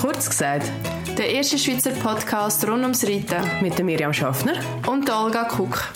Kurz 0.00 0.28
gesagt, 0.28 0.70
Der 1.16 1.30
erste 1.30 1.58
Schweizer 1.58 1.90
Podcast 1.90 2.66
rund 2.66 2.82
ums 2.82 3.04
Reiten 3.04 3.42
mit 3.60 3.76
der 3.78 3.84
Miriam 3.84 4.12
Schaffner. 4.12 4.54
und 4.86 5.06
der 5.06 5.18
Olga 5.18 5.44
Kuck. 5.44 5.92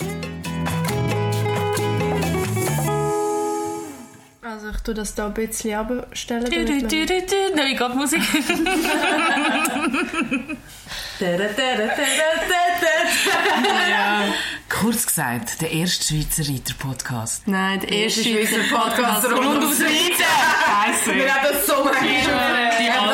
Also 4.41 4.69
ich 4.69 4.77
tue 4.81 4.93
das 4.93 5.13
da 5.15 5.27
ein 5.27 5.33
bisschen 5.33 5.73
abstellen. 5.75 6.45
Du, 6.45 6.65
du, 6.65 6.81
du, 6.81 6.87
du, 6.87 7.05
du. 7.05 7.55
Nein, 7.55 7.73
ich 7.73 7.79
Musik. 7.95 8.21
ja. 13.89 14.23
Kurz 14.69 15.05
gesagt, 15.07 15.61
der 15.61 15.71
erste 15.71 16.13
Schweizer 16.13 16.43
Reiter-Podcast. 16.51 17.47
Nein, 17.47 17.79
der 17.79 17.89
erste 17.89 18.21
Schweizer 18.23 18.57
Podcast 18.69 19.25
rund 19.31 19.63
ums 19.63 19.77
Scheiße. 19.77 21.15
Wir 21.15 21.33
haben 21.33 21.47
das 21.51 21.65
so 21.65 21.83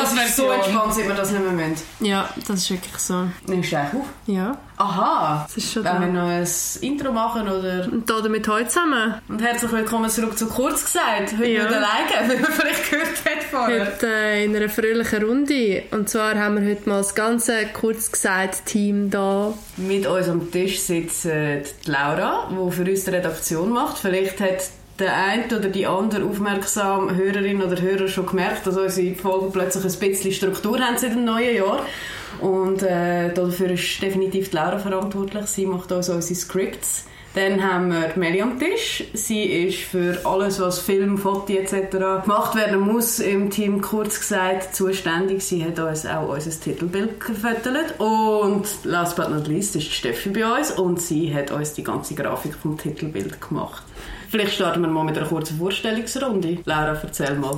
manchmal 0.04 0.24
das 0.24 0.36
so 0.36 0.50
entspannt, 0.50 0.94
sind 0.94 1.08
wir 1.08 1.14
das 1.14 1.30
nicht 1.30 1.42
mehr 1.44 1.52
müssen. 1.52 1.84
Ja, 2.00 2.28
das 2.46 2.58
ist 2.60 2.70
wirklich 2.70 2.98
so. 2.98 3.26
Nimmst 3.46 3.72
du 3.72 3.76
eigentlich 3.78 4.00
auf? 4.02 4.06
Ja, 4.26 4.58
Aha. 4.76 5.44
das 5.46 5.56
ist 5.56 5.72
schon 5.72 5.84
Wenn 5.84 6.00
wir 6.00 6.08
noch 6.08 6.28
ein 6.28 6.46
Intro 6.80 7.12
machen 7.12 7.48
oder... 7.48 7.88
Und 7.90 8.08
da 8.08 8.20
damit 8.20 8.48
heute 8.48 8.68
zusammen. 8.68 9.14
Und 9.28 9.42
herzlich 9.42 9.70
willkommen 9.72 10.10
zurück 10.10 10.36
zu 10.36 10.46
Kurz 10.48 10.84
gesagt. 10.84 11.34
Heute 11.38 11.46
Ja. 11.46 11.64
nicht 11.64 11.74
alleine, 11.74 12.34
wie 12.34 12.40
man 12.42 12.52
vielleicht 12.52 12.90
gehört 12.90 13.08
hat 13.24 13.44
vorher. 13.50 13.86
Heute 13.86 14.06
äh, 14.06 14.44
in 14.44 14.56
einer 14.56 14.68
fröhlichen 14.68 15.24
Runde. 15.24 15.82
Und 15.92 16.08
zwar 16.08 16.34
haben 16.36 16.60
wir 16.60 16.68
heute 16.70 16.88
mal 16.88 16.98
das 16.98 17.14
ganze 17.14 17.66
kurz 17.72 18.10
gesagt 18.10 18.66
Team 18.66 19.10
da. 19.10 19.54
Mit 19.76 20.06
uns 20.06 20.28
am 20.28 20.50
Tisch 20.50 20.80
sitzt 20.80 21.26
äh, 21.26 21.43
die 21.44 21.90
Laura, 21.90 22.50
die 22.50 22.72
für 22.72 22.84
uns 22.84 23.04
die 23.04 23.10
Redaktion 23.10 23.70
macht. 23.70 23.98
Vielleicht 23.98 24.40
hat 24.40 24.70
der 24.98 25.14
eine 25.16 25.46
oder 25.46 25.68
die 25.68 25.86
andere 25.86 26.24
aufmerksam 26.24 27.16
Hörerin 27.16 27.62
oder 27.62 27.80
Hörer 27.80 28.08
schon 28.08 28.26
gemerkt, 28.26 28.66
dass 28.66 28.76
unsere 28.76 29.14
Folgen 29.14 29.52
plötzlich 29.52 29.84
ein 29.84 29.98
bisschen 29.98 30.32
Struktur 30.32 30.78
haben 30.78 30.98
seit 30.98 31.12
dem 31.12 31.24
neuen 31.24 31.56
Jahr. 31.56 31.84
Und 32.40 32.82
äh, 32.82 33.32
dafür 33.32 33.70
ist 33.70 34.02
definitiv 34.02 34.50
die 34.50 34.56
Laura 34.56 34.78
verantwortlich. 34.78 35.46
Sie 35.46 35.66
macht 35.66 35.90
uns 35.92 36.08
unsere 36.08 36.34
Scripts. 36.34 37.06
Dann 37.34 37.62
haben 37.62 37.90
wir 37.90 38.12
Meli 38.14 38.40
am 38.40 38.60
Tisch. 38.60 39.02
Sie 39.12 39.42
ist 39.42 39.80
für 39.80 40.20
alles, 40.24 40.60
was 40.60 40.78
Film, 40.78 41.18
Foto 41.18 41.52
etc. 41.52 42.22
gemacht 42.22 42.54
werden 42.54 42.78
muss, 42.78 43.18
im 43.18 43.50
Team 43.50 43.80
kurz 43.80 44.20
gesagt 44.20 44.74
zuständig. 44.74 45.42
Sie 45.44 45.64
hat 45.64 45.80
uns 45.80 46.06
auch 46.06 46.28
unser 46.28 46.50
Titelbild 46.50 47.18
gefüttert. 47.18 47.98
Und 47.98 48.66
last 48.84 49.16
but 49.16 49.30
not 49.30 49.48
least 49.48 49.74
ist 49.74 49.92
Steffi 49.92 50.30
bei 50.30 50.46
uns 50.46 50.70
und 50.70 51.00
sie 51.00 51.34
hat 51.34 51.50
uns 51.50 51.72
die 51.74 51.82
ganze 51.82 52.14
Grafik 52.14 52.54
vom 52.54 52.78
Titelbild 52.78 53.40
gemacht. 53.40 53.82
Vielleicht 54.30 54.54
starten 54.54 54.80
wir 54.82 54.88
mal 54.88 55.04
mit 55.04 55.16
einer 55.16 55.28
kurzen 55.28 55.58
Vorstellungsrunde. 55.58 56.58
Laura, 56.64 56.96
erzähl 57.00 57.34
mal. 57.34 57.56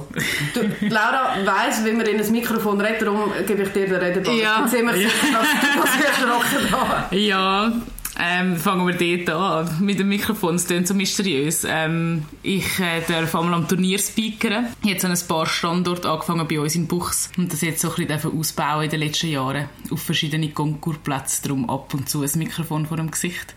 Du, 0.52 0.60
Laura 0.88 1.34
weiss, 1.44 1.84
wie 1.84 1.92
man 1.92 2.06
in 2.06 2.20
ein 2.20 2.32
Mikrofon 2.32 2.80
redet, 2.80 3.02
darum 3.02 3.30
gebe 3.46 3.62
ich 3.62 3.72
dir 3.72 3.86
den 3.86 3.96
Redeball. 3.96 4.34
Ja. 4.34 4.56
Ich 4.56 4.72
bin 4.72 4.80
ziemlich 4.80 5.10
sicher, 5.10 5.32
dass 5.32 5.48
du 5.48 5.80
das 5.80 5.98
wirst 5.98 6.22
rocken 6.22 6.68
da. 6.70 7.16
Ja, 7.16 7.72
ähm, 8.18 8.56
fangen 8.56 8.86
wir 8.86 9.24
dort 9.24 9.68
an. 9.68 9.84
Mit 9.84 9.98
dem 9.98 10.08
Mikrofon, 10.08 10.54
es 10.54 10.66
klingt 10.66 10.88
so 10.88 10.94
mysteriös. 10.94 11.66
Ähm, 11.68 12.24
ich 12.42 12.78
äh, 12.80 13.00
darf 13.06 13.34
einmal 13.34 13.54
am 13.54 13.68
Turnier 13.68 13.98
speakern. 13.98 14.66
Jetzt 14.82 15.04
an 15.04 15.12
ein 15.12 15.28
paar 15.28 15.46
Standorte 15.46 16.10
angefangen 16.10 16.46
bei 16.48 16.58
uns 16.58 16.74
in 16.74 16.86
Buchs 16.86 17.30
und 17.36 17.52
das 17.52 17.60
jetzt 17.60 17.80
so 17.80 17.94
ein 17.94 18.06
bisschen 18.06 18.38
ausbauen 18.38 18.84
in 18.84 18.90
den 18.90 19.00
letzten 19.00 19.28
Jahren 19.28 19.68
auf 19.90 20.02
verschiedene 20.02 20.50
Konkursplätze, 20.50 21.42
darum 21.42 21.68
ab 21.68 21.92
und 21.94 22.08
zu 22.08 22.22
ein 22.22 22.30
Mikrofon 22.36 22.86
vor 22.86 22.96
dem 22.96 23.10
Gesicht. 23.10 23.54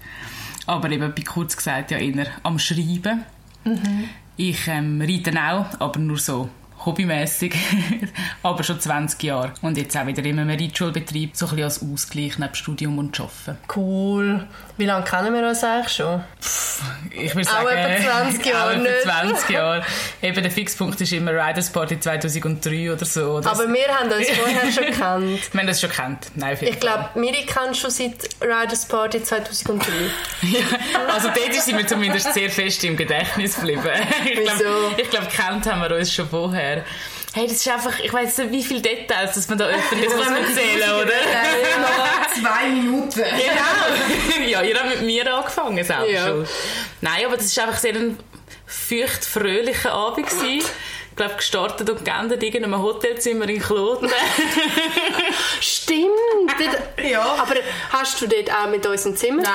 Aber 0.65 0.91
eben, 0.91 1.13
bei 1.15 1.21
kurz 1.23 1.55
gesagt, 1.55 1.91
ja 1.91 1.97
eher 1.97 2.27
am 2.43 2.59
Schreiben. 2.59 3.23
Ich 4.37 4.67
ähm, 4.67 5.01
reite 5.01 5.31
auch, 5.31 5.65
aber 5.79 5.99
nur 5.99 6.17
so 6.17 6.49
hobbymäßig, 6.85 7.55
aber 8.43 8.63
schon 8.63 8.79
20 8.79 9.21
Jahre. 9.23 9.51
Und 9.61 9.77
jetzt 9.77 9.95
auch 9.97 10.05
wieder 10.05 10.23
immer 10.23 10.45
mehr 10.45 10.59
Reitschulbetrieb, 10.59 11.35
so 11.35 11.45
ein 11.47 11.49
bisschen 11.51 11.63
als 11.65 11.83
Ausgleich 11.83 12.37
neben 12.39 12.55
Studium 12.55 12.97
und 12.97 13.19
Arbeiten. 13.19 13.57
Cool. 13.75 14.47
Wie 14.77 14.85
lange 14.85 15.03
kennen 15.03 15.33
wir 15.33 15.47
uns 15.47 15.63
eigentlich 15.63 15.89
schon? 15.93 16.23
Ich 17.11 17.35
würde 17.35 17.49
Auch 17.49 17.63
sagen, 17.63 17.77
etwa 17.77 18.11
20 18.21 18.45
Jahre, 18.45 18.77
auch 18.77 18.85
etwa 18.85 19.11
20 19.27 19.49
Jahre. 19.49 19.85
Eben 20.21 20.41
der 20.41 20.51
Fixpunkt 20.51 21.01
ist 21.01 21.11
immer 21.11 21.31
Riders 21.31 21.69
Party 21.69 21.99
2003 21.99 22.93
oder 22.93 23.03
so. 23.05 23.31
Oder 23.33 23.51
Aber 23.51 23.67
wir 23.67 23.87
haben 23.89 24.09
uns 24.09 24.29
vorher 24.29 24.71
schon 24.71 24.85
gekannt. 24.93 25.53
wir 25.53 25.59
haben 25.59 25.67
das 25.67 25.81
schon 25.81 25.89
kennt. 25.89 26.31
Nein, 26.35 26.57
Ich 26.61 26.79
glaube, 26.79 27.09
Miri 27.15 27.45
kennt 27.45 27.75
schon 27.75 27.91
seit 27.91 28.29
Riders 28.41 28.85
Party 28.87 29.21
2003. 29.21 29.91
Fall. 29.91 29.93
Ja, 30.43 30.59
also 31.13 31.27
dort 31.27 31.53
sind 31.53 31.77
wir 31.77 31.85
zumindest 31.85 32.33
sehr 32.33 32.49
fest 32.49 32.83
im 32.85 32.95
Gedächtnis 32.95 33.55
geblieben. 33.55 33.81
Ich 34.25 34.33
glaube, 34.33 34.49
Wieso? 34.57 35.01
ich 35.01 35.09
glaub, 35.09 35.29
kennt 35.29 35.65
haben 35.65 35.81
wir 35.81 35.95
uns 35.97 36.13
schon 36.13 36.29
vorher. 36.29 36.68
Hey, 37.33 37.43
das 37.47 37.57
ist 37.57 37.67
einfach, 37.67 37.99
ich 37.99 38.11
weiß 38.11 38.39
nicht, 38.39 38.51
wie 38.51 38.63
viele 38.63 38.81
Details, 38.81 39.33
dass 39.35 39.47
man 39.49 39.57
da 39.59 39.67
öffentlich 39.67 40.09
muss 40.09 40.25
erzählen, 40.27 40.91
oder? 40.93 41.13
Zwei 42.41 42.69
Minuten. 42.69 43.21
Genau. 43.21 44.47
ja, 44.49 44.61
ihr 44.63 44.75
habt 44.79 44.89
mit 44.89 45.01
mir 45.03 45.31
angefangen 45.33 45.83
selber 45.83 46.09
Ja. 46.09 46.27
schon. 46.27 46.47
Nein, 47.01 47.25
aber 47.25 47.37
das 47.37 47.55
war 47.57 47.65
einfach 47.65 47.79
sehr 47.79 47.93
ein 47.93 48.17
feucht 48.65 49.25
fröhlicher 49.25 49.91
Abend. 49.91 50.27
gewesen. 50.27 50.67
Ich 51.11 51.15
glaube, 51.15 51.35
gestartet 51.35 51.89
und 51.89 52.05
geendet 52.05 52.41
in 52.43 52.63
einem 52.63 52.81
Hotelzimmer 52.81 53.47
in 53.49 53.59
Kloten. 53.61 54.09
Stimmt. 55.61 56.09
Ja. 57.09 57.21
Aber 57.21 57.55
hast 57.91 58.21
du 58.21 58.27
dort 58.27 58.51
auch 58.51 58.69
mit 58.69 58.85
uns 58.85 59.05
im 59.05 59.15
Zimmer 59.15 59.41
Nein. 59.41 59.53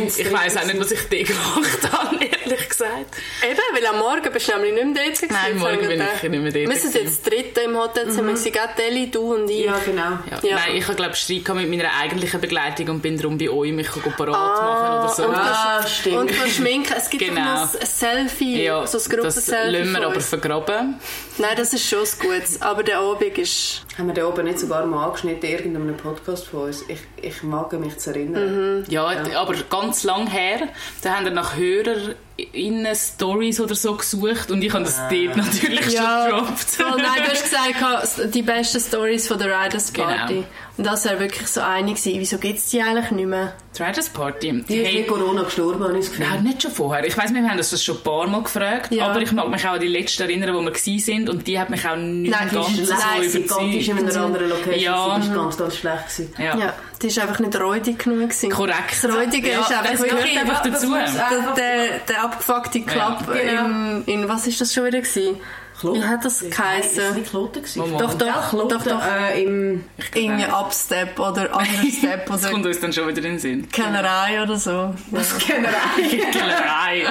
Nein, 0.00 0.06
ich 0.16 0.32
weiss 0.32 0.56
auch 0.56 0.64
nicht, 0.64 0.78
was 0.80 0.90
ich 0.90 1.00
dort 1.08 1.26
gemacht 1.26 1.92
habe, 1.92 2.16
ehrlich 2.24 2.68
gesagt. 2.68 3.16
Eben, 3.48 3.60
weil 3.72 3.86
am 3.86 3.98
Morgen 4.00 4.32
bist 4.32 4.48
du 4.48 4.52
nämlich 4.58 4.74
nicht 4.74 4.94
mehr 4.94 5.04
dort. 5.06 5.30
Nein, 5.30 5.56
morgen 5.58 5.78
bin 5.88 6.02
ich 6.02 6.22
nicht 6.28 6.42
mehr 6.42 6.52
dort 6.52 6.68
Wir 6.74 6.76
sind 6.76 6.94
jetzt 6.94 7.24
das 7.24 7.32
dritte 7.32 7.60
im 7.62 7.76
Hotelzimmer. 7.78 8.28
Wir 8.30 8.36
sind 8.36 8.52
gerade 8.54 8.72
Deli, 8.76 9.10
du 9.10 9.34
und 9.34 9.48
ich. 9.48 9.64
Ja, 9.64 9.78
genau. 9.84 10.18
Ja. 10.30 10.40
Ja. 10.42 10.56
Nein, 10.56 10.76
ich 10.76 10.84
habe 10.84 10.96
glaube 10.96 11.14
Streit 11.14 11.48
mit 11.54 11.70
meiner 11.70 11.90
eigentlichen 12.00 12.40
Begleitung 12.40 12.88
und 12.88 13.02
bin 13.02 13.16
darum 13.16 13.38
bei 13.38 13.48
euch 13.48 13.72
mich 13.72 13.88
parat 13.88 14.28
machen 14.28 14.98
oder 14.98 15.08
so. 15.14 15.24
und 15.26 15.34
Ah, 15.36 15.86
stimmt. 15.86 16.16
Und 16.16 16.30
du 16.30 16.50
schminken. 16.50 16.94
Es 16.96 17.08
gibt 17.08 17.24
Genau. 17.24 17.62
ein 17.62 17.86
Selfie, 17.86 18.64
ja, 18.64 18.86
so 18.86 18.98
ein 18.98 19.04
das 19.04 19.08
Gruppenselfie 19.10 19.70
lassen 19.70 19.92
wir 19.92 20.06
aber 20.06 20.20
vergraben. 20.20 20.99
Nein, 21.38 21.56
das 21.56 21.72
ist 21.72 21.88
schon 21.88 22.00
das 22.00 22.18
Gutes. 22.18 22.62
Aber 22.62 22.82
der 22.82 22.98
Abend 22.98 23.38
ist... 23.38 23.82
Haben 23.98 24.06
wir 24.06 24.14
da 24.14 24.26
oben 24.26 24.44
nicht 24.44 24.58
sogar 24.58 24.86
mal 24.86 25.04
angeschnitten 25.06 25.46
in 25.50 25.56
irgendeinem 25.56 25.96
Podcast 25.96 26.46
von 26.46 26.64
uns? 26.66 26.84
Ich, 26.88 27.00
ich 27.20 27.42
mag 27.42 27.72
mich 27.78 27.98
zu 27.98 28.10
erinnern. 28.10 28.84
Ja, 28.88 29.12
aber 29.36 29.54
ganz 29.68 30.04
lang 30.04 30.26
her. 30.28 30.68
Da 31.02 31.16
haben 31.16 31.24
wir 31.24 31.32
nach 31.32 31.56
HörerInnen 31.56 32.94
Stories 32.94 33.60
oder 33.60 33.74
so 33.74 33.94
gesucht 33.96 34.50
und 34.50 34.62
ich 34.62 34.72
habe 34.72 34.84
das 34.84 34.96
dort 35.10 35.36
natürlich 35.36 35.90
Ja, 35.92 36.28
schon 36.30 36.38
gedroppt. 36.38 36.58
Voll, 36.60 36.96
nein, 36.96 37.22
du 37.24 37.30
hast 37.30 37.42
gesagt, 37.42 38.34
die 38.34 38.42
besten 38.42 38.80
Stories 38.80 39.26
von 39.28 39.38
der 39.38 39.48
Riders 39.48 39.90
Party. 39.90 40.34
Genau. 40.34 40.46
Und 40.76 40.86
das 40.86 41.04
wäre 41.04 41.20
wirklich 41.20 41.46
so 41.48 41.60
eine 41.60 41.92
gewesen. 41.92 42.14
Wieso 42.18 42.38
gibt 42.38 42.58
es 42.58 42.70
die 42.70 42.80
eigentlich 42.80 43.10
nicht 43.10 43.26
mehr? 43.26 43.52
Die 43.76 43.82
Riders 43.82 44.08
Party. 44.08 44.64
Die 44.66 44.76
ist 44.78 44.86
Hey, 44.88 44.98
mit 45.00 45.08
Corona 45.08 45.42
gestorben, 45.42 45.84
habe 45.84 45.98
ich 45.98 46.06
das 46.06 46.10
Gefühl. 46.16 46.26
Nein, 46.30 46.42
nicht 46.44 46.62
schon 46.62 46.70
vorher. 46.70 47.04
Ich 47.06 47.18
weiss, 47.18 47.34
wir 47.34 47.42
haben 47.46 47.58
uns 47.58 47.68
das 47.68 47.84
schon 47.84 47.98
ein 47.98 48.02
paar 48.02 48.26
Mal 48.28 48.42
gefragt, 48.42 48.90
Ja. 48.90 49.08
aber 49.08 49.20
ich 49.20 49.30
mag 49.32 49.50
mich 49.50 49.66
auch 49.66 49.72
an 49.74 49.80
die 49.80 49.88
letzte 49.88 50.22
erinnern, 50.24 50.54
wo 50.54 50.62
wir 50.62 50.70
gewesen 50.70 50.98
sind 51.04 51.28
und 51.28 51.46
die 51.46 51.58
hat 51.60 51.68
mich 51.68 51.86
auch 51.86 51.96
nicht 51.96 52.30
Nein, 52.30 52.48
ganz 52.50 52.78
ist 52.78 52.86
so 52.86 53.60
Sie 53.60 53.79
ist 53.80 53.88
in 53.88 53.98
einer 53.98 54.16
anderen 54.24 54.48
Location. 54.48 54.80
Ja. 54.80 55.20
Sie 55.20 55.28
war 55.30 55.36
ganz, 55.36 55.56
ganz 55.56 55.76
schlecht. 55.76 56.04
Gewesen. 56.08 56.34
Ja. 56.38 56.56
Ja, 56.56 56.74
die 57.02 57.16
war 57.16 57.22
einfach 57.24 57.38
nicht 57.40 57.60
räudig 57.60 57.98
genug. 57.98 58.20
Gewesen. 58.20 58.50
Korrekt. 58.50 59.02
Das 59.02 59.12
Räudige 59.14 59.50
Ja, 59.50 59.60
ist 59.60 59.72
einfach 59.72 59.90
das 59.90 60.02
gehört 60.02 60.36
einfach 60.36 60.62
das 60.62 60.72
dazu. 60.80 60.92
Der, 60.94 61.54
der, 61.56 61.98
der 62.08 62.24
abgefuckte 62.24 62.80
Club 62.82 63.18
Ja, 63.28 63.34
genau. 63.34 63.64
in, 63.66 64.04
in... 64.06 64.28
Was 64.28 64.46
ist 64.46 64.60
das 64.60 64.72
schon 64.72 64.84
wieder 64.86 65.00
gewesen? 65.00 65.36
Wie 65.82 66.04
hat 66.04 66.22
das 66.26 66.40
geheißen? 66.40 67.02
Ist 67.04 67.14
nicht 67.14 67.30
Kloten 67.30 67.62
gewesen? 67.62 67.98
Doch, 67.98 68.12
doch, 68.14 68.26
Ja, 68.26 68.46
Kloten, 68.50 68.68
doch, 68.68 68.84
doch. 68.84 69.02
Äh, 69.02 69.42
im... 69.42 69.84
Irgendwie 70.14 70.44
Upstep 70.44 71.18
oder 71.18 71.56
Understep 71.56 72.26
Das 72.28 72.42
oder 72.42 72.50
kommt 72.52 72.66
uns 72.66 72.80
dann 72.80 72.92
schon 72.92 73.08
wieder 73.08 73.18
in 73.18 73.24
den 73.24 73.38
Sinn. 73.38 73.68
Kennerei 73.70 74.42
oder 74.42 74.56
so. 74.56 74.94
Was 75.10 75.38
generell? 75.38 75.72
Kellerei. 76.32 77.04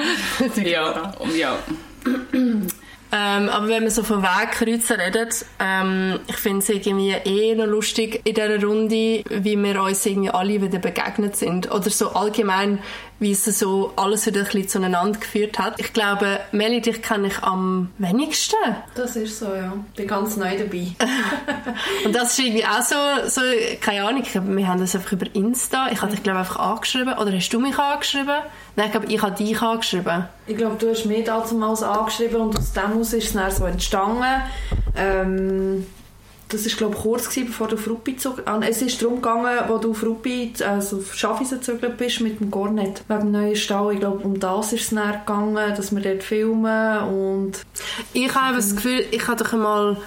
ja, 0.63 1.13
ja. 1.35 1.57
Ähm, 3.11 3.49
aber 3.49 3.67
wenn 3.69 3.83
man 3.83 3.91
so 3.91 4.03
von 4.03 4.21
Wegkreuzen 4.21 4.97
redet, 4.99 5.45
ähm, 5.59 6.19
ich 6.27 6.35
finde 6.35 6.59
es 6.59 6.69
irgendwie 6.69 7.11
eh 7.11 7.55
noch 7.55 7.65
lustig 7.65 8.21
in 8.23 8.35
dieser 8.35 8.61
Runde, 8.63 9.23
wie 9.29 9.57
wir 9.57 9.81
uns 9.81 10.05
irgendwie 10.05 10.29
alle 10.29 10.61
wieder 10.61 10.77
begegnet 10.77 11.35
sind. 11.35 11.71
Oder 11.71 11.89
so 11.89 12.11
allgemein, 12.11 12.79
wie 13.19 13.31
es 13.31 13.43
so 13.45 13.93
alles 13.95 14.25
wieder 14.25 14.41
ein 14.41 14.45
bisschen 14.45 14.67
zueinander 14.69 15.19
geführt 15.19 15.59
hat. 15.59 15.79
Ich 15.79 15.91
glaube, 15.91 16.39
Meli, 16.51 16.81
dich 16.81 17.01
kenne 17.01 17.27
ich 17.27 17.39
am 17.43 17.89
wenigsten. 17.97 18.55
Das 18.95 19.15
ist 19.15 19.39
so, 19.39 19.47
ja. 19.47 19.73
Bin 19.95 20.07
ganz 20.07 20.37
neu 20.37 20.57
dabei. 20.57 20.87
Und 22.05 22.15
das 22.15 22.31
ist 22.31 22.39
irgendwie 22.39 22.65
auch 22.65 22.81
so, 22.81 22.95
so 23.27 23.41
keine 23.81 24.05
Ahnung, 24.05 24.23
wir 24.33 24.67
haben 24.67 24.79
das 24.79 24.95
einfach 24.95 25.11
über 25.11 25.25
Insta. 25.33 25.89
Ich 25.91 26.01
habe 26.01 26.11
dich, 26.11 26.23
glaube 26.23 26.39
ich, 26.41 26.47
einfach 26.47 26.59
angeschrieben. 26.59 27.17
Oder 27.17 27.33
hast 27.33 27.49
du 27.49 27.59
mich 27.59 27.77
angeschrieben? 27.77 28.37
Nein, 28.79 28.87
ich 28.87 28.91
glaube, 28.93 29.07
ich 29.07 29.21
habe 29.21 29.35
dich 29.35 29.61
angeschrieben. 29.61 30.23
Ich 30.47 30.55
glaube, 30.55 30.77
du 30.79 30.89
hast 30.89 31.05
mich 31.05 31.25
damals 31.25 31.83
angeschrieben 31.83 32.37
und 32.39 32.57
aus 32.57 32.71
dem 32.71 32.87
heraus 32.87 33.11
ist 33.11 33.25
es 33.27 33.33
dann 33.33 33.51
so 33.51 33.65
entstanden. 33.65 34.23
Ähm, 34.95 35.85
das 36.47 36.65
ist 36.65 36.77
glaube 36.77 36.95
ich 36.95 37.01
kurz 37.01 37.27
gewesen, 37.27 37.47
bevor 37.47 37.67
du 37.67 37.75
auf 37.75 37.85
Ruppi 37.89 38.15
zog. 38.15 38.41
Ah, 38.45 38.57
Es 38.61 38.81
ist 38.81 39.01
darum 39.01 39.15
gegangen, 39.15 39.59
wo 39.67 39.79
du 39.79 39.91
auf 39.91 40.01
Ruppi, 40.01 40.53
also 40.65 40.99
auf 40.99 41.13
Schaffhausen 41.13 41.57
gezögert 41.57 41.97
bist 41.97 42.21
mit 42.21 42.39
dem 42.39 42.49
Gornet. 42.49 43.03
Wegen 43.09 43.19
dem 43.19 43.31
neuen 43.31 43.55
Stall. 43.57 43.95
Ich 43.95 43.99
glaube, 43.99 44.23
um 44.23 44.39
das 44.39 44.71
ist 44.71 44.83
es 44.83 44.89
dann 44.91 45.11
gegangen, 45.11 45.75
dass 45.75 45.93
wir 45.93 46.01
dort 46.01 46.23
filmen 46.23 47.03
und... 47.03 47.61
Ich 48.13 48.33
habe 48.33 48.55
das 48.55 48.77
Gefühl, 48.77 49.03
ich 49.11 49.27
habe 49.27 49.43
doch 49.43 49.51
einmal, 49.51 49.97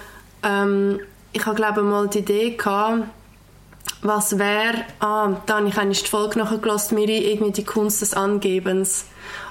ähm, 0.41 0.99
ich 1.31 1.45
habe 1.45 1.55
glaube 1.55 1.83
mal 1.83 2.07
die 2.07 2.19
Idee 2.19 2.55
gehabt, 2.57 3.03
was 4.01 4.37
wäre, 4.37 4.85
ah, 4.99 5.41
da 5.45 5.57
habe 5.57 5.67
ich 5.67 5.77
eigentlich 5.77 6.03
die 6.03 6.09
Folge 6.09 6.39
nachgelassen, 6.39 6.95
Miri, 6.95 7.31
irgendwie 7.31 7.51
die 7.51 7.63
Kunst 7.65 8.01
des 8.01 8.13
Angebens. 8.13 9.05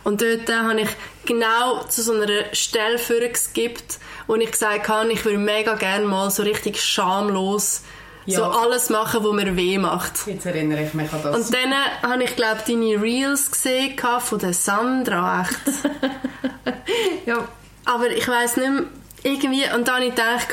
Und 0.04 0.20
dort 0.20 0.48
äh, 0.48 0.54
habe 0.54 0.80
ich 0.80 0.90
genau 1.24 1.82
zu 1.84 2.02
so 2.02 2.12
einer 2.12 2.26
Stelle 2.52 2.98
vorgeskippt, 2.98 3.98
wo 4.26 4.34
ich 4.36 4.50
gesagt 4.50 4.88
habe, 4.88 5.10
ich 5.12 5.24
würde 5.24 5.38
mega 5.38 5.74
gerne 5.74 6.06
mal 6.06 6.30
so 6.30 6.42
richtig 6.42 6.80
schamlos 6.82 7.82
Ja. 8.26 8.38
so 8.38 8.44
alles 8.44 8.90
machen, 8.90 9.24
was 9.24 9.32
mir 9.32 9.56
weh 9.56 9.78
macht. 9.78 10.26
Jetzt 10.26 10.44
erinnere 10.46 10.82
ich 10.84 10.94
mich 10.94 11.12
an 11.12 11.20
das. 11.22 11.36
Und 11.36 11.54
dann 11.54 11.72
äh, 11.72 12.06
habe 12.06 12.22
ich, 12.24 12.36
glaube 12.36 12.60
deine 12.66 13.00
Reels 13.00 13.50
gesehen 13.50 13.96
von 14.20 14.38
der 14.38 14.52
Sandra, 14.52 15.42
echt. 15.42 15.60
Ja, 17.26 17.48
Aber 17.84 18.08
ich 18.10 18.26
weiß 18.26 18.56
nicht 18.58 18.70
mehr, 18.70 18.84
irgendwie, 19.22 19.64
und 19.74 19.86
dann 19.88 19.96
habe 19.96 20.04
ich 20.06 20.14
gedacht, 20.14 20.48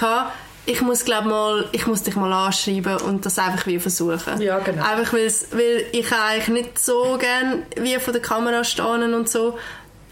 ich 0.69 0.81
muss, 0.81 1.03
glaub 1.03 1.25
mal, 1.25 1.65
ich 1.71 1.87
muss 1.87 2.03
dich 2.03 2.15
mal 2.15 2.31
anschreiben 2.31 2.97
und 2.97 3.25
das 3.25 3.39
einfach 3.39 3.65
wieder 3.65 3.81
versuchen. 3.81 4.39
Ja, 4.39 4.59
genau. 4.59 4.85
Einfach 4.85 5.13
weil 5.13 5.85
ich 5.91 6.13
eigentlich 6.13 6.47
nicht 6.49 6.79
so 6.79 7.17
gerne 7.17 7.63
wie 7.75 7.95
vor 7.95 8.13
der 8.13 8.21
Kamera 8.21 8.63
stehen 8.63 9.15
und 9.15 9.27
so, 9.27 9.57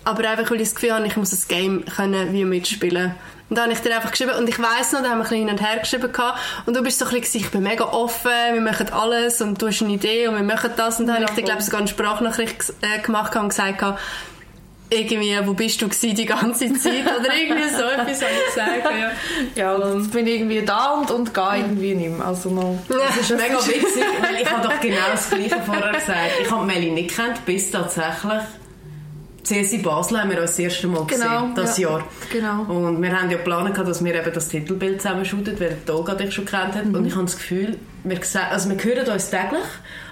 aber 0.04 0.28
einfach 0.28 0.50
weil 0.50 0.62
ich 0.62 0.70
das 0.70 0.76
Gefühl 0.76 0.94
habe, 0.94 1.06
ich 1.06 1.16
muss 1.16 1.30
das 1.30 1.48
Game 1.48 1.86
können 1.86 2.34
wie 2.34 2.44
mitspielen. 2.44 3.14
Und 3.50 3.56
dann 3.56 3.66
habe 3.66 3.74
ich 3.74 3.80
dir 3.80 3.96
einfach 3.96 4.12
geschrieben, 4.12 4.32
und 4.32 4.50
ich 4.50 4.60
weiss 4.60 4.92
noch, 4.92 5.04
da 5.04 5.10
haben 5.12 5.20
wir 5.20 5.26
ein 5.26 5.30
bisschen 5.30 5.38
hin 5.38 5.50
und 5.50 5.62
her 5.62 5.80
geschrieben 5.80 6.12
gehabt, 6.12 6.40
und 6.66 6.76
du 6.76 6.82
bist 6.82 7.00
so 7.00 7.06
ein 7.06 7.12
bisschen, 7.12 7.42
ich 7.42 7.52
bin 7.52 7.64
mega 7.64 7.86
offen, 7.86 8.32
wir 8.52 8.62
machen 8.62 8.90
alles, 8.92 9.42
und 9.42 9.62
du 9.62 9.68
hast 9.68 9.82
eine 9.84 9.94
Idee, 9.94 10.28
und 10.28 10.36
wir 10.36 10.44
machen 10.44 10.72
das, 10.76 11.00
und 11.00 11.06
dann 11.06 11.18
habe 11.18 11.26
ich 11.26 11.32
dir, 11.32 11.44
glaube 11.44 11.60
ich, 11.60 11.66
sogar 11.66 11.80
eine 11.80 11.88
Sprachnachricht 11.88 12.74
äh, 12.82 13.00
gemacht 13.00 13.34
und 13.36 13.50
gesagt, 13.50 13.78
gehabt, 13.78 14.00
irgendwie, 14.90 15.38
wo 15.46 15.54
bist 15.54 15.82
du 15.82 15.88
die 15.88 16.26
ganze 16.26 16.74
Zeit? 16.74 17.04
Oder 17.04 17.36
irgendwie 17.36 17.70
so 17.70 17.84
etwas 17.84 18.22
habe 18.22 18.32
ich 18.38 18.56
gesagt. 18.56 19.16
Ja. 19.56 19.78
ja 19.78 19.96
jetzt 19.96 20.12
bin 20.12 20.28
ich 20.28 20.36
irgendwie 20.36 20.62
da 20.62 20.94
und, 20.94 21.12
und 21.12 21.34
gehe 21.34 21.58
irgendwie 21.58 21.96
nicht 21.96 22.18
mehr. 22.18 22.26
Also 22.26 22.50
noch... 22.50 22.78
Das 22.88 23.18
ist 23.18 23.32
mega 23.32 23.58
witzig, 23.58 24.04
weil 24.22 24.42
ich 24.42 24.50
habe 24.50 24.68
doch 24.68 24.80
genau 24.80 24.96
das 25.12 25.30
Gleiche 25.30 25.62
vorher 25.66 25.92
gesagt. 25.92 26.32
Ich 26.42 26.50
habe 26.50 26.66
Melly 26.66 26.92
nicht 26.92 27.10
gekannt, 27.10 27.46
bis 27.46 27.72
tatsächlich 27.72 28.42
CSI 29.44 29.78
Basel 29.78 30.20
haben 30.20 30.30
wir 30.30 30.42
uns 30.42 30.52
das 30.52 30.60
erste 30.60 30.88
Mal 30.88 31.06
Genau, 31.06 31.08
gesehen, 31.08 31.56
das 31.56 31.78
ja. 31.78 31.90
Jahr. 31.90 32.04
Genau. 32.32 32.64
Und 32.64 33.02
wir 33.02 33.18
haben 33.18 33.32
ja 33.32 33.38
geplant, 33.38 33.78
dass 33.78 34.04
wir 34.04 34.14
eben 34.14 34.34
das 34.34 34.50
Titelbild 34.50 35.02
zusammenschuten, 35.02 35.58
weil 35.60 35.78
Olga 35.90 36.16
dich 36.16 36.34
schon 36.34 36.46
kennt 36.46 36.76
hat. 36.76 36.86
Und 36.86 37.06
ich 37.06 37.14
habe 37.14 37.24
das 37.24 37.38
Gefühl, 37.38 37.78
wir, 38.10 38.20
also 38.52 38.70
wir 38.70 38.84
hören 38.84 39.08
uns 39.10 39.30
täglich 39.30 39.64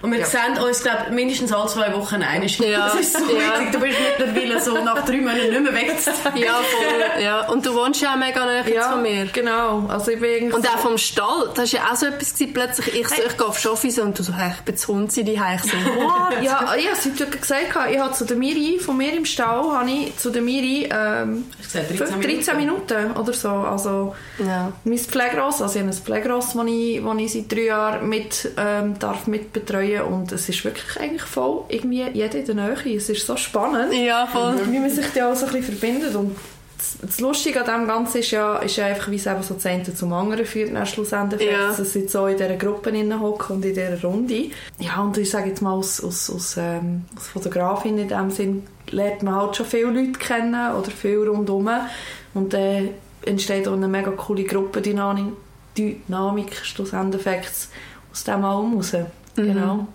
und 0.01 0.11
wir 0.11 0.19
Ja. 0.19 0.25
sehen 0.25 0.57
uns, 0.63 0.81
glaube 0.83 1.11
mindestens 1.11 1.51
alle 1.51 1.67
zwei 1.69 1.93
Wochen 1.93 2.21
einmal. 2.21 2.47
Ja, 2.47 2.85
Das 2.95 2.95
ist 2.99 3.13
so 3.13 3.19
ja. 3.33 3.59
witzig. 3.59 3.71
Du 3.71 3.79
bist 3.79 3.97
mittlerweile 4.17 4.61
so 4.61 4.83
nach 4.83 5.03
drei 5.05 5.17
Monaten 5.17 5.49
nicht 5.49 5.61
mehr 5.63 5.73
weg. 5.73 5.95
ja, 6.35 6.53
voll. 6.53 7.23
Ja. 7.23 7.47
Und 7.47 7.65
du 7.65 7.73
wohnst 7.73 8.01
ja 8.01 8.13
auch 8.13 8.17
mega 8.17 8.49
jetzt 8.57 8.69
Ja, 8.69 8.91
von 8.91 9.01
mir. 9.01 9.25
genau. 9.27 9.85
Also 9.87 10.11
ich 10.11 10.19
bin 10.19 10.51
Und 10.53 10.63
so- 10.65 10.69
auch 10.71 10.77
vom 10.79 10.97
Stall, 10.97 11.49
das 11.55 11.73
war 11.73 11.79
ja 11.81 11.91
auch 11.91 11.95
so 11.95 12.05
etwas, 12.07 12.33
gewesen, 12.33 12.53
plötzlich, 12.53 12.93
ich, 13.01 13.07
so, 13.07 13.15
ich 13.27 13.37
gehe 13.37 13.45
auf 13.47 13.59
Schoffis 13.59 13.99
und 13.99 14.17
du 14.19 14.23
so, 14.23 14.33
hey, 14.33 14.51
ich 14.57 14.61
bin 14.61 14.77
zu 14.77 14.87
Hund, 14.93 15.15
die 15.15 15.21
Ich 15.21 15.39
so, 15.39 15.77
what? 16.01 16.41
Ja, 16.41 16.75
ja, 16.75 16.95
sie 16.99 17.11
hat 17.11 17.19
ja 17.19 17.25
gesagt, 17.25 17.63
ich 17.91 17.99
habe 17.99 18.13
zu 18.13 18.25
der 18.25 18.37
Miri, 18.37 18.79
von 18.79 18.97
mir 18.97 19.13
im 19.13 19.25
Stall, 19.25 19.71
habe 19.71 19.89
ich 19.89 20.17
zu 20.17 20.29
der 20.29 20.41
Miri 20.41 20.89
ähm, 20.91 21.45
Ich 21.59 21.65
gesagt, 21.71 21.99
13, 21.99 22.21
13 22.21 22.57
Minuten 22.57 23.11
oder 23.11 23.33
so. 23.33 23.49
Also 23.49 24.15
Ja. 24.39 24.71
mein 24.83 24.97
Pflegeross, 24.97 25.61
also 25.61 25.75
ich 25.75 25.81
habe 25.85 25.91
ein 25.91 25.97
Pflegeross, 25.97 26.53
das 26.53 26.65
ich, 26.67 27.01
das 27.03 27.17
ich 27.17 27.33
seit 27.33 27.51
drei 27.51 27.61
Jahren 27.65 27.84
mit, 28.01 28.51
ähm, 28.57 28.97
darf 28.99 29.27
mitbetreuen 29.27 30.01
und 30.03 30.31
es 30.31 30.47
ist 30.49 30.63
wirklich 30.65 30.99
eigentlich 30.99 31.23
voll 31.23 31.63
irgendwie 31.69 32.03
jeder 32.13 32.35
in 32.39 32.45
der 32.45 32.55
Nähe. 32.55 32.95
Es 32.97 33.09
ist 33.09 33.25
so 33.25 33.35
spannend, 33.37 33.93
Ja, 33.93 34.27
voll. 34.27 34.55
wie 34.71 34.79
man 34.79 34.89
sich 34.89 35.05
da 35.13 35.31
auch 35.31 35.35
so 35.35 35.45
ein 35.45 35.51
bisschen 35.53 35.77
verbindet 35.77 36.15
und 36.15 36.35
das- 36.77 36.97
das 37.01 37.19
Lustige 37.21 37.65
an 37.65 37.81
dem 37.81 37.87
Ganzen 37.87 38.17
ist 38.19 38.31
ja, 38.31 38.57
ist 38.57 38.75
ja 38.75 38.85
einfach, 38.87 39.09
wie 39.09 39.15
es 39.15 39.25
eben 39.25 39.41
so 39.41 39.53
das 39.53 39.65
eine 39.65 39.83
zum 39.93 40.11
anderen 40.13 40.45
führt, 40.45 40.73
dann 40.75 40.85
schlussendlich, 40.85 41.49
Ja. 41.49 41.69
dass 41.75 41.93
sie 41.93 42.07
so 42.07 42.27
in 42.27 42.37
dieser 42.37 42.55
Gruppe 42.57 42.91
hocken 43.19 43.55
und 43.55 43.65
in 43.65 43.73
dieser 43.73 44.01
Runde. 44.01 44.51
Ja, 44.79 45.01
und 45.01 45.17
ich 45.17 45.29
sage 45.29 45.49
jetzt 45.49 45.61
mal, 45.61 45.75
als, 45.75 46.03
als, 46.03 46.29
als, 46.29 46.57
ähm, 46.57 47.05
als 47.15 47.27
Fotografin 47.27 47.97
in 47.97 48.07
dem 48.09 48.29
Sinn 48.29 48.63
lernt 48.91 49.23
man 49.23 49.35
halt 49.35 49.55
schon 49.55 49.65
viele 49.65 49.89
Leute 49.89 50.19
kennen 50.19 50.75
oder 50.75 50.91
viel 50.91 51.17
rundherum 51.27 51.69
und 52.33 52.53
dann 52.53 52.89
entsteht 53.25 53.67
auch 53.67 53.73
eine 53.73 53.87
mega 53.87 54.11
coole 54.11 54.43
Gruppendynamik 54.43 55.25
Dynamik, 55.77 56.55
schlussendlich 56.63 57.25
aus 58.11 58.23
dem 58.23 58.45
allem 58.45 58.75
raus. 58.75 58.93
Genau. 59.35 59.87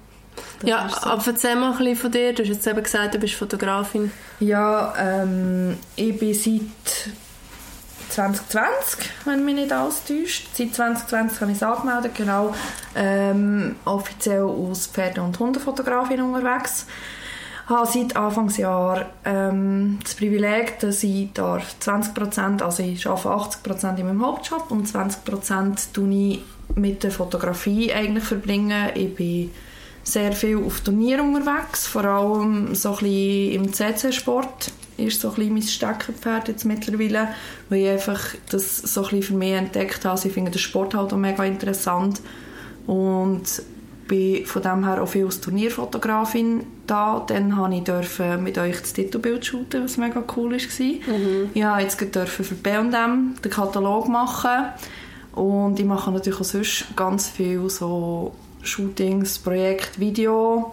Das 0.61 0.69
Ja, 0.69 0.89
aber 1.03 1.23
erzähl 1.27 1.57
mal 1.57 1.73
ein 1.73 1.79
bisschen 1.79 1.97
von 1.97 2.13
dir. 2.13 2.33
Du 2.35 2.43
hast 2.43 2.49
jetzt 2.49 2.67
eben 2.67 2.83
gesagt, 2.83 3.15
du 3.15 3.19
bist 3.19 3.35
Fotografin. 3.35 4.11
Ja, 4.41 4.95
ähm, 4.99 5.77
ich 5.97 6.19
bin 6.19 6.35
seit 6.35 7.11
2020, 8.11 9.11
wenn 9.25 9.45
mich 9.45 9.55
nicht 9.55 9.73
alles 9.73 10.05
täuscht. 10.05 10.49
Seit 10.55 10.75
2020 10.75 11.41
habe 11.41 11.51
ich 11.51 11.57
es 11.57 11.63
angemeldet, 11.63 12.15
genau. 12.15 12.55
Ähm, 12.95 13.77
offiziell 13.85 14.49
als 14.49 14.87
Pferde- 14.87 15.23
und 15.23 15.39
Hundefotografin 15.39 16.21
unterwegs. 16.21 16.87
Habe 17.71 17.91
seit 17.91 18.17
Anfangsjahr 18.17 19.07
ähm, 19.25 19.99
das 20.03 20.15
Privileg, 20.15 20.79
dass 20.81 21.03
ich 21.03 21.33
darf 21.33 21.77
20%, 21.81 22.63
also 22.63 22.83
ich 22.83 23.07
arbeite 23.07 23.29
80% 23.29 23.97
in 23.99 24.07
meinem 24.07 24.27
Hauptjob 24.27 24.71
und 24.71 24.87
20% 24.87 25.93
tue 25.93 26.15
ich 26.15 26.43
mit 26.75 27.03
der 27.03 27.11
Fotografie 27.11 27.93
eigentlich 27.93 28.25
verbringen. 28.25 28.91
Ich 28.95 29.15
bin 29.15 29.51
sehr 30.03 30.33
viel 30.33 30.59
auf 30.59 30.81
Turnieren 30.81 31.35
unterwegs, 31.35 31.87
vor 31.87 32.05
allem 32.05 32.75
so 32.75 32.95
im 32.99 33.73
CC-Sport 33.73 34.73
ist 34.97 35.21
so 35.21 35.33
ein 35.35 35.53
mein 35.53 35.63
Steckenpferd 35.63 36.49
jetzt 36.49 36.65
mittlerweile, 36.65 37.29
weil 37.69 37.81
ich 37.81 37.89
einfach 37.89 38.35
das 38.51 38.79
so 38.79 39.07
ein 39.07 39.23
für 39.23 39.35
mich 39.35 39.53
entdeckt 39.53 40.05
habe. 40.05 40.21
Ich 40.23 40.33
finde 40.33 40.51
den 40.51 40.59
Sport 40.59 40.95
halt 40.95 41.13
auch 41.13 41.17
mega 41.17 41.45
interessant 41.45 42.21
und 42.87 43.63
bin 44.11 44.45
von 44.45 44.61
dem 44.61 44.85
her 44.85 45.01
auch 45.01 45.07
viel 45.07 45.25
als 45.25 45.41
Turnierfotografin 45.41 46.67
da. 46.87 47.25
Dann 47.27 47.57
habe 47.57 47.75
ich 47.77 47.85
dürfen 47.85 48.43
mit 48.43 48.59
euch 48.59 48.81
das 48.81 48.93
Titelbild 48.93 49.47
shooten, 49.47 49.85
was 49.85 49.97
mega 49.97 50.23
cool 50.37 50.51
war. 50.51 50.57
Ich 50.57 50.67
durfte 51.63 52.05
jetzt 52.05 52.15
dürfen 52.15 52.45
für 52.45 52.55
B&M 52.57 53.37
den 53.43 53.51
Katalog 53.51 54.09
machen. 54.09 54.67
Und 55.33 55.79
ich 55.79 55.87
mache 55.87 56.11
natürlich 56.11 56.41
auch 56.41 56.45
sonst 56.45 56.87
ganz 56.97 57.29
viel 57.29 57.71
so 57.71 58.35
Shootings, 58.63 59.39
Projekt, 59.39 60.01
Video. 60.01 60.73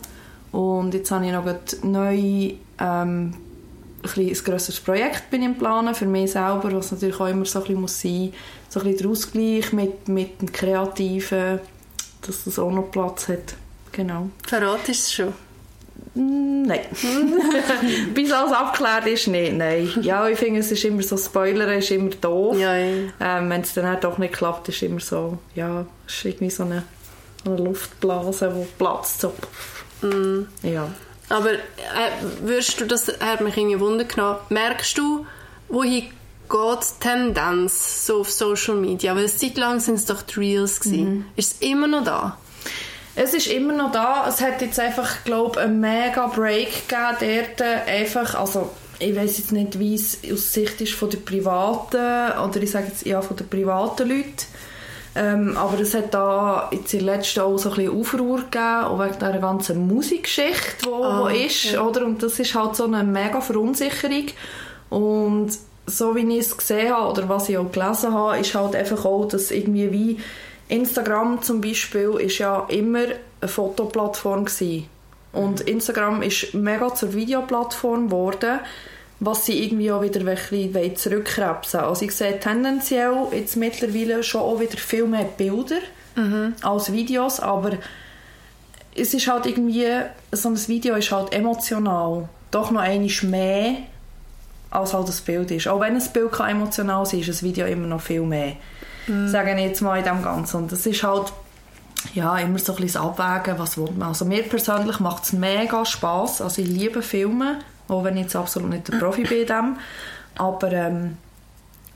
Und 0.51 0.95
jetzt 0.95 1.11
habe 1.11 1.27
ich 1.27 1.31
noch 1.31 1.45
neu 1.83 2.15
ähm, 2.15 2.57
ein, 2.79 3.33
ein 4.03 4.33
grösseres 4.33 4.79
Projekt 4.79 5.29
bin 5.29 5.43
im 5.43 5.55
Planen 5.55 5.93
für 5.93 6.07
mich 6.07 6.31
selber, 6.31 6.71
was 6.73 6.91
natürlich 6.91 7.19
auch 7.19 7.27
immer 7.27 7.45
so 7.45 7.59
ein 7.59 7.65
bisschen 7.65 7.81
muss 7.81 8.01
sein. 8.01 8.33
So 8.69 8.79
ein 8.79 8.85
bisschen 8.87 9.03
der 9.03 9.11
Ausgleich 9.11 9.73
mit, 9.73 10.07
mit 10.07 10.41
dem 10.41 10.51
Kreativen, 10.51 11.59
dass 12.27 12.43
das 12.43 12.59
auch 12.59 12.71
noch 12.71 12.91
Platz 12.91 13.27
hat. 13.29 13.55
Genau. 13.91 14.29
Verratest 14.45 14.87
du 14.87 14.91
es 14.91 15.13
schon? 15.13 15.33
Mm, 16.13 16.63
Nein. 16.63 16.81
Bis 18.13 18.31
alles 18.31 18.51
abgeklärt 18.51 19.07
ist, 19.07 19.27
nicht. 19.27 19.53
Nein. 19.53 19.89
Ja, 20.01 20.27
ich 20.27 20.37
finde, 20.37 20.59
es 20.59 20.71
ist 20.71 20.83
immer 20.83 21.01
so, 21.03 21.17
Spoiler 21.17 21.73
ist 21.75 21.91
immer 21.91 22.09
doof. 22.09 22.57
Ja, 22.57 22.75
ja. 22.75 23.09
Ähm, 23.19 23.49
Wenn 23.49 23.61
es 23.61 23.73
dann 23.73 23.87
halt 23.87 24.03
doch 24.03 24.17
nicht 24.17 24.33
klappt, 24.33 24.69
ist 24.69 24.81
immer 24.81 24.99
so, 24.99 25.37
ja, 25.55 25.85
es 26.07 26.15
ist 26.15 26.25
irgendwie 26.25 26.49
so 26.49 26.63
eine, 26.63 26.83
eine 27.45 27.57
Luftblase, 27.57 28.53
die 28.55 28.65
platzt. 28.77 29.21
So. 29.21 29.33
Mm. 30.01 30.47
Ja. 30.63 30.89
Aber 31.29 31.51
äh, 31.53 31.59
würdest 32.41 32.79
du, 32.79 32.85
das 32.85 33.07
hat 33.19 33.41
mich 33.41 33.57
irgendwie 33.57 33.79
Wunder 33.79 34.05
genommen, 34.05 34.37
merkst 34.49 34.97
du, 34.97 35.25
wohin 35.69 36.05
geht 36.49 36.79
die 36.81 37.03
Tendenz 37.07 38.05
so 38.05 38.21
auf 38.21 38.31
Social 38.31 38.75
Media? 38.75 39.13
Weil 39.13 39.23
eine 39.23 39.35
Zeit 39.35 39.57
lang 39.57 39.79
sind 39.79 39.95
es 39.95 40.05
doch 40.05 40.21
die 40.21 40.39
Reels 40.39 40.79
gewesen. 40.79 41.25
Ist 41.35 41.53
es 41.53 41.67
immer 41.67 41.87
noch 41.87 42.03
da? 42.03 42.37
Es 43.15 43.33
ist 43.33 43.47
immer 43.47 43.73
noch 43.73 43.91
da. 43.91 44.27
Es 44.27 44.41
hat 44.41 44.61
jetzt 44.61 44.79
einfach, 44.79 45.23
glaube 45.23 45.59
einen 45.59 45.79
mega 45.79 46.27
Break 46.27 46.87
gegeben 46.87 47.45
dort. 47.57 47.87
Einfach, 47.87 48.35
also 48.35 48.69
ich 48.99 49.15
weiß 49.15 49.37
jetzt 49.39 49.51
nicht, 49.51 49.79
wie 49.79 49.95
es 49.95 50.19
aus 50.31 50.53
Sicht 50.53 50.81
ist 50.81 50.93
von 50.93 51.09
den 51.09 51.23
Privaten 51.25 51.97
oder 51.97 52.61
ich 52.61 52.71
sage 52.71 52.87
jetzt 52.87 53.05
ja 53.05 53.21
von 53.21 53.35
den 53.37 53.47
privaten 53.47 54.07
Leuten. 54.07 54.45
Ähm, 55.15 55.57
aber 55.57 55.79
es 55.79 55.95
hat 55.95 56.13
da 56.13 56.69
jetzt 56.71 56.93
in 56.93 56.99
letzten 56.99 57.39
auch 57.39 57.57
so 57.57 57.71
ein 57.71 57.75
bisschen 57.75 57.99
Aufruhr 57.99 58.37
gegeben, 58.41 58.83
auch 58.83 58.99
wegen 58.99 59.17
dieser 59.17 59.39
ganzen 59.39 59.87
Musikgeschichte, 59.87 60.83
die 60.83 60.89
Ah, 60.89 61.21
wo 61.21 61.27
ist. 61.27 61.75
Oder? 61.75 62.05
Und 62.05 62.21
das 62.21 62.39
ist 62.39 62.53
halt 62.53 62.75
so 62.75 62.83
eine 62.83 63.03
mega 63.03 63.41
Verunsicherung. 63.41 64.27
Und 64.89 65.57
so 65.87 66.15
wie 66.15 66.37
ich 66.37 66.45
es 66.45 66.57
gesehen 66.57 66.93
habe 66.93 67.09
oder 67.09 67.27
was 67.29 67.49
ich 67.49 67.57
auch 67.57 67.71
gelesen 67.71 68.13
habe, 68.13 68.37
ist 68.39 68.53
halt 68.53 68.75
einfach 68.75 69.03
auch, 69.05 69.25
dass 69.25 69.51
irgendwie 69.51 69.91
wie 69.91 70.19
Instagram 70.67 71.41
zum 71.41 71.61
Beispiel 71.61 72.11
ist 72.19 72.37
ja 72.37 72.65
immer 72.69 73.05
eine 73.41 73.47
Fotoplattform 73.47 74.45
gewesen. 74.45 74.85
Und 75.31 75.61
Instagram 75.61 76.21
ist 76.21 76.53
mega 76.53 76.93
zur 76.93 77.13
Videoplattform 77.13 78.05
geworden 78.05 78.59
was 79.19 79.45
sie 79.45 79.63
irgendwie 79.63 79.91
auch 79.91 80.01
wieder 80.01 80.21
ein 80.21 80.95
zurückkrebsen 80.95 81.79
Also 81.79 82.05
ich 82.05 82.11
sehe 82.11 82.39
tendenziell 82.39 83.15
jetzt 83.31 83.55
mittlerweile 83.55 84.23
schon 84.23 84.41
auch 84.41 84.59
wieder 84.59 84.77
viel 84.77 85.07
mehr 85.07 85.23
Bilder 85.23 85.79
als 86.61 86.91
Videos, 86.91 87.39
aber 87.39 87.77
es 88.95 89.13
ist 89.13 89.27
halt 89.27 89.45
irgendwie, 89.45 89.87
so 90.31 90.49
ein 90.49 90.67
Video 90.67 90.95
ist 90.95 91.11
halt 91.11 91.31
emotional. 91.33 92.27
Doch 92.49 92.71
noch 92.71 92.81
einmal 92.81 93.09
mehr, 93.23 93.75
als 94.69 94.93
halt 94.93 95.07
das 95.07 95.21
Bild 95.21 95.51
ist. 95.51 95.67
Auch 95.67 95.79
wenn 95.79 95.95
ein 95.95 96.03
Bild 96.13 96.31
kann 96.31 96.49
emotional 96.49 97.05
sein 97.05 97.21
ist 97.21 97.29
ein 97.29 97.41
Video 97.47 97.65
immer 97.65 97.87
noch 97.87 98.01
viel 98.01 98.21
mehr. 98.21 98.53
Sagen 99.27 99.57
jetzt 99.57 99.81
mal 99.81 99.97
in 99.97 100.03
dem 100.03 100.21
Ganzen. 100.21 100.57
Und 100.57 100.71
das 100.71 100.85
ist 100.85 101.01
halt 101.01 101.31
ja, 102.13 102.37
immer 102.37 102.59
so 102.59 102.73
ein 102.73 102.81
bisschen 102.81 103.01
das 103.01 103.19
Abwägen, 103.19 103.57
was 103.57 103.77
will 103.77 103.89
man. 103.97 104.09
Also 104.09 104.25
mir 104.25 104.43
persönlich 104.43 104.99
macht 104.99 105.23
es 105.23 105.33
mega 105.33 105.85
Spass. 105.85 106.41
Also 106.41 106.61
ich 106.61 106.67
liebe 106.67 107.01
Filme, 107.01 107.59
auch 107.87 108.03
wenn 108.03 108.17
ich 108.17 108.23
jetzt 108.23 108.35
absolut 108.35 108.69
nicht 108.69 108.87
der 108.87 108.97
Profi 108.99 109.23
bin 109.23 109.41
in 109.41 109.47
dem. 109.47 109.77
Aber 110.37 110.71
ähm, 110.71 111.17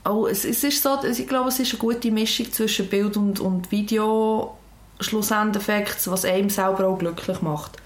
auch, 0.04 0.26
es, 0.26 0.44
es 0.44 0.64
ist 0.64 0.82
so, 0.82 0.98
ich 1.04 1.28
glaube, 1.28 1.48
es 1.48 1.60
ist 1.60 1.72
eine 1.72 1.80
gute 1.80 2.10
Mischung 2.10 2.50
zwischen 2.50 2.88
Bild 2.88 3.16
und, 3.16 3.40
und 3.40 3.70
Video, 3.70 4.56
Schlussendeffekt, 5.00 6.10
was 6.10 6.24
einem 6.24 6.50
selber 6.50 6.88
auch 6.88 6.98
glücklich 6.98 7.42
macht. 7.42 7.76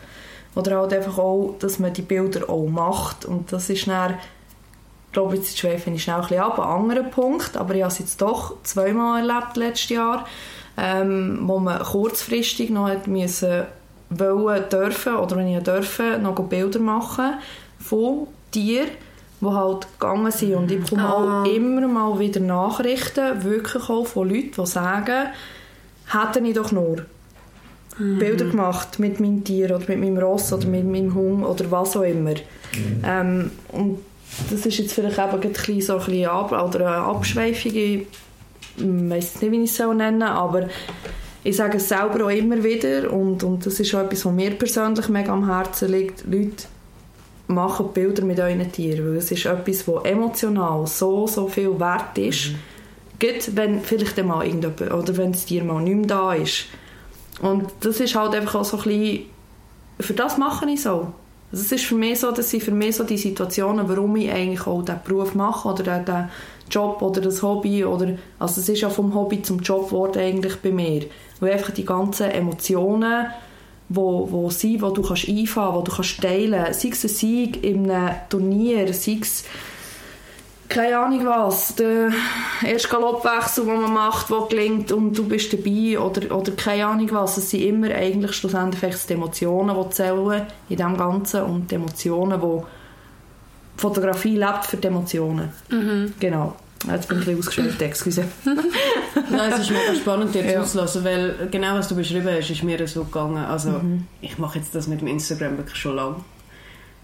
Oder 0.54 0.78
halt 0.78 0.92
einfach 0.94 1.18
auch, 1.18 1.56
dass 1.58 1.78
man 1.78 1.92
die 1.92 2.02
Bilder 2.02 2.48
auch 2.48 2.66
macht. 2.66 3.26
Und 3.26 3.52
das 3.52 3.68
ist 3.68 3.86
dann, 3.86 4.12
ich 4.12 4.18
glaube, 5.16 5.36
jetzt 5.36 5.58
schweife 5.58 5.90
ich 5.90 6.02
schnell 6.02 6.16
ein 6.16 6.22
bisschen 6.22 6.40
ab, 6.40 6.58
ein 6.58 6.66
anderer 6.66 7.04
Punkt, 7.04 7.56
aber 7.56 7.74
ich 7.74 7.82
habe 7.82 7.92
es 7.92 7.98
jetzt 7.98 8.20
doch 8.20 8.62
zweimal 8.64 9.26
erlebt 9.26 9.56
letztes 9.56 9.88
Jahr, 9.88 10.26
ähm, 10.76 11.40
wo 11.44 11.58
man 11.58 11.82
kurzfristig 11.82 12.68
noch 12.68 12.88
hat 12.88 13.06
müssen 13.06 13.62
wollen, 14.10 14.68
dürfen, 14.68 15.16
oder 15.16 15.36
wenn 15.36 15.48
ich 15.48 15.62
dürfen, 15.62 16.22
noch 16.22 16.38
Bilder 16.40 16.80
machen 16.80 17.34
von 17.78 18.26
Tieren, 18.50 18.88
die 19.40 19.46
halt 19.46 19.86
gegangen 19.98 20.30
sind. 20.30 20.54
Und 20.54 20.70
ich 20.70 20.80
bekomme 20.80 21.14
auch 21.14 21.44
immer 21.46 21.88
mal 21.88 22.18
wieder 22.18 22.40
Nachrichten, 22.40 23.42
wirklich 23.42 23.88
auch 23.88 24.06
von 24.06 24.28
Leuten, 24.28 24.52
die 24.52 24.66
sagen, 24.66 25.28
hätte 26.12 26.40
ich 26.40 26.54
doch 26.54 26.72
nur 26.72 27.06
Bilder 27.98 28.44
gemacht 28.44 28.98
mit 28.98 29.18
meinem 29.18 29.42
Tier 29.44 29.74
oder 29.74 29.86
mit 29.88 29.98
meinem 29.98 30.18
Ross 30.18 30.52
oder 30.52 30.66
mit 30.66 30.84
meinem 30.84 31.14
Hund 31.14 31.42
oder 31.42 31.70
was 31.70 31.96
auch 31.96 32.02
immer. 32.02 32.34
Ähm, 33.02 33.50
und 33.72 34.00
das 34.50 34.66
ist 34.66 34.78
jetzt 34.78 34.92
vielleicht 34.92 35.18
eben 35.18 35.30
ein 35.30 35.52
bisschen 35.52 35.80
so 35.80 35.92
ein 35.94 36.04
bisschen 36.04 36.26
Ab 36.26 36.52
oder 36.52 36.86
eine 36.86 37.06
Abschweifung. 37.06 37.74
Ich 37.74 38.06
weiß 38.78 39.40
nicht, 39.40 39.52
wie 39.52 39.62
ich 39.62 39.70
es 39.70 39.76
soll 39.76 39.94
nennen 39.94 40.22
aber 40.22 40.68
ich 41.46 41.56
sage 41.56 41.76
es 41.76 41.88
selber 41.88 42.26
auch 42.26 42.30
immer 42.30 42.62
wieder 42.64 43.12
und, 43.12 43.44
und 43.44 43.64
das 43.64 43.78
ist 43.78 43.94
auch 43.94 44.00
etwas, 44.00 44.24
was 44.24 44.32
mir 44.32 44.50
persönlich 44.50 45.08
mega 45.08 45.32
am 45.32 45.48
Herzen 45.48 45.92
liegt. 45.92 46.24
Leute, 46.26 46.64
machen 47.46 47.92
Bilder 47.92 48.24
mit 48.24 48.40
euren 48.40 48.72
Tieren, 48.72 49.06
weil 49.06 49.18
es 49.18 49.30
ist 49.30 49.46
etwas, 49.46 49.86
was 49.86 50.04
emotional 50.04 50.86
so, 50.86 51.26
so 51.28 51.46
viel 51.46 51.78
wert 51.78 52.18
ist. 52.18 52.48
Mhm. 52.48 52.56
Gut, 53.20 53.56
wenn 53.56 53.80
vielleicht 53.80 54.22
mal 54.24 54.44
irgendjemand, 54.44 54.92
oder 54.92 55.16
wenn 55.16 55.32
das 55.32 55.46
Tier 55.46 55.64
mal 55.64 55.82
nicht 55.82 55.96
mehr 55.96 56.06
da 56.06 56.34
ist. 56.34 56.66
Und 57.40 57.70
das 57.80 58.00
ist 58.00 58.14
halt 58.14 58.34
einfach 58.34 58.56
auch 58.56 58.64
so 58.64 58.78
ein 58.78 58.82
bisschen, 58.82 59.24
für 60.00 60.14
das 60.14 60.38
mache 60.38 60.68
ich 60.68 60.82
so. 60.82 61.12
Also 61.52 61.64
es 61.64 61.72
ist 61.72 61.84
für 61.84 61.94
mich 61.94 62.20
so, 62.20 62.32
dass 62.32 62.50
sind 62.50 62.62
für 62.62 62.72
mich 62.72 62.96
so 62.96 63.04
die 63.04 63.16
Situationen, 63.16 63.88
warum 63.88 64.16
ich 64.16 64.30
eigentlich 64.30 64.66
auch 64.66 64.82
diesen 64.82 65.00
Beruf 65.04 65.34
mache 65.34 65.68
oder 65.68 65.98
diesen 65.98 66.28
Job 66.70 67.00
oder 67.02 67.20
das 67.20 67.42
Hobby 67.42 67.84
oder, 67.84 68.14
also 68.38 68.60
es 68.60 68.68
ist 68.68 68.80
ja 68.80 68.90
vom 68.90 69.14
Hobby 69.14 69.42
zum 69.42 69.60
Job 69.60 69.86
geworden 69.90 70.18
eigentlich 70.18 70.56
bei 70.56 70.72
mir. 70.72 71.04
Weil 71.38 71.52
einfach 71.52 71.70
die 71.70 71.84
ganzen 71.84 72.30
Emotionen, 72.30 73.26
wo, 73.88 74.28
wo 74.30 74.50
sind, 74.50 74.82
wo 74.82 74.90
du 74.90 75.02
kannst 75.02 75.28
einfahren, 75.28 75.76
wo 75.76 75.82
du 75.82 75.92
kannst 75.92 76.20
teilen, 76.20 76.72
sei 76.72 76.88
es 76.88 77.04
ein 77.04 77.08
Sieg 77.08 77.64
in 77.64 77.88
einem 77.90 78.16
Turnier, 78.28 78.92
sei 78.92 79.18
es 79.20 79.44
keine 80.68 80.98
Ahnung 80.98 81.26
was, 81.26 81.74
der 81.74 82.10
erste 82.64 82.88
Galoppwechsel, 82.88 83.64
den 83.66 83.80
man 83.80 83.92
macht, 83.92 84.30
der 84.30 84.46
gelingt 84.48 84.92
und 84.92 85.16
du 85.16 85.26
bist 85.26 85.52
dabei 85.52 85.98
oder, 85.98 86.34
oder 86.36 86.52
keine 86.52 86.86
Ahnung 86.86 87.08
was. 87.12 87.36
Es 87.36 87.50
sind 87.50 87.62
immer 87.62 87.88
eigentlich 87.88 88.32
schlussendlich 88.34 88.94
die 89.08 89.12
Emotionen, 89.12 89.76
die 89.76 89.90
zählen 89.90 90.46
in 90.68 90.76
dem 90.76 90.96
Ganzen 90.96 91.42
und 91.42 91.70
die 91.70 91.76
Emotionen, 91.76 92.40
die 92.40 93.80
Fotografie 93.80 94.36
lebt 94.36 94.66
für 94.66 94.76
die 94.76 94.88
Emotionen. 94.88 95.52
Mhm. 95.70 96.14
Genau. 96.18 96.56
Jetzt 96.90 97.08
bin 97.08 97.20
ich 97.20 97.28
ein 97.28 97.36
bisschen 97.36 97.66
ausgeschweift, 97.66 97.82
excuse. 97.82 98.24
Nein, 98.44 99.52
es 99.52 99.60
ist 99.60 99.70
mega 99.70 99.94
spannend, 99.94 100.34
dir 100.34 100.44
ja. 100.44 100.62
zuzulassen, 100.62 101.04
weil 101.04 101.48
genau 101.50 101.74
was 101.74 101.88
du 101.88 101.96
beschrieben 101.96 102.28
hast, 102.30 102.50
ist 102.50 102.62
mir 102.62 102.86
so 102.86 103.04
gegangen. 103.04 103.44
Also, 103.44 103.70
mhm. 103.70 104.06
ich 104.20 104.38
mache 104.38 104.58
jetzt 104.58 104.74
das 104.74 104.86
mit 104.86 105.00
dem 105.00 105.08
Instagram 105.08 105.56
wirklich 105.56 105.76
schon 105.76 105.96
lange. 105.96 106.16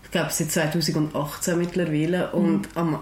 Ich 0.05 0.11
glaube, 0.11 0.29
seit 0.31 0.51
2018 0.51 1.59
mittlerweile. 1.59 2.31
Und 2.33 2.61
mhm. 2.61 2.67
am 2.75 2.99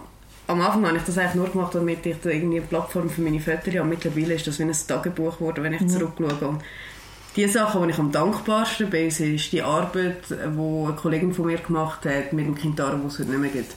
am 0.50 0.61
Anfang 0.61 0.87
habe 0.87 0.97
ich 0.97 1.04
das 1.04 1.19
eigentlich 1.19 1.35
nur 1.35 1.49
gemacht, 1.49 1.75
damit 1.75 2.04
ich 2.04 2.16
da 2.23 2.30
irgendwie 2.30 2.59
eine 2.59 2.66
Plattform 2.66 3.09
für 3.09 3.23
meine 3.23 3.40
Väter 3.40 3.78
habe. 3.78 3.88
Mittlerweile 3.88 4.35
ist 4.35 4.47
das 4.47 4.59
wie 4.59 4.64
ein 4.64 4.73
Tagebuch 4.73 5.38
geworden, 5.38 5.62
wenn 5.64 5.73
ich 5.73 5.80
mhm. 5.80 5.88
zurückschaue. 5.88 6.49
Und 6.49 6.62
die 7.37 7.47
Sachen, 7.47 7.83
die 7.83 7.90
ich 7.90 7.99
am 7.99 8.11
dankbarsten 8.11 8.90
bin, 8.90 9.09
ist 9.09 9.52
die 9.52 9.62
Arbeit, 9.62 10.28
die 10.28 10.35
eine 10.35 10.97
Kollegin 10.97 11.33
von 11.33 11.47
mir 11.47 11.59
gemacht 11.59 12.04
hat 12.04 12.33
mit 12.33 12.47
dem 12.47 12.54
Kintaro, 12.54 13.00
wo 13.02 13.07
es 13.07 13.19
heute 13.19 13.30
nicht 13.30 13.40
mehr 13.40 13.50
gibt. 13.50 13.75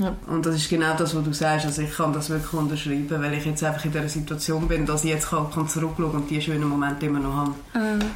Ja. 0.00 0.14
Und 0.26 0.44
das 0.44 0.56
ist 0.56 0.68
genau 0.68 0.94
das, 0.96 1.14
was 1.14 1.24
du 1.24 1.32
sagst. 1.32 1.66
Also 1.66 1.82
ich 1.82 1.94
kann 1.94 2.12
das 2.12 2.28
wirklich 2.28 2.52
unterschreiben, 2.52 3.22
weil 3.22 3.34
ich 3.34 3.46
jetzt 3.46 3.64
einfach 3.64 3.84
in 3.84 3.92
dieser 3.92 4.08
Situation 4.08 4.68
bin, 4.68 4.84
dass 4.84 5.04
ich 5.04 5.10
jetzt 5.10 5.30
kann, 5.30 5.50
kann 5.50 5.68
zurückschauen 5.68 6.10
und 6.10 6.30
die 6.30 6.40
schönen 6.40 6.68
Momente 6.68 7.06
immer 7.06 7.20
noch 7.20 7.34
habe. 7.34 7.54
Mhm. 7.74 8.10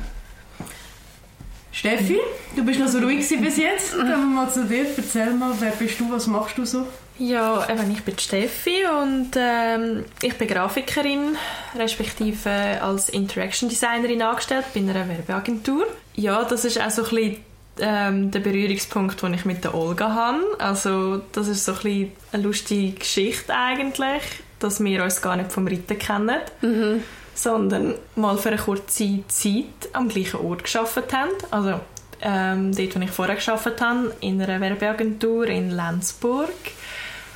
Steffi, 1.80 2.20
du 2.54 2.62
bist 2.62 2.78
noch 2.78 2.88
so 2.88 2.99
ruhig 2.99 3.26
bis 3.26 3.56
jetzt. 3.56 3.92
Kommen 3.92 4.10
wir 4.10 4.16
mal 4.18 4.50
zu 4.50 4.66
dir. 4.66 4.84
Erzähl 4.94 5.32
mal, 5.32 5.54
wer 5.60 5.70
bist 5.70 5.99
du, 5.99 6.12
was 6.12 6.26
machst 6.26 6.58
du 6.58 6.66
so? 6.66 6.87
Ja, 7.18 7.66
eben, 7.70 7.90
ich 7.90 8.02
bin 8.02 8.18
Steffi 8.18 8.84
und 9.02 9.30
ähm, 9.34 10.04
ich 10.20 10.37
bin 10.37 10.49
Grafikerin, 10.49 11.38
respektive 11.75 12.50
als 12.82 13.08
Interaction 13.08 13.70
Designerin 13.70 14.20
angestellt 14.20 14.66
bei 14.75 14.80
einer 14.80 15.08
Werbeagentur. 15.08 15.87
Ja, 16.16 16.44
das 16.44 16.66
ist 16.66 16.78
auch 16.78 16.90
so 16.90 17.02
ein 17.02 17.08
bisschen 17.08 17.37
ähm, 17.80 18.30
der 18.30 18.40
Berührungspunkt, 18.40 19.22
den 19.22 19.32
ich 19.32 19.46
mit 19.46 19.64
der 19.64 19.75
Olga 19.75 20.12
habe. 20.12 20.40
Also 20.58 21.22
das 21.32 21.49
ist 21.49 21.64
so 21.64 21.72
ein 21.72 21.78
bisschen 21.78 22.12
eine 22.32 22.42
lustige 22.42 22.99
Geschichte 22.99 23.54
eigentlich, 23.54 24.22
dass 24.58 24.84
wir 24.84 25.02
uns 25.02 25.22
gar 25.22 25.37
nicht 25.37 25.50
vom 25.50 25.66
Reiten 25.66 25.99
kennen, 25.99 26.40
mhm. 26.60 27.02
Sondern 27.34 27.94
mal 28.16 28.37
für 28.37 28.49
eine 28.49 28.58
kurze 28.58 29.25
Zeit 29.28 29.88
am 29.92 30.08
gleichen 30.08 30.40
Ort 30.40 30.64
geschafft 30.64 31.12
haben. 31.12 31.30
Also 31.50 31.80
ähm, 32.22 32.75
dort, 32.75 32.96
wo 32.96 33.00
ich 33.00 33.10
vorher 33.10 33.37
geschafft 33.37 33.80
habe, 33.80 34.14
in 34.20 34.40
einer 34.42 34.60
Werbeagentur 34.60 35.46
in 35.46 35.70
Lenzburg. 35.70 36.50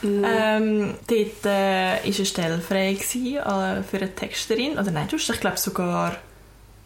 Mhm. 0.03 0.25
Ähm, 0.25 0.95
dort 1.07 1.47
äh, 1.47 2.01
eine 2.05 2.27
Stelle 2.27 2.59
frei 2.59 2.93
gewesen, 2.93 3.37
äh, 3.37 3.83
für 3.83 3.97
eine 3.97 4.15
Texterin. 4.15 4.73
Oder 4.73 4.91
nein, 4.91 5.09
du 5.09 5.17
hast 5.17 5.29
dich, 5.29 5.41
glaube 5.41 5.57
sogar 5.57 6.17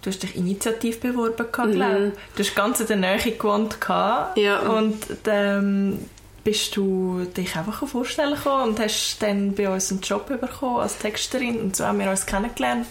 du 0.02 0.10
hast 0.10 0.22
dich 0.22 0.36
initiativ 0.36 1.00
beworben, 1.00 1.46
gehabt, 1.50 1.74
mhm. 1.74 2.12
Du 2.36 2.42
hast 2.42 2.54
ganz 2.54 2.80
in 2.80 2.86
der 2.86 2.96
Nähe 2.96 3.18
gewohnt. 3.18 3.80
Gehabt, 3.80 4.38
ja. 4.38 4.60
Und 4.60 5.04
ähm, 5.26 5.98
bist 6.44 6.76
du 6.76 7.26
dich 7.36 7.56
einfach 7.56 7.86
vorstellen 7.86 8.36
können 8.36 8.70
und 8.70 8.80
hast 8.80 9.18
dann 9.20 9.54
bei 9.54 9.68
uns 9.68 9.90
einen 9.90 10.00
Job 10.00 10.26
bekommen 10.26 10.80
als 10.80 10.98
Texterin. 10.98 11.60
Und 11.60 11.76
so 11.76 11.84
haben 11.84 11.98
wir 11.98 12.10
uns 12.10 12.26
kennengelernt. 12.26 12.88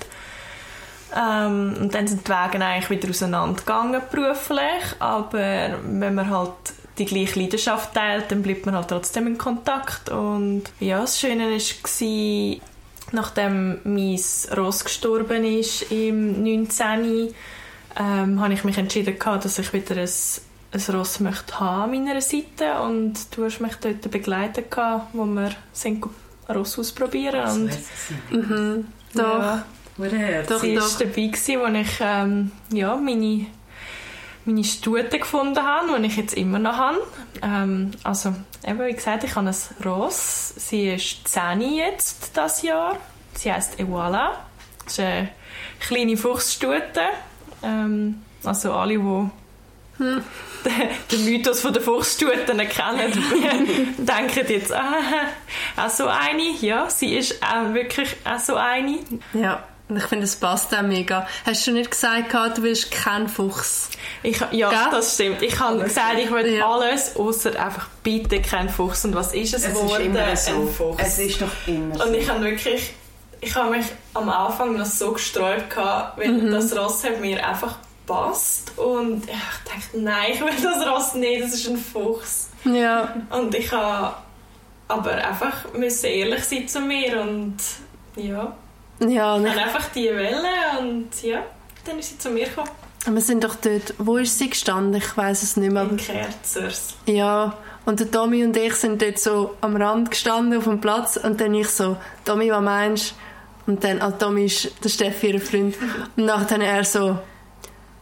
Ähm, 1.15 1.75
und 1.79 1.95
dann 1.95 2.07
sind 2.07 2.27
die 2.27 2.31
Wege 2.31 2.63
eigentlich 2.63 2.89
wieder 2.89 3.09
auseinandergegangen 3.09 4.01
beruflich. 4.11 4.95
Aber 4.99 5.79
wenn 5.83 6.15
man 6.15 6.29
halt 6.29 6.51
die 6.97 7.05
gleiche 7.05 7.39
Leidenschaft 7.39 7.93
teilt, 7.93 8.31
dann 8.31 8.41
bleibt 8.41 8.65
man 8.65 8.75
halt 8.75 8.89
trotzdem 8.89 9.27
in 9.27 9.37
Kontakt. 9.37 10.09
Und 10.09 10.63
ja, 10.79 11.01
das 11.01 11.19
Schöne 11.19 11.49
war, 11.49 12.61
nachdem 13.11 13.79
mein 13.83 14.19
Ross 14.55 14.83
gestorben 14.83 15.43
ist 15.45 15.91
im 15.91 16.43
19. 16.43 17.33
Ähm, 17.99 18.39
habe 18.39 18.53
ich 18.53 18.63
mich 18.63 18.77
entschieden, 18.77 19.17
dass 19.19 19.59
ich 19.59 19.73
wieder 19.73 19.95
ein, 19.95 20.09
ein 20.71 20.95
Ross 20.95 21.19
möchte 21.19 21.59
haben 21.59 21.93
an 21.93 22.05
meiner 22.05 22.21
Seite 22.21 22.81
und 22.83 23.15
du 23.35 23.45
hast 23.45 23.59
mich 23.59 23.75
dort 23.75 24.09
begleitet, 24.11 24.75
wo 25.13 25.25
wir 25.25 25.51
sind 25.71 26.05
Ross 26.49 26.77
ausprobieren 26.77 27.49
und 27.49 27.71
mhm, 28.31 28.87
doch, 29.13 29.39
ja, 29.41 30.43
doch, 30.47 30.59
sie 30.59 30.77
war 30.77 30.89
dabei, 30.99 31.31
als 31.31 31.47
ich 31.47 31.99
ähm, 32.01 32.51
ja, 32.71 32.95
meine 32.95 33.47
meine 34.47 34.63
Stute 34.63 35.19
gefunden 35.19 35.61
habe, 35.61 35.99
die 35.99 36.07
ich 36.07 36.17
jetzt 36.17 36.33
immer 36.35 36.57
noch 36.57 36.77
habe. 36.77 36.99
Ähm, 37.41 37.91
also, 38.03 38.33
eben, 38.65 38.79
wie 38.79 38.93
gesagt, 38.93 39.25
ich 39.25 39.35
habe 39.35 39.49
ein 39.49 39.55
Ross. 39.85 40.53
Sie 40.55 40.89
ist 40.89 41.27
10 41.27 41.61
jetzt 41.61 42.31
das 42.33 42.61
Jahr. 42.61 42.97
Sie 43.33 43.51
heißt 43.51 43.79
Ewala. 43.79 44.39
Das 44.85 44.93
ist 44.93 44.99
eine 45.01 45.29
kleine 45.81 46.15
Fuchsstute. 46.15 47.01
Ähm, 47.61 48.21
also 48.43 48.73
alle, 48.73 48.97
die 48.97 49.29
hm. 49.97 50.23
den, 51.11 51.25
Mythos 51.25 51.61
von 51.61 51.73
der 51.73 51.81
Fuchsstuten 51.81 52.57
kennen, 52.57 53.11
denken 53.97 54.45
jetzt, 54.49 54.73
ah, 54.73 54.95
auch 55.77 55.89
so 55.89 56.07
eine. 56.07 56.43
Ja, 56.61 56.89
sie 56.89 57.15
ist 57.15 57.35
auch 57.43 57.73
wirklich 57.73 58.15
auch 58.25 58.39
so 58.39 58.55
eine. 58.55 58.99
Ja. 59.33 59.63
Und 59.89 59.95
ich 59.95 60.03
finde, 60.03 60.25
es 60.25 60.35
passt 60.35 60.75
auch 60.75 60.81
mega. 60.81 61.25
Hast 61.45 61.65
du 61.65 61.71
nicht 61.71 61.89
gesagt, 61.91 62.33
du 62.33 62.61
willst 62.63 62.91
kein 62.91 63.29
Fuchs? 63.29 63.89
Ich, 64.21 64.37
ja, 64.51 64.69
Gell? 64.69 64.77
das 64.91 65.13
stimmt. 65.13 65.41
Ich 65.41 65.57
habe 65.61 65.81
gesagt, 65.81 66.19
ich 66.19 66.29
will 66.29 66.55
Ja. 66.55 66.69
alles, 66.69 67.15
außer 67.15 67.51
einfach 67.57 67.87
bitte 68.03 68.41
kein 68.41 68.67
Fuchs. 68.67 69.05
Und 69.05 69.15
was 69.15 69.33
ist 69.33 69.53
es, 69.53 69.63
Es 69.63 69.69
ist 69.71 69.79
geworden? 69.81 70.07
immer 70.07 70.35
so. 70.35 70.51
Ein 70.51 70.67
Fuchs. 70.67 71.01
Es 71.03 71.19
ist 71.19 71.41
doch 71.41 71.47
immer 71.67 71.95
so. 71.95 72.03
Und 72.03 72.15
ich 72.15 72.29
habe 72.29 72.41
wirklich, 72.43 72.93
ich 73.39 73.55
habe 73.55 73.77
mich 73.77 73.85
am 74.13 74.27
Anfang 74.27 74.75
noch 74.75 74.85
so 74.85 75.13
gesträubt 75.13 75.69
gehabt, 75.69 76.17
weil 76.19 76.33
Mhm. 76.33 76.51
das 76.51 76.75
Ross 76.77 77.05
hat 77.05 77.21
mir 77.21 77.47
einfach 77.47 77.77
passt 78.07 78.71
und 78.77 79.25
ich 79.25 79.31
dachte, 79.31 79.99
nein, 79.99 80.31
ich 80.33 80.41
will 80.41 80.49
das 80.63 80.87
Ross 80.87 81.13
nicht, 81.13 81.43
das 81.43 81.53
ist 81.53 81.67
ein 81.69 81.77
Fuchs. 81.77 82.49
Ja. 82.65 83.13
Und 83.29 83.53
ich 83.53 83.71
habe 83.71 84.15
aber 84.87 85.11
einfach 85.13 85.71
müssen 85.73 86.05
ehrlich 86.07 86.43
sein 86.45 86.67
zu 86.67 86.79
mir 86.79 87.21
und 87.21 87.57
ja, 88.15 88.55
Ja, 88.99 89.35
und 89.35 89.45
ich 89.45 89.55
einfach 89.57 89.85
die 89.93 90.05
Welle 90.09 90.79
und 90.79 91.09
ja, 91.21 91.43
dann 91.85 91.99
ist 91.99 92.09
sie 92.09 92.17
zu 92.17 92.29
mir 92.29 92.45
gekommen. 92.45 92.69
wir 93.05 93.21
sind 93.21 93.43
doch 93.43 93.55
dort, 93.55 93.93
wo 93.99 94.17
ist 94.17 94.39
sie 94.39 94.49
gestanden? 94.49 94.95
Ich 94.95 95.15
weiß 95.15 95.43
es 95.43 95.57
nicht 95.57 95.71
mehr. 95.71 95.83
In 95.83 95.97
Kerzers. 95.97 96.95
ja, 97.05 97.53
und 97.85 97.99
der 97.99 98.09
Tommy 98.11 98.43
und 98.43 98.55
ich 98.57 98.73
sind 98.73 99.01
dort 99.01 99.19
so 99.19 99.55
am 99.61 99.75
Rand 99.75 100.11
gestanden 100.11 100.57
auf 100.57 100.65
dem 100.65 100.81
Platz 100.81 101.17
und 101.17 101.39
dann 101.39 101.53
ich 101.53 101.69
so, 101.69 101.95
Tommy, 102.25 102.49
was 102.51 102.61
meinst 102.61 103.11
du? 103.11 103.71
Und 103.71 103.83
dann, 103.83 104.01
ah, 104.01 104.11
Tommy 104.11 104.45
ist 104.45 104.71
der 104.83 104.89
Steffi, 104.89 105.31
ihr 105.31 105.41
Freund. 105.41 105.75
Und 106.15 106.25
nachher 106.25 106.61
er 106.61 106.83
so, 106.85 107.19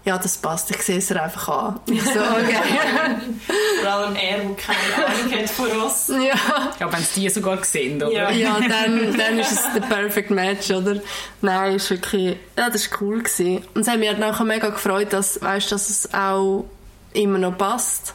ja, 0.06 0.18
das 0.18 0.38
passt, 0.38 0.70
ich 0.72 0.82
sehe 0.84 1.00
es 1.00 1.10
ihr 1.10 1.22
einfach 1.22 1.50
an. 1.50 1.80
Ich 1.88 2.04
so, 2.04 2.20
okay. 2.20 3.18
Vor 3.82 3.92
allem 3.92 4.16
er, 4.16 4.38
der 4.38 4.56
keine 4.56 5.08
Ahnung 5.08 5.32
hat 5.32 5.50
von 5.50 5.72
Ross. 5.72 6.10
ja. 6.10 6.36
Ja, 6.80 6.94
wenn 6.94 7.02
es 7.02 7.14
die 7.14 7.28
sogar 7.30 7.58
gesehen, 7.58 8.02
oder? 8.02 8.12
Ja. 8.12 8.30
ja, 8.30 8.60
dann, 8.70 9.18
dann 9.18 9.40
ist 9.40 9.52
es 9.52 9.74
der 9.74 9.82
perfect 9.82 10.30
match, 10.30 10.70
oder? 10.72 10.98
Nein, 11.42 11.76
ist 11.76 11.90
wirklich, 11.90 12.38
ja, 12.58 12.70
das 12.70 12.92
war 12.92 13.02
cool. 13.02 13.24
Gewesen. 13.24 13.66
Und 13.74 13.82
es 13.82 13.88
hat 13.88 13.98
mich 13.98 14.10
halt 14.10 14.20
nachher 14.20 14.46
mega 14.46 14.70
gefreut, 14.70 15.12
dass, 15.12 15.42
weißt, 15.42 15.72
dass 15.72 15.90
es 15.90 16.14
auch 16.14 16.66
immer 17.14 17.40
noch 17.40 17.58
passt. 17.58 18.14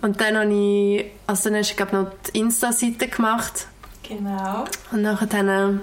Und 0.00 0.20
dann 0.20 0.36
habe 0.36 0.52
ich, 0.52 1.04
also 1.26 1.50
dann 1.50 1.58
hast 1.58 1.70
du, 1.70 1.76
glaube 1.76 1.90
ich, 1.92 1.98
noch 1.98 2.32
die 2.32 2.38
Insta-Seite 2.38 3.08
gemacht. 3.08 3.66
Genau. 4.08 4.64
Und 4.90 5.02
nachher 5.02 5.26
dann, 5.26 5.48
äh, 5.48 5.80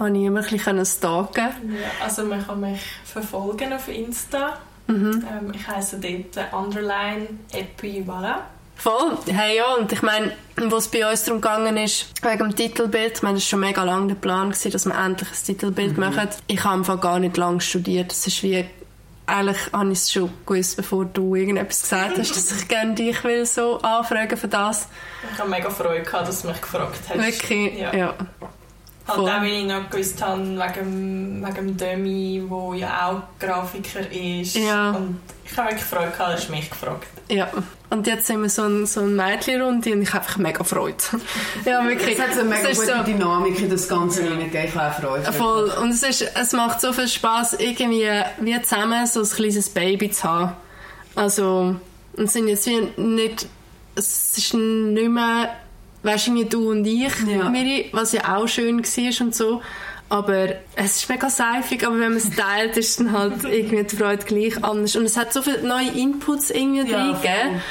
habe 0.00 0.16
ich 0.16 0.24
immer 0.24 0.40
ein 0.40 0.46
bisschen 0.48 0.84
stalken 0.86 1.44
Ja, 1.44 2.04
also 2.04 2.24
man 2.24 2.44
kann 2.44 2.60
mich 2.60 2.80
verfolgen 3.04 3.72
auf 3.72 3.86
Insta. 3.88 4.58
Mhm. 4.86 5.24
Ähm, 5.30 5.52
ich 5.54 5.68
heiße 5.68 6.00
dort 6.00 6.52
Underline 6.52 7.28
Epi 7.52 8.04
Voilà. 8.06 8.36
Voll. 8.76 9.12
Hey, 9.26 9.58
ja, 9.58 9.74
und 9.74 9.92
ich 9.92 10.00
meine, 10.00 10.32
wo 10.56 10.76
es 10.76 10.88
bei 10.88 11.08
uns 11.08 11.24
darum 11.24 11.42
gegangen 11.42 11.76
ist, 11.76 12.06
wegen 12.22 12.38
dem 12.38 12.56
Titelbild, 12.56 13.18
ich 13.18 13.22
meine, 13.22 13.36
es 13.36 13.44
war 13.44 13.48
schon 13.50 13.60
mega 13.60 13.84
lange 13.84 14.08
der 14.08 14.14
Plan, 14.14 14.48
gewesen, 14.50 14.72
dass 14.72 14.86
wir 14.86 14.94
endlich 14.98 15.28
ein 15.28 15.44
Titelbild 15.46 15.98
machen. 15.98 16.28
Ich 16.46 16.64
habe 16.64 16.76
einfach 16.76 16.98
gar 16.98 17.18
nicht 17.18 17.36
lange 17.36 17.60
studiert. 17.60 18.10
Es 18.10 18.26
ist 18.26 18.42
wie, 18.42 18.64
eigentlich 19.26 19.58
habe 19.74 19.92
ich 19.92 19.98
es 19.98 20.10
schon 20.10 20.30
gewusst, 20.46 20.78
bevor 20.78 21.04
du 21.04 21.34
irgendetwas 21.34 21.82
gesagt 21.82 22.18
hast, 22.18 22.34
dass 22.34 22.52
ich 22.58 22.68
gerne 22.68 22.94
dich 22.94 23.22
will 23.22 23.44
so 23.44 23.78
anfragen 23.82 24.38
für 24.38 24.48
das. 24.48 24.88
Ich 25.30 25.38
habe 25.38 25.50
mega 25.50 25.68
Freude 25.68 26.02
gehabt, 26.02 26.28
dass 26.28 26.40
du 26.40 26.48
mich 26.48 26.60
gefragt 26.62 27.00
hast. 27.06 27.18
Wirklich, 27.18 27.78
Ja. 27.78 27.94
ja. 27.94 28.14
Halt 29.16 29.28
auch, 29.28 29.40
weil 29.42 29.46
ich 29.52 29.64
noch 29.66 29.90
gewusst 29.90 30.22
habe, 30.22 30.40
wegen, 30.42 31.44
wegen 31.46 31.54
dem 31.54 31.76
Demi, 31.76 32.42
der 32.50 32.78
ja 32.78 33.08
auch 33.08 33.22
Grafiker 33.38 34.10
ist. 34.10 34.56
Ja. 34.56 34.90
Und 34.92 35.20
ich 35.44 35.56
habe 35.56 35.70
wirklich 35.70 35.84
Freude 35.84 36.10
gehabt, 36.10 36.48
du 36.48 36.52
mich 36.52 36.70
gefragt 36.70 37.06
Ja. 37.28 37.48
Und 37.90 38.06
jetzt 38.06 38.26
sind 38.26 38.40
wir 38.40 38.48
so 38.48 38.62
ein, 38.62 38.86
so 38.86 39.00
ein 39.00 39.16
Mädchenrunde 39.16 39.92
und 39.92 40.02
ich 40.02 40.12
habe 40.12 40.24
einfach 40.24 40.36
mega 40.38 40.62
Freude. 40.62 40.96
ja, 41.64 41.84
wirklich. 41.84 42.16
Es 42.16 42.22
hat 42.24 42.34
so 42.34 42.40
eine 42.40 42.50
mega 42.50 42.68
gute 42.68 42.86
so- 42.86 43.02
Dynamik 43.04 43.58
in 43.60 43.68
das 43.68 43.88
Ganze 43.88 44.22
hineingegeben. 44.22 44.68
Ich 44.68 44.74
habe 44.74 44.94
auch 44.94 45.00
Freude. 45.00 45.32
Voll. 45.32 45.72
Und 45.82 45.90
es, 45.90 46.02
ist, 46.04 46.22
es 46.34 46.52
macht 46.52 46.80
so 46.80 46.92
viel 46.92 47.08
Spaß, 47.08 47.54
irgendwie 47.54 48.08
wie 48.40 48.62
zusammen 48.62 49.06
so 49.06 49.20
ein 49.20 49.28
kleines 49.28 49.68
Baby 49.70 50.10
zu 50.10 50.22
haben. 50.22 50.52
Also, 51.16 51.74
und 52.16 52.30
sind 52.30 52.46
jetzt 52.48 52.66
wie 52.66 52.80
nicht, 52.96 53.46
es 53.96 54.38
ist 54.38 54.54
nicht 54.54 55.08
mehr, 55.10 55.50
weißt 56.02 56.28
du, 56.28 56.44
du 56.44 56.70
und 56.70 56.86
ich, 56.86 57.12
Ja. 57.26 57.48
Miri, 57.48 57.90
was 57.92 58.12
ja 58.12 58.36
auch 58.36 58.46
schön 58.48 58.82
war 58.82 59.26
und 59.26 59.34
so. 59.34 59.62
Aber 60.08 60.48
es 60.74 60.96
ist 60.96 61.08
mega 61.08 61.30
seifig, 61.30 61.86
aber 61.86 61.94
wenn 62.00 62.08
man 62.08 62.16
es 62.16 62.30
teilt, 62.30 62.76
ist 62.76 62.98
dann 62.98 63.12
halt 63.12 63.44
irgendwie 63.50 63.84
die 63.84 63.96
Freude 63.96 64.24
gleich 64.24 64.62
anders. 64.64 64.96
Und 64.96 65.04
es 65.04 65.16
hat 65.16 65.32
so 65.32 65.40
viele 65.40 65.62
neue 65.62 65.88
Inputs 65.90 66.50
irgendwie 66.50 66.90
Ja, 66.90 66.98
drin 67.12 67.14
gegeben. 67.14 67.62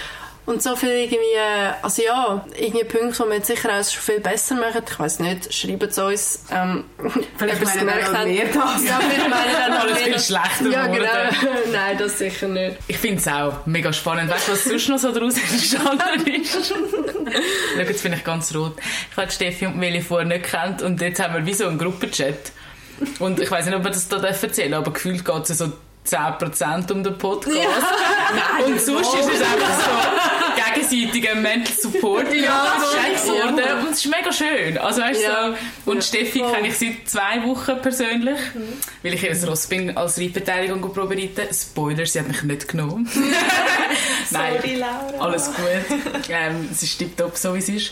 Und 0.49 0.63
so 0.63 0.75
viel 0.75 0.89
irgendwie, 0.89 1.17
äh, 1.35 1.73
also 1.83 2.01
ja, 2.01 2.43
irgendwie 2.59 2.83
Punkte, 2.83 3.21
die 3.21 3.29
wir 3.29 3.35
jetzt 3.35 3.45
sicher 3.45 3.69
auch 3.69 3.83
schon 3.83 4.01
viel 4.01 4.19
besser 4.19 4.55
machen. 4.55 4.81
Ich 4.89 4.99
weiß 4.99 5.19
nicht, 5.19 5.53
schreibt 5.53 5.83
es 5.83 5.97
uns. 5.99 6.45
Ähm, 6.51 6.85
Vielleicht 7.37 7.63
meinen 7.63 7.85
wir 7.85 7.93
auch 7.93 8.23
mehr 8.25 8.45
das. 8.45 8.83
Ja, 8.83 8.99
vielleicht 8.99 9.29
meinen 9.29 9.51
wir 9.51 9.77
auch 9.77 9.79
Alles 9.81 9.93
mehr 9.93 10.03
viel 10.05 10.13
das. 10.13 10.25
schlechter 10.25 10.69
Ja, 10.71 10.87
genau. 10.87 11.07
Nein, 11.71 11.97
das 11.99 12.17
sicher 12.17 12.47
nicht. 12.47 12.77
Ich 12.87 12.97
finde 12.97 13.17
es 13.17 13.27
auch 13.27 13.63
mega 13.67 13.93
spannend. 13.93 14.31
Weißt 14.31 14.47
du, 14.47 14.53
was 14.53 14.63
sonst 14.63 14.89
noch 14.89 14.97
so 14.97 15.11
daraus 15.11 15.37
entstanden 15.37 16.41
ist? 16.41 16.73
Schau, 16.73 17.79
jetzt 17.81 18.01
bin 18.01 18.13
ich 18.13 18.23
ganz 18.23 18.55
rot. 18.55 18.77
Ich 19.11 19.17
habe 19.17 19.29
Steffi 19.29 19.67
und 19.67 19.77
Meli 19.77 20.01
vorher 20.01 20.27
nicht 20.27 20.45
gekannt 20.45 20.81
und 20.81 20.99
jetzt 20.99 21.21
haben 21.21 21.35
wir 21.35 21.45
wie 21.45 21.53
so 21.53 21.67
einen 21.67 21.77
Gruppenchat. 21.77 22.53
Und 23.19 23.39
ich 23.39 23.51
weiß 23.51 23.67
nicht, 23.67 23.75
ob 23.75 23.83
wir 23.83 23.91
das 23.91 24.07
da 24.07 24.17
erzählen 24.17 24.73
aber 24.73 24.93
gefühlt 24.93 25.23
geht 25.23 25.47
es 25.47 25.59
so 25.59 25.71
10% 26.09 26.91
um 26.91 27.03
den 27.03 27.17
Podcast. 27.17 27.59
und 28.65 28.81
sonst 28.81 29.13
ist 29.15 29.29
es 29.33 29.41
einfach 29.41 29.79
so 29.79 30.73
gegenseitiger 30.73 31.35
Mental 31.35 31.73
Support 31.75 32.33
Ja, 32.33 32.77
geworden. 33.23 33.59
Und 33.87 33.91
es 33.93 34.05
ist 34.05 34.11
mega 34.11 34.31
schön. 34.31 34.77
Also, 34.77 35.01
weißt, 35.01 35.21
Ja. 35.21 35.55
so. 35.85 35.91
Und 35.91 36.03
Steffi 36.03 36.39
kenne 36.39 36.67
ich 36.69 36.77
seit 36.77 37.07
zwei 37.07 37.43
Wochen 37.45 37.81
persönlich, 37.81 38.39
weil 39.03 39.13
ich 39.13 39.21
das 39.27 39.47
Ross 39.47 39.67
bin 39.67 39.95
als 39.97 40.19
Reitbeteiligung 40.19 40.81
probereiten. 40.93 41.47
Spoiler, 41.53 42.05
sie 42.05 42.19
hat 42.19 42.27
mich 42.27 42.43
nicht 42.43 42.67
genommen. 42.67 43.09
Nein, 44.31 44.53
Sorry, 44.61 44.75
Laura. 44.75 45.13
alles 45.25 45.47
gut. 45.47 45.65
Ähm, 46.29 46.69
es 46.71 46.83
ist 46.83 46.97
tiptop, 46.97 47.37
so 47.37 47.53
wie 47.55 47.59
es 47.59 47.69
ist. 47.69 47.91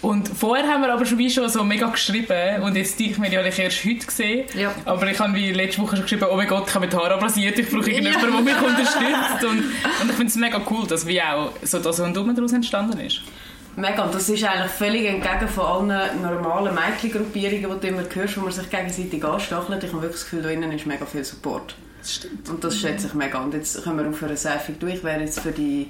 Und 0.00 0.28
vorher 0.28 0.66
haben 0.68 0.82
wir 0.82 0.92
aber 0.92 1.04
schon 1.04 1.18
wie 1.18 1.28
schon 1.28 1.48
so 1.48 1.64
mega 1.64 1.88
geschrieben 1.88 2.62
und 2.62 2.76
jetzt 2.76 2.98
die 3.00 3.10
ich 3.10 3.18
mir 3.18 3.32
ja 3.32 3.40
erst 3.40 3.84
heute 3.84 4.06
gesehen. 4.06 4.46
Ja. 4.54 4.72
Aber 4.84 5.10
ich 5.10 5.18
habe 5.18 5.34
wie 5.34 5.52
letzte 5.52 5.82
Woche 5.82 5.96
schon 5.96 6.04
geschrieben, 6.04 6.26
oh 6.30 6.36
mein 6.36 6.46
Gott, 6.46 6.68
ich 6.68 6.74
habe 6.74 6.86
die 6.86 6.96
Haare 6.96 7.14
abrasiert, 7.14 7.58
ich 7.58 7.68
brauche 7.68 7.90
irgendjemanden, 7.90 8.44
der 8.44 8.54
mich 8.54 8.62
unterstützt. 8.62 9.44
Und, 9.44 9.58
und 9.58 10.10
ich 10.10 10.16
finde 10.16 10.26
es 10.26 10.36
mega 10.36 10.60
cool, 10.70 10.86
dass 10.86 11.04
wie 11.06 11.20
auch 11.20 11.50
so 11.62 11.80
das 11.80 11.98
Rundum 12.00 12.32
daraus 12.34 12.52
entstanden 12.52 13.00
ist. 13.00 13.22
Mega, 13.74 14.04
und 14.04 14.14
das 14.14 14.28
ist 14.28 14.42
eigentlich 14.44 14.72
völlig 14.72 15.06
entgegen 15.06 15.48
von 15.48 15.90
allen 15.90 16.22
normalen 16.22 16.74
Mädchengruppierungen, 16.74 17.80
die 17.80 17.80
du 17.80 17.88
immer 17.88 18.02
hörst, 18.12 18.36
wo 18.36 18.42
man 18.42 18.52
sich 18.52 18.68
gegenseitig 18.70 19.24
anstachelt. 19.24 19.82
Ich 19.82 19.92
habe 19.92 20.02
wirklich 20.02 20.20
das 20.20 20.30
Gefühl, 20.30 20.42
da 20.42 20.50
innen 20.50 20.72
ist 20.72 20.86
mega 20.86 21.06
viel 21.06 21.24
Support. 21.24 21.76
Das 22.00 22.14
stimmt. 22.14 22.48
Und 22.48 22.62
das 22.62 22.76
schätze 22.76 23.08
ich 23.08 23.14
mega. 23.14 23.38
Und 23.38 23.54
jetzt 23.54 23.82
können 23.82 23.98
wir 23.98 24.08
aufhören, 24.08 24.36
seifig 24.36 24.78
durch. 24.80 24.94
Ich 24.94 25.04
wäre 25.04 25.20
jetzt 25.20 25.40
für 25.40 25.52
die 25.52 25.88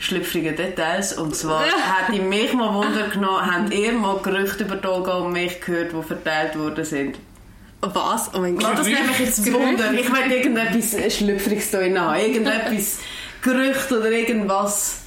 schlüpfrigen 0.00 0.56
Details. 0.56 1.12
Und 1.12 1.36
zwar 1.36 1.64
hätte 2.08 2.20
mich 2.20 2.52
mal 2.52 2.74
Wunder 2.74 3.08
genommen, 3.08 3.46
habt 3.46 3.72
ihr 3.72 3.92
mal 3.92 4.18
Gerüchte 4.20 4.64
über 4.64 4.90
Olga 4.90 5.18
und 5.18 5.32
mich 5.32 5.60
gehört, 5.60 5.92
die 5.92 6.02
verteilt 6.02 6.58
worden 6.58 6.84
sind? 6.84 7.18
Was? 7.82 8.30
Oh 8.34 8.40
mein 8.40 8.58
Gott. 8.58 8.76
das 8.76 8.86
nimmt 8.86 9.06
mich 9.06 9.20
jetzt 9.20 9.52
Wunder. 9.52 9.92
Ich 9.92 10.12
will 10.12 10.30
irgendetwas 10.30 11.16
Schlüpfriges 11.16 11.70
da 11.70 11.78
haben. 11.78 12.20
Irgendetwas 12.20 12.98
Gerücht 13.42 13.90
oder 13.92 14.10
irgendwas. 14.10 15.02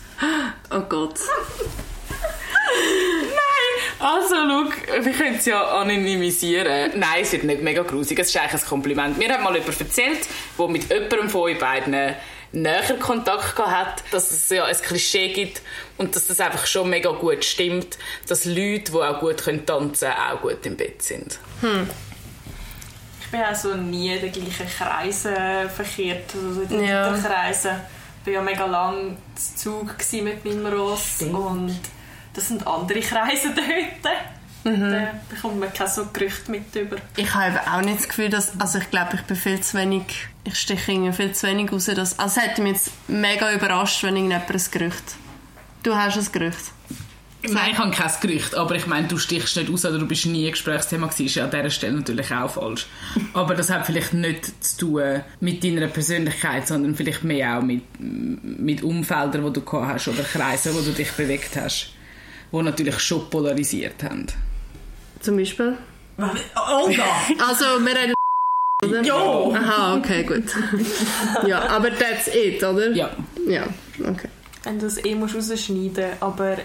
Oh 0.72 0.82
Gott. 0.90 1.20
Also, 4.00 4.36
schau, 4.36 5.04
wir 5.04 5.12
können 5.14 5.36
es 5.36 5.46
ja 5.46 5.64
anonymisieren. 5.64 6.92
Nein, 6.96 7.22
es 7.22 7.32
wird 7.32 7.44
nicht 7.44 7.62
mega 7.62 7.84
grusig. 7.84 8.20
Es 8.20 8.30
ist 8.30 8.38
eigentlich 8.38 8.62
ein 8.62 8.68
Kompliment. 8.68 9.18
Mir 9.18 9.30
hat 9.30 9.42
mal 9.44 9.56
jemand 9.56 9.80
erzählt, 9.80 10.28
der 10.58 10.68
mit 10.68 10.90
jemandem 10.90 11.30
von 11.30 11.42
euch 11.42 11.60
beiden 11.60 12.16
näher 12.54 12.98
Kontakt 13.00 13.56
gehabt 13.56 14.02
hat, 14.02 14.04
dass 14.12 14.32
es 14.32 14.50
ja 14.50 14.66
ein 14.66 14.76
Klischee 14.76 15.34
gibt 15.34 15.62
und 15.98 16.16
dass 16.16 16.28
das 16.28 16.40
einfach 16.40 16.66
schon 16.66 16.90
mega 16.90 17.10
gut 17.12 17.44
stimmt, 17.44 17.98
dass 18.28 18.46
Leute, 18.46 18.92
die 18.92 18.98
auch 18.98 19.20
gut 19.20 19.44
können 19.44 19.66
tanzen 19.66 20.08
können, 20.10 20.32
auch 20.32 20.42
gut 20.42 20.66
im 20.66 20.78
Bett 20.78 21.02
sind. 21.02 21.40
Ich 23.22 23.28
bin 23.32 23.42
also 23.42 23.76
nie 23.76 24.14
in 24.16 24.22
den 24.22 24.32
gleichen 24.32 24.68
Kreisen 24.68 25.36
verkehrt, 25.76 26.32
also 26.36 26.62
in 26.62 26.70
den 26.70 26.86
Ja. 26.86 27.18
Kreisen. 27.18 27.72
Ich 28.22 28.28
war 28.28 28.34
ja 28.36 28.42
mega 28.42 28.66
lange 28.66 29.18
zu 29.36 29.82
Zug 29.82 29.96
mit 30.24 30.46
meinem 30.46 30.68
Ross 30.68 31.22
und 31.22 31.78
das 32.34 32.48
sind 32.48 32.66
andere 32.66 33.02
Kreise 33.02 33.50
dort. 33.56 34.16
Da 34.64 35.12
bekommt 35.30 35.60
man 35.60 35.74
keine 35.74 35.90
so 35.90 36.06
Gerüchte 36.14 36.50
mit 36.52 36.74
über. 36.74 36.96
Ich 37.18 37.34
habe 37.34 37.60
auch 37.70 37.82
nicht 37.82 38.00
das 38.00 38.08
Gefühl, 38.08 38.30
dass, 38.30 38.58
also 38.62 38.78
ich 38.78 38.90
glaube, 38.90 39.16
ich 39.16 39.22
bin 39.24 39.36
viel 39.36 39.60
zu 39.60 39.78
wenig, 39.78 40.06
ich 40.44 40.56
steche 40.56 40.92
irgendwie 40.92 41.14
viel 41.14 41.32
zu 41.32 41.48
wenig 41.48 41.72
raus, 41.72 41.86
dass, 41.86 42.20
also 42.20 42.40
es 42.40 42.46
hätte 42.46 42.62
mich 42.62 42.74
jetzt 42.74 42.92
mega 43.08 43.54
überrascht, 43.54 44.04
wenn 44.04 44.16
irgendjemand 44.16 44.50
ein 44.50 44.62
Gerücht. 44.72 45.16
Du 45.84 45.96
hast 45.96 46.18
ein 46.18 46.32
Gerücht. 46.32 46.72
Nein, 47.46 47.72
ich 47.72 47.78
habe 47.78 47.92
kein 47.92 48.12
Gerücht, 48.22 48.56
aber 48.56 48.76
ich 48.76 48.88
meine, 48.88 49.08
du 49.08 49.18
stichst 49.18 49.58
nicht 49.58 49.70
aus 49.70 49.84
oder 49.84 50.00
du 50.00 50.08
bist 50.08 50.26
nie 50.26 50.46
ein 50.46 50.52
Gesprächsthema 50.52 51.08
gewesen, 51.08 51.26
ist 51.26 51.36
ja 51.36 51.44
an 51.44 51.52
dieser 51.52 51.70
Stelle 51.72 51.94
natürlich 51.94 52.34
auch 52.34 52.52
falsch. 52.52 52.88
Aber 53.34 53.54
das 53.54 53.70
hat 53.70 53.86
vielleicht 53.86 54.14
nicht 54.14 54.64
zu 54.64 54.78
tun 54.78 55.22
mit 55.42 55.62
deiner 55.62 55.88
Persönlichkeit, 55.88 56.70
sondern 56.70 56.96
vielleicht 56.96 57.26
mehr 57.26 57.58
auch 57.58 57.62
mit, 57.62 57.84
mit 58.00 58.82
Umfeldern, 58.82 59.44
die 59.46 59.52
du 59.52 59.62
gehabt 59.62 59.94
hast 59.94 60.08
oder 60.08 60.24
Kreisen, 60.24 60.74
wo 60.74 60.80
du 60.80 60.92
dich 60.92 61.12
bewegt 61.12 61.58
hast, 61.58 61.90
die 62.54 62.62
natürlich 62.62 63.00
schon 63.02 63.30
polarisiert 63.30 64.02
haben. 64.04 64.28
Zum 65.20 65.36
Beispiel. 65.36 65.78
Olga! 66.18 67.04
Also, 67.46 67.66
wir 67.84 67.94
reden 67.94 68.14
Oder? 68.84 69.02
Ja. 69.02 69.16
Aha, 69.16 69.98
okay, 69.98 70.24
gut. 70.24 70.44
ja, 71.48 71.68
aber 71.70 71.90
that's 71.92 72.28
it, 72.34 72.64
oder? 72.64 72.92
Ja. 72.92 73.10
Ja, 73.48 73.64
okay. 74.00 74.30
Wenn 74.64 74.80
du 74.80 74.86
das 74.86 75.04
eh 75.04 75.16
musst 75.16 75.36
rausschneiden 75.36 76.12
aber 76.20 76.58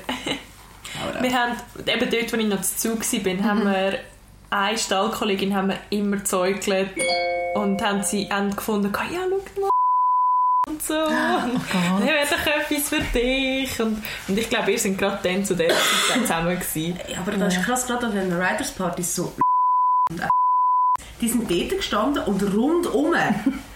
wir 1.20 1.33
haben, 1.33 1.57
eben 1.87 2.11
dort, 2.11 2.33
wo 2.33 2.37
ich 2.37 2.46
noch 2.46 2.62
zu 2.62 2.76
Zug 2.76 3.00
war, 3.00 3.44
haben 3.44 3.64
wir 3.64 3.98
eine 4.50 4.78
Stallkollegin 4.78 5.54
haben 5.54 5.68
wir 5.68 5.78
immer 5.90 6.24
zeugelt 6.24 6.90
und 7.54 7.83
haben 7.83 8.02
sie 8.02 8.28
haben 8.31 8.54
gefunden, 8.54 8.92
ja, 8.94 9.20
schau 9.28 9.61
mal 9.61 9.70
und 10.68 10.83
so. 10.83 10.94
Und 10.94 12.04
wir 12.04 12.12
haben 12.12 12.28
doch 12.31 12.46
etwas 12.46 12.88
für 12.90 13.00
dich. 13.00 13.81
Und, 13.81 14.02
und 14.28 14.38
ich 14.38 14.50
glaube, 14.50 14.66
wir 14.66 14.78
sind 14.78 14.98
gerade 14.98 15.18
dann 15.22 15.42
zu 15.42 15.57
der 15.57 15.70
Zeit 15.70 16.20
zusammen 16.20 16.59
gewesen. 16.59 17.00
Ja, 17.09 17.18
aber 17.20 17.33
das 17.33 17.57
ist 17.57 17.64
krass, 17.64 17.87
gerade 17.87 18.07
an 18.07 18.12
den 18.12 18.33
Riders 18.33 18.72
Partys 18.72 19.14
so 19.14 19.33
die 21.20 21.28
sind 21.28 21.50
dort 21.50 21.70
gestanden 21.70 22.22
und 22.24 22.42
rundum, 22.42 23.14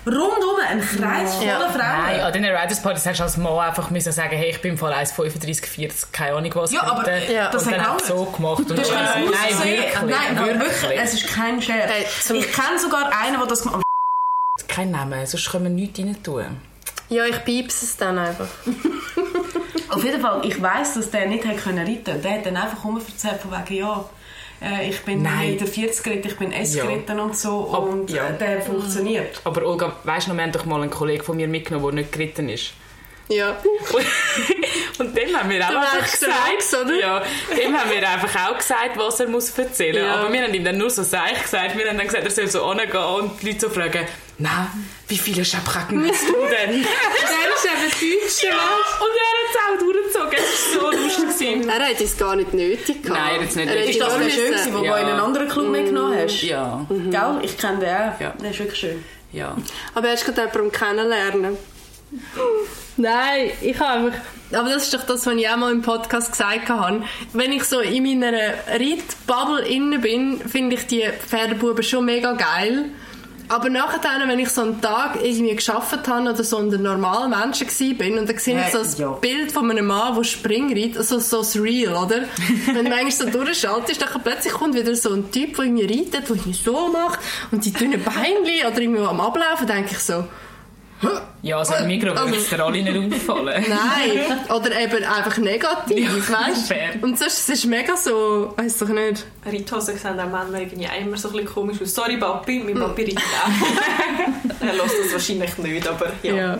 rundum 0.06 0.56
ein 0.68 0.80
Kreis 0.80 1.34
voller 1.34 1.46
Ja. 1.48 1.58
Frauen. 1.70 1.78
Nein, 1.78 2.20
an 2.20 2.32
diesen 2.32 2.46
Riders 2.46 2.82
Partys 2.82 3.06
hast 3.06 3.18
du 3.18 3.22
als 3.24 3.36
Mann 3.36 3.58
einfach 3.58 3.90
müssen 3.90 4.12
sagen, 4.12 4.36
hey, 4.36 4.50
ich 4.50 4.60
bin 4.60 4.78
voll 4.78 4.92
1,35, 4.92 5.66
40, 5.66 6.12
keine 6.12 6.36
Ahnung 6.36 6.52
was. 6.54 6.72
Ja, 6.72 6.82
aber 6.84 7.10
ja, 7.18 7.50
das 7.50 7.64
und 7.66 7.72
hat 7.72 7.80
dann 7.80 7.86
auch 7.86 8.00
so 8.00 8.24
gemacht. 8.26 8.58
Und 8.60 8.70
Du 8.70 8.80
hast 8.80 8.92
nein, 8.92 9.24
nein, 9.24 9.68
wirklich, 9.68 9.94
Nein, 10.02 10.38
wirklich. 10.38 10.82
wirklich, 10.82 11.00
es 11.00 11.14
ist 11.14 11.26
kein 11.28 11.60
Scherz. 11.60 11.90
Hey, 11.90 12.36
ich 12.38 12.52
kenne 12.52 12.78
sogar 12.80 13.10
einen, 13.22 13.38
der 13.38 13.46
das 13.46 13.62
gemacht 13.62 13.76
hat. 13.78 14.68
Kein 14.68 14.90
Name, 14.90 15.26
sonst 15.26 15.50
können 15.50 15.64
wir 15.64 15.70
nichts 15.70 15.98
rein 15.98 16.22
tun. 16.22 16.44
Ja, 17.08 17.24
ich 17.26 17.44
piepse 17.44 17.84
es 17.84 17.96
dann 17.96 18.18
einfach. 18.18 18.46
Auf 19.90 20.02
jeden 20.04 20.20
Fall, 20.22 20.40
ich 20.44 20.60
weiss, 20.62 20.94
dass 20.94 21.10
der 21.10 21.26
nicht 21.26 21.44
hat 21.44 21.58
können 21.58 21.86
reiten 21.86 22.22
Der 22.22 22.32
hat 22.38 22.46
dann 22.46 22.56
einfach 22.56 22.82
rumverzählt 22.84 23.40
von 23.42 23.50
wegen, 23.50 23.80
ja, 23.80 24.04
äh, 24.62 24.88
ich 24.88 25.00
bin 25.02 25.22
Nein. 25.22 25.52
in 25.52 25.58
der 25.58 25.66
40 25.66 26.02
geritten, 26.04 26.28
ich 26.28 26.36
bin 26.36 26.52
S 26.52 26.74
Ja. 26.74 26.84
geritten 26.86 27.18
und 27.20 27.36
so. 27.36 27.70
Ab- 27.72 27.88
und 27.88 28.10
ja. 28.10 28.28
äh, 28.28 28.38
der 28.38 28.62
funktioniert. 28.62 29.40
Aber 29.44 29.66
Olga, 29.66 29.96
weißt 30.04 30.26
du 30.26 30.30
noch, 30.30 30.36
wir 30.36 30.44
haben 30.44 30.52
doch 30.52 30.64
mal 30.64 30.80
einen 30.80 30.90
Kollegen 30.90 31.22
von 31.22 31.36
mir 31.36 31.48
mitgenommen, 31.48 31.84
der 31.86 31.94
nicht 32.02 32.12
geritten 32.12 32.48
ist. 32.48 32.72
Ja. 33.28 33.56
Und 34.98 35.16
dem 35.16 35.34
haben 35.34 35.48
wir 35.48 35.60
auch 35.64 35.70
einfach 35.70 36.10
gesagt, 36.10 36.32
Max, 36.52 36.74
oder? 36.74 36.94
Ja, 36.98 37.22
dem 37.56 37.78
haben 37.78 37.90
wir 37.90 38.06
einfach 38.08 38.50
auch 38.50 38.58
gesagt, 38.58 38.96
was 38.96 39.20
er 39.20 39.28
muss 39.28 39.56
erzählen 39.56 39.94
muss. 39.94 40.02
Ja. 40.02 40.14
Aber 40.16 40.32
wir 40.32 40.42
haben 40.42 40.52
ihm 40.52 40.64
dann 40.64 40.76
nur 40.76 40.90
so 40.90 41.02
seich 41.02 41.40
gesagt. 41.42 41.76
Wir 41.78 41.88
haben 41.88 41.96
dann 41.96 42.06
gesagt, 42.06 42.24
er 42.24 42.30
soll 42.30 42.48
so 42.48 42.64
angehen 42.64 42.96
und 42.96 43.40
die 43.42 43.46
Leute 43.46 43.60
so 43.60 43.70
fragen, 43.70 44.06
na, 44.38 44.68
wie 45.08 45.18
viele 45.18 45.44
Schabracken 45.44 46.08
hast 46.08 46.26
du 46.28 46.32
denn? 46.32 46.82
Der 46.82 47.50
ist 47.52 47.64
eben 47.64 48.20
Deutscher, 48.20 48.48
ja, 48.48 48.54
und 49.00 49.12
er 49.20 49.28
hat 49.28 49.48
es 49.50 49.56
auch 49.62 49.78
durchgezogen. 49.78 50.38
Es 50.38 50.76
war 50.82 50.92
so 50.92 50.98
lustig. 50.98 51.38
gewesen. 51.54 51.68
Er 51.68 51.86
hat 51.88 52.00
es 52.00 52.16
gar 52.16 52.36
nicht 52.36 52.52
nötig 52.54 53.02
gehabt. 53.02 53.20
Nein, 53.20 53.36
er 53.36 53.42
hat's 53.42 53.54
nicht 53.56 53.68
Er 53.68 53.74
nötig. 53.76 53.90
Ist 53.90 54.00
das 54.00 54.18
nur 54.18 54.30
schön 54.30 54.50
gewesen, 54.52 54.72
den 54.74 54.84
Ja. 54.84 54.94
du 54.96 55.00
in 55.02 55.08
einen 55.08 55.20
anderen 55.20 55.48
Club 55.48 55.68
mitgenommen 55.68 56.18
hast? 56.18 56.42
Ja, 56.42 56.86
Gell? 56.88 57.38
Ich 57.42 57.56
kenne 57.58 57.78
den 57.78 57.88
auch. 57.88 58.20
Ja. 58.20 58.34
Der 58.40 58.50
ist 58.50 58.58
wirklich 58.58 58.78
schön. 58.80 59.04
ja. 59.32 59.56
Aber 59.94 60.08
hast 60.08 60.26
du 60.26 60.32
gerade 60.32 60.50
jemanden 60.52 60.72
kennenlernen? 60.72 61.56
Nein, 62.96 63.50
ich 63.62 63.78
habe 63.80 64.06
einfach... 64.06 64.20
Aber 64.52 64.68
das 64.68 64.84
ist 64.84 64.92
doch 64.94 65.04
das, 65.06 65.24
was 65.24 65.34
ich 65.34 65.48
auch 65.48 65.56
mal 65.56 65.72
im 65.72 65.80
Podcast 65.80 66.32
gesagt 66.32 66.68
habe. 66.68 67.02
Wenn 67.32 67.52
ich 67.52 67.64
so 67.64 67.80
in 67.80 68.02
meiner 68.20 68.36
Reitbubble 68.68 69.66
innen 69.66 70.00
bin, 70.02 70.40
finde 70.46 70.76
ich 70.76 70.86
die 70.86 71.04
Pferdebuben 71.26 71.82
schon 71.82 72.04
mega 72.04 72.32
geil. 72.32 72.90
Aber 73.52 73.68
nachher, 73.68 74.26
wenn 74.26 74.38
ich 74.38 74.48
so 74.48 74.62
einen 74.62 74.80
Tag 74.80 75.22
irgendwie 75.22 75.54
geschafft 75.54 76.08
habe 76.08 76.30
oder 76.30 76.42
so 76.42 76.58
normalen 76.62 77.28
Menschen 77.28 77.66
gewesen 77.66 77.98
bin 77.98 78.18
und 78.18 78.26
dann 78.26 78.38
sehe 78.38 78.58
ich 78.58 78.72
so 78.72 78.78
das 78.78 78.96
ja. 78.96 79.10
Bild 79.10 79.52
von 79.52 79.70
einem 79.70 79.88
Mann, 79.88 80.14
der 80.14 80.24
springreitet, 80.24 80.96
also 80.96 81.18
so 81.18 81.42
surreal, 81.42 81.94
oder? 81.94 82.22
wenn 82.72 82.86
du 82.86 82.90
manchmal 82.90 83.10
so 83.10 83.26
durchschaltest, 83.26 84.00
dann 84.00 84.22
plötzlich 84.22 84.54
kommt 84.54 84.74
wieder 84.74 84.94
so 84.94 85.12
ein 85.12 85.30
Typ, 85.30 85.56
der 85.56 85.66
irgendwie 85.66 85.84
reitet, 85.84 86.14
der 86.14 86.30
irgendwie 86.30 86.54
so 86.54 86.88
macht 86.88 87.20
und 87.50 87.62
die 87.62 87.74
dünnen 87.74 88.02
Beinchen 88.02 88.66
oder 88.66 88.80
irgendwie 88.80 89.02
am 89.02 89.20
Ablaufen, 89.20 89.66
denke 89.66 89.90
ich 89.92 89.98
so, 89.98 90.24
Ja, 91.42 91.58
also 91.58 91.74
im 91.74 91.88
Mikro 91.88 92.14
würde 92.16 92.36
es 92.36 92.48
dir 92.48 92.64
alle 92.64 92.82
nicht 92.82 93.14
auffallen. 93.14 93.64
Nein, 93.68 94.38
oder 94.48 94.80
eben 94.80 95.04
einfach 95.04 95.36
negativ, 95.38 96.28
Ja, 96.28 96.38
weißt 96.48 96.68
fair. 96.68 96.90
Und 97.02 97.18
sonst 97.18 97.40
es 97.40 97.48
ist 97.48 97.66
mega 97.66 97.96
so, 97.96 98.54
weiss 98.56 98.78
doch 98.78 98.88
nicht. 98.88 99.24
Reithosen 99.44 99.98
sehen 99.98 100.20
auch 100.20 100.26
Männer 100.26 100.60
irgendwie 100.60 100.88
immer 101.00 101.16
so 101.16 101.28
ein 101.28 101.32
bisschen 101.34 101.52
komisch 101.52 101.82
aus. 101.82 101.94
Sorry, 101.94 102.16
Papi, 102.16 102.62
mein 102.64 102.74
Papi 102.74 103.02
reitet 103.02 103.18
auch. 103.18 104.60
er 104.66 104.72
lässt 104.74 104.98
das 105.04 105.12
wahrscheinlich 105.12 105.58
nicht, 105.58 105.88
aber 105.88 106.12
ja. 106.22 106.34
Ja. 106.34 106.58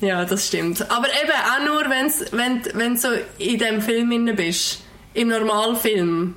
ja, 0.00 0.24
das 0.24 0.46
stimmt. 0.46 0.90
Aber 0.90 1.08
eben 1.08 1.32
auch 1.32 1.66
nur, 1.66 1.90
wenn's, 1.90 2.24
wenn 2.32 2.62
wenn 2.72 2.94
du 2.94 3.00
so 3.00 3.08
in 3.38 3.58
dem 3.58 3.82
Film 3.82 4.10
inne 4.12 4.32
bist. 4.32 4.80
Im 5.12 5.28
Normalfilm. 5.28 6.36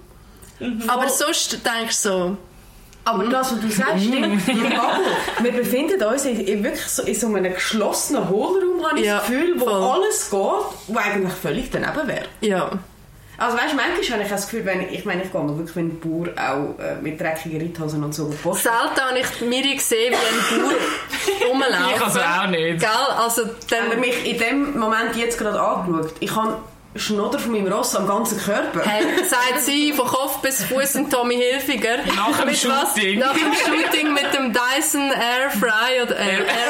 Aber 0.88 1.10
sonst 1.10 1.60
denkst 1.66 2.02
du 2.04 2.10
so, 2.10 2.38
Aber 3.06 3.24
das, 3.26 3.54
was 3.54 3.60
du 3.62 3.70
sagst, 3.70 4.04
stimmt. 4.06 4.46
Wir 5.42 5.52
befinden 5.52 6.04
uns 6.04 6.26
in, 6.26 6.40
in 6.46 6.64
wirklich 6.64 6.86
so, 6.86 7.04
in 7.04 7.16
so 7.16 7.28
einem 7.28 7.54
geschlossenen 7.54 8.30
Hohlraum, 8.30 8.86
habe 8.88 9.00
ich 9.00 9.06
Ja, 9.06 9.18
das 9.18 9.28
Gefühl, 9.28 9.56
wo 9.60 9.66
voll. 9.66 9.82
alles 9.84 10.30
geht, 10.30 10.40
wo 10.88 10.98
eigentlich 11.00 11.34
völlig 11.34 11.70
daneben 11.72 12.08
wäre. 12.08 12.26
ja. 12.42 12.70
Also 13.42 13.56
weißt 13.56 13.72
du, 13.72 13.78
manchmal 13.78 14.12
habe 14.20 14.24
ich 14.24 14.30
das 14.30 14.50
Gefühl, 14.50 14.66
wenn 14.66 14.82
ich, 14.82 15.00
ich 15.00 15.06
meine, 15.06 15.24
ich 15.24 15.32
gehe 15.32 15.42
mal 15.42 15.58
wirklich 15.58 15.74
wie 15.78 15.80
ein 15.80 16.00
Bauer 16.02 16.28
auch 16.38 16.78
äh, 16.78 16.96
mit 17.02 17.22
dreckigen 17.22 17.62
Reithosen 17.62 18.04
und 18.04 18.14
so 18.14 18.30
Post. 18.44 18.64
Selten 18.64 19.00
habe 19.00 19.18
ich 19.18 19.40
Miri 19.48 19.76
gesehen, 19.76 20.14
wie 20.14 20.56
ein 20.56 20.62
Bauer 20.62 21.48
rumlaufen. 21.50 21.96
Ich 21.96 22.02
also 22.04 22.20
auch 22.20 22.48
nicht. 22.48 22.80
Gell? 22.82 22.90
Also, 23.18 23.44
Wenn 23.70 23.84
er 23.86 23.90
dann, 23.92 24.00
mich 24.02 24.26
in 24.30 24.38
dem 24.40 24.78
Moment 24.78 25.16
jetzt 25.16 25.38
gerade 25.40 25.58
angeschaut, 25.58 26.14
ich 26.20 26.36
habe 26.36 26.58
Schnodder 26.96 27.40
von 27.40 27.52
meinem 27.52 27.72
Ross 27.72 27.96
am 27.96 28.08
ganzen 28.08 28.40
Körper. 28.40 28.82
Hey, 28.84 29.04
sagt 29.24 29.62
sie 29.62 29.94
von 29.94 30.08
Kopf 30.08 30.40
bis 30.42 30.64
Fuß 30.64 30.96
und 30.96 31.12
Tommy 31.12 31.36
Hilfiger. 31.36 31.98
Nach 32.16 32.38
dem 32.38 32.48
mit 32.48 32.68
was? 32.68 32.96
Shooting. 32.96 33.20
Nach 33.20 33.34
dem 33.34 33.54
Shooting 33.54 34.14
mit 34.14 34.34
dem 34.34 34.54
Dyson 34.54 35.12
Airfry 35.12 36.02
oder 36.04 36.16
Air, 36.18 36.40
Air, 36.40 36.48
Air 36.48 36.70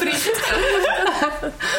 frites. 0.00 0.30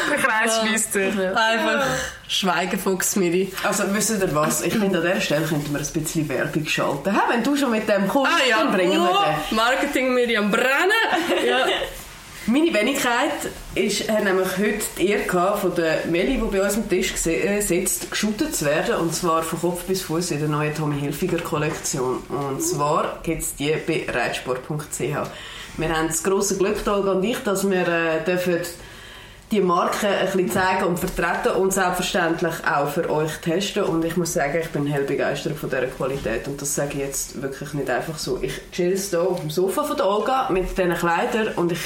Der 0.10 0.18
Kreis 0.18 0.60
schließt 0.60 0.94
sich. 0.94 1.20
Einfach 1.20 1.86
Schweigefuchs, 2.28 3.16
Miri. 3.16 3.52
Also 3.64 3.84
wisst 3.94 4.12
ihr 4.12 4.36
was? 4.36 4.62
Ich 4.62 4.74
finde, 4.74 4.98
an 4.98 5.04
dieser 5.04 5.22
Stelle 5.22 5.46
könnten 5.46 5.72
wir 5.74 5.80
ein 5.80 5.94
bisschen 5.94 6.30
Werbung 6.30 6.66
schalten. 6.66 7.12
Hä, 7.12 7.20
wenn 7.30 7.44
du 7.44 7.56
schon 7.56 7.72
mit 7.72 7.88
dem 7.88 8.08
kommst, 8.08 8.32
Ah 8.34 8.48
ja, 8.48 8.58
dann 8.60 8.74
bringen 8.74 8.94
wir 8.94 9.12
oh, 9.12 9.50
den. 9.50 9.56
Marketing 9.56 10.14
Miri 10.14 10.38
am 10.38 10.50
Brennen. 10.52 10.92
Ja. 11.46 11.66
Meine 12.48 12.74
Wenigkeit 12.74 13.52
ist, 13.76 14.10
hat 14.10 14.24
nämlich 14.24 14.58
heute 14.58 14.84
die 14.98 15.10
Ehre 15.10 15.58
von 15.58 15.76
der 15.76 16.08
Meli, 16.08 16.42
die 16.42 16.58
bei 16.58 16.64
uns 16.64 16.76
am 16.76 16.90
Tisch 16.90 17.14
äh, 17.28 17.62
sitzt, 17.62 18.10
geshootet 18.10 18.56
zu 18.56 18.66
werden. 18.66 18.96
Und 18.96 19.14
zwar 19.14 19.44
von 19.44 19.60
Kopf 19.62 19.84
bis 19.84 20.02
Fuß 20.02 20.32
in 20.32 20.40
der 20.40 20.50
neuen 20.50 20.74
Tommy 20.74 21.00
Hilfiger 21.00 21.38
Kollektion. 21.38 22.18
Und 22.30 22.64
zwar 22.64 23.20
gibt 23.22 23.44
es 23.44 23.56
die 23.56 23.76
bei 23.86 24.08
reitsport.ch. 24.12 25.00
Wir 25.78 25.90
haben 25.96 26.08
das 26.08 26.24
grosse 26.24 26.58
Glück, 26.58 26.86
Olga 26.88 27.12
und 27.12 27.24
ich, 27.24 27.38
dass 27.44 27.70
wir 27.70 27.88
äh, 27.88 28.24
dürfen 28.26 28.58
die 29.52 29.62
Marke 29.62 30.08
ein 30.08 30.26
bisschen 30.26 30.50
zeigen 30.50 30.86
und 30.86 30.98
vertreten 30.98 31.62
und 31.62 31.72
selbstverständlich 31.74 32.54
auch 32.66 32.90
für 32.90 33.08
euch 33.10 33.38
testen. 33.38 33.84
Und 33.84 34.04
ich 34.04 34.18
muss 34.18 34.34
sagen, 34.34 34.58
ich 34.60 34.70
bin 34.70 34.88
hell 34.88 35.04
begeistert 35.04 35.58
von 35.58 35.70
dieser 35.70 35.88
Qualität. 35.88 36.48
Und 36.48 36.60
das 36.60 36.74
sage 36.74 36.94
ich 36.94 37.00
jetzt 37.00 37.40
wirklich 37.40 37.74
nicht 37.74 37.90
einfach 37.90 38.18
so. 38.18 38.40
Ich 38.42 38.60
chill 38.72 38.98
hier 38.98 39.22
auf 39.22 39.42
dem 39.42 39.52
Sofa 39.52 39.84
von 39.84 39.96
der 39.96 40.08
Olga 40.08 40.50
mit 40.50 40.76
diesen 40.76 40.96
Kleidern 40.96 41.50
und 41.56 41.74
ich 41.74 41.80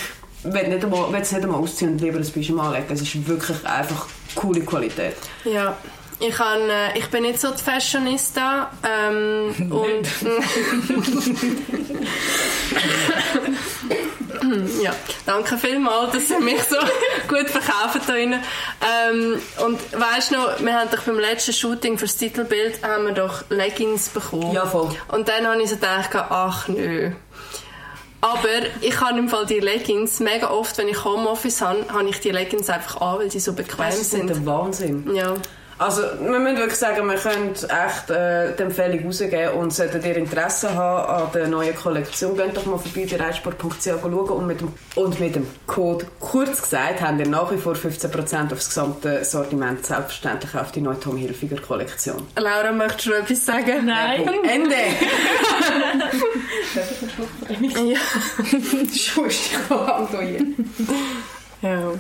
will 0.46 0.68
nicht 0.68 0.84
einmal, 0.84 1.22
es 1.22 1.32
nicht 1.32 1.44
einmal 1.44 1.62
ausziehen 1.62 1.94
und 1.94 2.02
lieber 2.02 2.18
ein 2.18 2.32
Pyjama 2.32 2.68
anlegen. 2.68 2.86
Es 2.90 3.02
ist 3.02 3.28
wirklich 3.28 3.66
einfach 3.66 4.08
coole 4.36 4.62
Qualität. 4.62 5.16
ja. 5.46 5.76
Ich, 6.20 6.34
kann, 6.34 6.70
äh, 6.70 6.98
ich 6.98 7.10
bin 7.10 7.24
nicht 7.24 7.42
so 7.42 7.52
die 7.52 7.62
Fashionista. 7.62 8.72
Ähm, 8.84 9.54
und 9.70 10.08
ja, 14.82 14.96
danke 15.26 15.58
vielmals, 15.58 16.14
dass 16.14 16.30
ihr 16.30 16.40
mich 16.40 16.64
so 16.64 16.78
gut 17.28 17.50
verkauft 17.50 18.00
da. 18.08 18.16
Ähm, 18.16 18.40
und 19.66 19.80
weißt 19.92 20.32
du 20.32 20.36
noch, 20.36 20.58
wir 20.60 20.74
haben 20.74 20.90
doch 20.90 21.02
beim 21.04 21.20
letzten 21.20 21.52
Shooting 21.54 21.98
fürs 21.98 22.16
Titelbild 22.16 22.82
haben 22.84 23.08
wir 23.08 23.14
doch 23.14 23.44
Leggings 23.50 24.08
bekommen. 24.10 24.54
Ja, 24.54 24.66
voll. 24.66 24.96
Und 25.10 25.28
dann 25.28 25.46
habe 25.46 25.62
ich 25.62 25.70
so 25.70 25.76
gedacht, 25.76 26.16
ach 26.16 26.70
nö. 26.70 27.12
Aber 28.22 28.48
ich 28.82 29.00
habe 29.02 29.20
im 29.20 29.30
Fall 29.30 29.46
die 29.46 29.60
Leggings 29.60 30.20
mega 30.20 30.50
oft, 30.50 30.78
wenn 30.78 30.88
ich 30.88 31.04
Homeoffice 31.04 31.62
habe, 31.62 31.86
habe 31.92 32.10
ich 32.10 32.20
die 32.20 32.32
Leggings 32.32 32.70
einfach 32.70 33.00
an, 33.02 33.20
weil 33.20 33.30
sie 33.32 33.40
so 33.40 33.54
bequem 33.54 33.86
Das 33.86 34.00
ist 34.00 34.12
sind. 34.12 34.30
der 34.30 34.46
Wahnsinn. 34.46 35.14
Ja. 35.16 35.36
Also, 35.78 36.04
wir 36.22 36.40
müssen 36.40 36.58
wirklich 36.58 36.80
sagen, 36.80 37.06
wir 37.10 37.18
können 37.18 37.54
echt 37.54 38.10
äh, 38.10 38.56
die 38.56 38.64
Empfehlung 38.64 39.06
rausgeben 39.06 39.50
und 39.56 39.74
solltet 39.74 40.06
ihr 40.06 40.16
Interesse 40.16 40.74
haben 40.74 41.26
an 41.26 41.32
der 41.34 41.48
neuen 41.48 41.76
Kollektion, 41.76 42.38
geht 42.38 42.56
doch 42.56 42.66
mal 42.66 42.78
vorbei 42.78 43.06
bei 43.10 43.18
reitsport.ch 43.18 43.84
schauen 43.84 44.30
und 44.30 44.48
mit, 44.48 44.62
dem, 44.62 44.74
und 44.96 45.20
mit 45.20 45.36
dem 45.36 45.46
Code 45.68 46.06
kurz 46.22 46.62
gesagt 46.62 47.02
habt 47.02 47.20
ihr 47.20 47.28
nach 47.28 47.52
wie 47.52 47.58
vor 47.58 47.74
15% 47.74 48.44
auf 48.44 48.50
das 48.50 48.70
gesamte 48.70 49.26
Sortiment, 49.26 49.86
selbstverständlich 49.86 50.56
auf 50.56 50.72
die 50.72 50.80
neue 50.80 50.98
Tommy 50.98 51.22
Hilfiger 51.22 51.60
Kollektion. 51.60 52.26
Laura, 52.38 52.72
möchtest 52.72 53.08
du 53.08 53.10
noch 53.10 53.18
etwas 53.18 53.46
sagen? 53.46 53.86
Nein. 53.86 54.30
Ende! 54.48 54.76
Ja. 57.60 57.98
Schuss, 58.94 59.52
ich 59.52 59.54
kann 59.68 60.08
ja. 61.62 61.92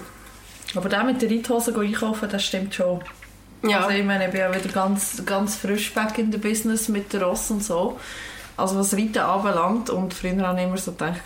Aber 0.75 0.89
der 0.89 1.03
mit 1.03 1.21
der 1.21 1.29
Reithose 1.29 1.73
einkaufen, 1.77 2.29
das 2.29 2.43
stimmt 2.43 2.73
schon. 2.73 3.01
Ja. 3.69 3.79
Also 3.79 3.89
ich 3.91 4.05
meine, 4.05 4.25
ich 4.25 4.31
bin 4.31 4.41
ja 4.41 4.53
wieder 4.53 4.69
ganz, 4.69 5.23
ganz 5.25 5.55
frisch 5.55 5.93
back 5.93 6.17
in 6.17 6.31
the 6.31 6.37
business 6.37 6.87
mit 6.87 7.11
der 7.13 7.23
Ross 7.23 7.51
und 7.51 7.63
so. 7.63 7.99
Also 8.57 8.77
was 8.77 8.93
Reiten 8.93 9.19
anbelangt 9.19 9.89
und 9.89 10.13
früher 10.13 10.47
habe 10.47 10.59
ich 10.59 10.65
immer 10.65 10.77
so 10.77 10.91
gedacht, 10.91 11.21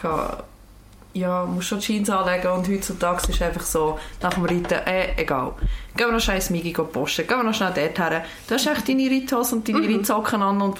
ja, 1.13 1.45
musst 1.45 1.67
schon 1.67 1.79
Jeans 1.79 2.09
anlegen 2.09 2.51
und 2.51 2.67
heutzutage 2.67 3.17
ist 3.17 3.29
es 3.29 3.41
einfach 3.41 3.61
so, 3.61 3.99
nach 4.21 4.33
dem 4.33 4.45
Reiten, 4.45 4.73
äh, 4.85 5.15
egal. 5.17 5.53
Gehen 5.95 6.07
wir 6.07 6.13
noch 6.13 6.19
schnell 6.19 6.37
ins 6.37 6.49
Migi 6.49 6.71
posten, 6.71 7.27
gehen 7.27 7.37
wir 7.37 7.43
noch 7.43 7.53
schnell 7.53 7.73
dort 7.73 7.99
her. 7.99 8.23
Du 8.47 8.55
hast 8.55 8.67
echt 8.67 8.87
deine 8.87 9.09
Reithose 9.09 9.55
und 9.55 9.67
deine 9.67 9.87
Reitsocken 9.87 10.41
an 10.41 10.61
und 10.61 10.79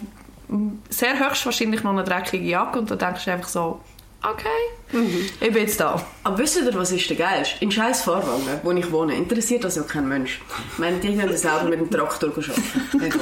sehr 0.90 1.20
höchstwahrscheinlich 1.20 1.84
noch 1.84 1.92
eine 1.92 2.04
dreckige 2.04 2.46
Jacke 2.46 2.80
und 2.80 2.90
dann 2.90 2.98
denkst 2.98 3.26
du 3.26 3.32
einfach 3.32 3.50
so, 3.50 3.82
okay, 4.24 5.30
ich 5.40 5.54
bin 5.54 5.62
jetzt 5.62 5.80
da. 5.80 6.06
Aber 6.24 6.38
wisst 6.38 6.58
ihr, 6.58 6.74
was 6.76 6.92
ist 6.92 7.10
der 7.10 7.18
geilste? 7.18 7.64
In 7.64 7.72
scheiß 7.72 8.02
Fahrwangen, 8.04 8.60
wo 8.64 8.72
ich 8.72 8.92
wohne, 8.92 9.16
interessiert 9.16 9.64
das 9.64 9.76
ja 9.76 9.84
kein 9.84 10.08
Mensch. 10.08 10.42
Ich 10.74 10.80
meine, 10.80 10.98
die 10.98 11.16
können 11.16 11.38
selber 11.38 11.66
mit 11.66 11.80
dem 11.80 11.92
Traktor 11.92 12.30
arbeiten. 12.30 13.22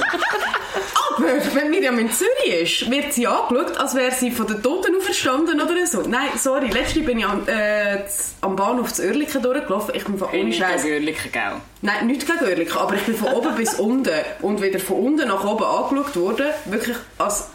Aber 1.18 1.26
wenn 1.54 1.70
Miriam 1.70 1.98
in 1.98 2.10
Zürich 2.12 2.62
ist, 2.62 2.90
wird 2.90 3.12
sie 3.12 3.26
angeschaut, 3.26 3.76
als 3.76 3.96
wäre 3.96 4.12
sie 4.12 4.30
von 4.30 4.46
den 4.46 4.62
Toten 4.62 4.96
auferstanden 4.96 5.60
oder 5.60 5.84
so. 5.84 6.02
Nein, 6.02 6.28
sorry, 6.36 6.68
letztens 6.68 7.06
bin 7.06 7.18
ich 7.18 7.26
am, 7.26 7.42
äh, 7.48 8.04
am 8.40 8.54
Bahnhof 8.54 8.92
zu 8.92 9.02
Oerlikon 9.02 9.42
durchgelaufen. 9.42 9.94
Ich 9.96 10.04
bin 10.04 10.16
von 10.16 10.28
ohne 10.32 10.52
Scheiß. 10.52 10.84
Gehörliche, 10.84 11.28
gell? 11.30 11.56
Nein, 11.82 12.06
nicht 12.06 12.24
gegen 12.24 12.44
Oerlikon, 12.44 12.78
aber 12.78 12.94
ich 12.94 13.02
bin 13.02 13.16
von 13.16 13.32
oben 13.32 13.56
bis 13.56 13.74
unten 13.74 14.12
und 14.42 14.62
wieder 14.62 14.78
von 14.78 14.96
unten 14.98 15.26
nach 15.26 15.44
oben 15.44 15.64
angeschaut 15.64 16.16
worden. 16.16 16.46
Wirklich 16.66 16.96
als 17.18 17.48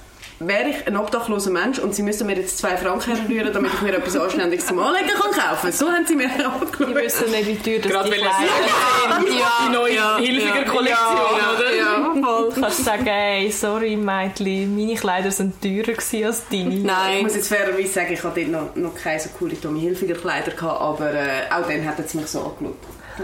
wäre 0.48 0.70
ich 0.70 0.88
ein 0.88 0.98
obdachloser 0.98 1.52
Mensch 1.52 1.80
und 1.80 1.96
sie 1.96 2.04
müssen 2.04 2.28
mir 2.28 2.36
jetzt 2.36 2.58
zwei 2.58 2.78
Franken 2.78 3.16
herrühren, 3.16 3.54
damit 3.54 3.74
ich 3.74 3.82
mir 3.82 3.94
etwas 3.98 4.16
Anständiges 4.16 4.66
zum 4.68 4.80
Anlegen 4.80 5.10
kann 5.10 5.32
kaufen. 5.32 5.72
So 5.72 5.92
haben 5.92 6.06
sie 6.06 6.16
mir 6.16 6.26
angeschaut. 6.32 6.80
Wir 6.80 6.96
wissen 6.96 7.32
nicht, 7.32 7.48
wie 7.48 7.56
teuer 7.58 7.80
das 7.80 7.92
Gerade 7.92 8.10
die 8.10 8.16
Kleider 8.18 9.18
sind. 9.20 9.30
die 9.30 9.74
neue 9.74 9.96
ja, 9.96 10.18
Hilfiger 10.18 10.64
Kollektion, 10.66 11.18
oder? 11.56 11.76
Ja. 11.76 12.14
Voll. 12.22 12.52
Du 12.54 12.62
kannst 12.62 12.86
sagen, 12.86 13.06
hey, 13.06 13.52
sorry 13.52 13.96
Mädchen, 13.96 14.76
meine 14.76 14.96
Kleider 14.96 15.32
sind 15.32 15.62
teurer 15.62 15.98
als 16.28 16.44
deine. 16.50 16.76
Ich 16.76 16.84
Nein. 16.84 17.24
muss 17.24 17.36
jetzt 17.36 17.48
fairerweise 17.50 17.88
sagen, 17.88 18.14
ich 18.14 18.24
hatte 18.24 18.42
dort 18.46 18.76
noch, 18.76 18.76
noch 18.76 18.96
keine 18.96 19.20
so 19.20 19.30
coole 19.30 19.60
Tommy 19.60 19.82
Hilfiger 19.82 20.16
Kleider, 20.16 20.52
gehabt, 20.52 20.82
aber 20.82 21.14
äh, 21.14 21.44
auch 21.52 21.68
dann 21.68 21.86
hat 21.86 22.00
es 22.00 22.14
mich 22.14 22.28
so 22.28 22.40
angeschaut. 22.40 22.76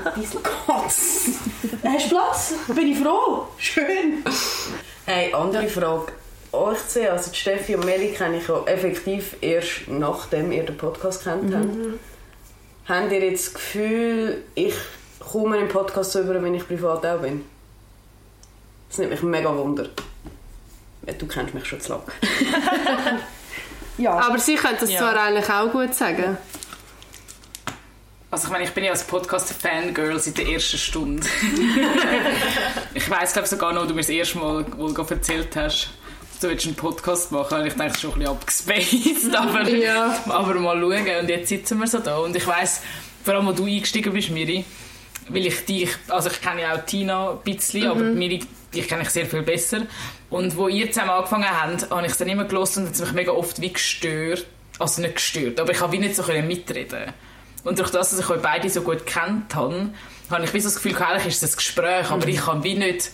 Ein 0.06 0.22
bisschen 0.22 0.44
Katz. 0.44 1.30
Hast 1.84 2.06
du 2.06 2.10
Platz? 2.16 2.54
Bin 2.68 2.88
ich 2.92 3.00
froh. 3.00 3.48
Schön. 3.58 4.24
Hey, 5.06 5.34
andere 5.34 5.68
Frage. 5.68 6.12
Euch 6.52 6.88
zwei, 6.88 7.12
also 7.12 7.30
die 7.32 7.38
Steffi 7.38 7.76
und 7.76 7.86
Meli, 7.86 8.12
kenne 8.12 8.38
ich 8.38 8.48
ja 8.48 8.64
effektiv 8.66 9.36
erst 9.42 9.88
nachdem 9.88 10.52
ihr 10.52 10.64
den 10.64 10.78
Podcast 10.78 11.24
kennt 11.24 11.54
habt. 11.54 11.68
Habt 12.88 13.12
ihr 13.12 13.24
jetzt 13.24 13.48
das 13.48 13.54
Gefühl, 13.54 14.44
ich 14.56 14.74
komme 15.20 15.60
im 15.60 15.68
Podcast 15.68 16.16
über, 16.16 16.42
wenn 16.42 16.56
ich 16.56 16.68
privat 16.68 17.06
auch 17.06 17.20
bin? 17.20 17.46
Das 18.90 18.98
nimmt 18.98 19.12
mich 19.12 19.22
mega 19.22 19.56
wunder. 19.56 19.88
Du 21.20 21.28
kennst 21.28 21.54
mich 21.54 21.66
schon 21.66 21.80
zu 21.80 21.90
lange. 21.94 22.04
ja. 23.98 24.12
Aber 24.14 24.40
sie 24.40 24.56
können 24.56 24.78
das 24.80 24.92
Ja. 24.92 25.00
zwar 25.00 25.18
eigentlich 25.22 25.50
auch 25.50 25.72
gut 25.72 25.94
sagen. 25.94 26.38
Also 28.32 28.46
ich 28.46 28.52
meine, 28.52 28.64
ich 28.64 28.72
bin 28.72 28.84
ja 28.84 28.92
als 28.92 29.04
Podcast-Fangirl 29.06 30.20
seit 30.20 30.38
der 30.38 30.48
ersten 30.50 30.78
Stunde. 30.78 31.26
ich 32.94 33.10
weiss, 33.10 33.34
glaube 33.34 33.48
sogar 33.48 33.74
noch, 33.74 33.88
du 33.88 33.94
mir 33.94 34.02
das 34.02 34.10
erste 34.10 34.38
Mal 34.38 34.66
wohl 34.78 34.96
erzählt 35.10 35.56
hast, 35.56 35.90
du 36.42 36.50
willst 36.50 36.66
einen 36.66 36.76
Podcast 36.76 37.32
machen 37.32 37.58
willst. 37.58 37.68
Ich 37.68 37.74
denke, 37.74 37.88
es 37.88 37.96
ist 37.96 38.02
schon 38.02 38.12
ein 38.14 38.20
bisschen 38.20 38.32
abgespaced, 38.32 39.36
aber, 39.36 39.70
Ja. 39.70 40.16
aber 40.28 40.54
mal 40.56 40.80
schauen. 40.80 41.20
Und 41.22 41.30
jetzt 41.30 41.50
sitzen 41.50 41.80
wir 41.80 41.88
so 41.88 42.00
da. 42.00 42.18
Und 42.18 42.36
ich 42.36 42.48
weiss, 42.48 42.82
vor 43.24 43.34
allem, 43.36 43.48
als 43.48 43.58
du 43.58 43.66
eingestiegen 43.66 44.14
bist, 44.14 44.30
Miri, 44.30 44.64
weil 45.30 45.46
ich 45.46 45.66
dich, 45.66 45.90
also 46.08 46.30
ich 46.30 46.42
kenne 46.42 46.62
ja 46.62 46.76
auch 46.76 46.86
Tina 46.86 47.32
ein 47.32 47.38
bisschen, 47.44 47.88
aber 47.88 48.02
Miri, 48.02 48.40
dich 48.74 48.88
kenne 48.88 49.04
ich 49.04 49.10
sehr 49.10 49.26
viel 49.26 49.42
besser. 49.42 49.82
Und 50.30 50.56
wo 50.56 50.68
ihr 50.68 50.92
zusammen 50.92 51.12
angefangen 51.12 51.50
habt, 51.50 51.90
habe 51.92 52.06
ich 52.06 52.12
es 52.12 52.18
dann 52.18 52.30
immer 52.30 52.46
gelesen 52.46 52.86
und 52.86 52.94
hat 52.94 53.00
mich 53.00 53.12
mega 53.14 53.32
oft 53.32 53.62
wie 53.62 53.74
gestört. 53.74 54.46
Also 54.78 55.02
nicht 55.02 55.16
gestört, 55.16 55.60
aber 55.60 55.72
ich 55.72 55.82
habe 55.82 55.92
wie 55.92 55.98
nicht 56.00 56.16
so 56.16 56.24
mitreden 56.24 57.12
Und 57.66 57.80
durch 57.80 57.90
das, 57.90 58.12
dass 58.12 58.20
ich 58.20 58.30
euch 58.30 58.42
beide 58.42 58.70
so 58.70 58.82
gut 58.82 59.06
kennt 59.06 59.54
habe, 59.54 59.90
habe 60.30 60.46
ich 60.46 60.54
wie 60.54 60.60
so 60.62 60.70
das 60.70 60.82
Gefühl, 60.82 60.96
eigentlich 60.96 61.28
ist 61.28 61.44
es 61.44 61.52
ein 61.52 61.56
Gespräch, 61.58 62.10
aber 62.10 62.26
ich 62.28 62.38
kann 62.40 62.64
wie 62.64 62.76
nicht 62.76 63.12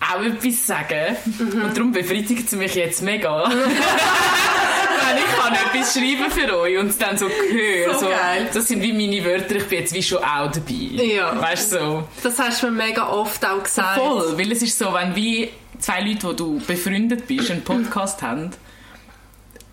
auch 0.00 0.22
etwas 0.22 0.66
sagen. 0.66 1.16
Und 1.38 1.76
darum 1.76 1.92
befriedigt 1.92 2.46
es 2.46 2.52
mich 2.52 2.74
jetzt 2.74 3.02
mega. 3.02 3.50
Wenn 3.50 5.18
ich 5.18 5.36
kann 5.36 5.54
etwas 5.54 5.94
schreiben 5.94 6.30
für 6.30 6.58
euch 6.58 6.78
und 6.78 6.88
es 6.88 6.98
dann 6.98 7.16
so 7.16 7.28
höre. 7.28 7.94
So 7.94 8.00
So, 8.00 8.06
das 8.52 8.66
sind 8.68 8.82
wie 8.82 8.92
meine 8.92 9.24
Wörter, 9.24 9.56
ich 9.56 9.66
bin 9.66 9.78
jetzt 9.80 9.94
wie 9.94 10.02
schon 10.02 10.18
auch 10.18 10.50
dabei. 10.50 11.02
Ja. 11.04 11.40
Weißt 11.40 11.72
du, 11.72 11.78
so. 11.78 12.04
Das 12.22 12.38
hast 12.38 12.62
du 12.62 12.70
mir 12.70 12.86
mega 12.86 13.08
oft 13.08 13.44
auch 13.44 13.62
gesagt. 13.62 14.00
Voll, 14.00 14.36
weil 14.36 14.50
es 14.52 14.62
ist 14.62 14.76
so, 14.76 14.92
wenn 14.92 15.14
wie 15.14 15.50
zwei 15.78 16.00
Leute, 16.00 16.28
die 16.28 16.36
du 16.36 16.58
befreundet 16.66 17.26
bist, 17.26 17.50
einen 17.50 17.62
Podcast 17.62 18.22
haben, 18.22 18.50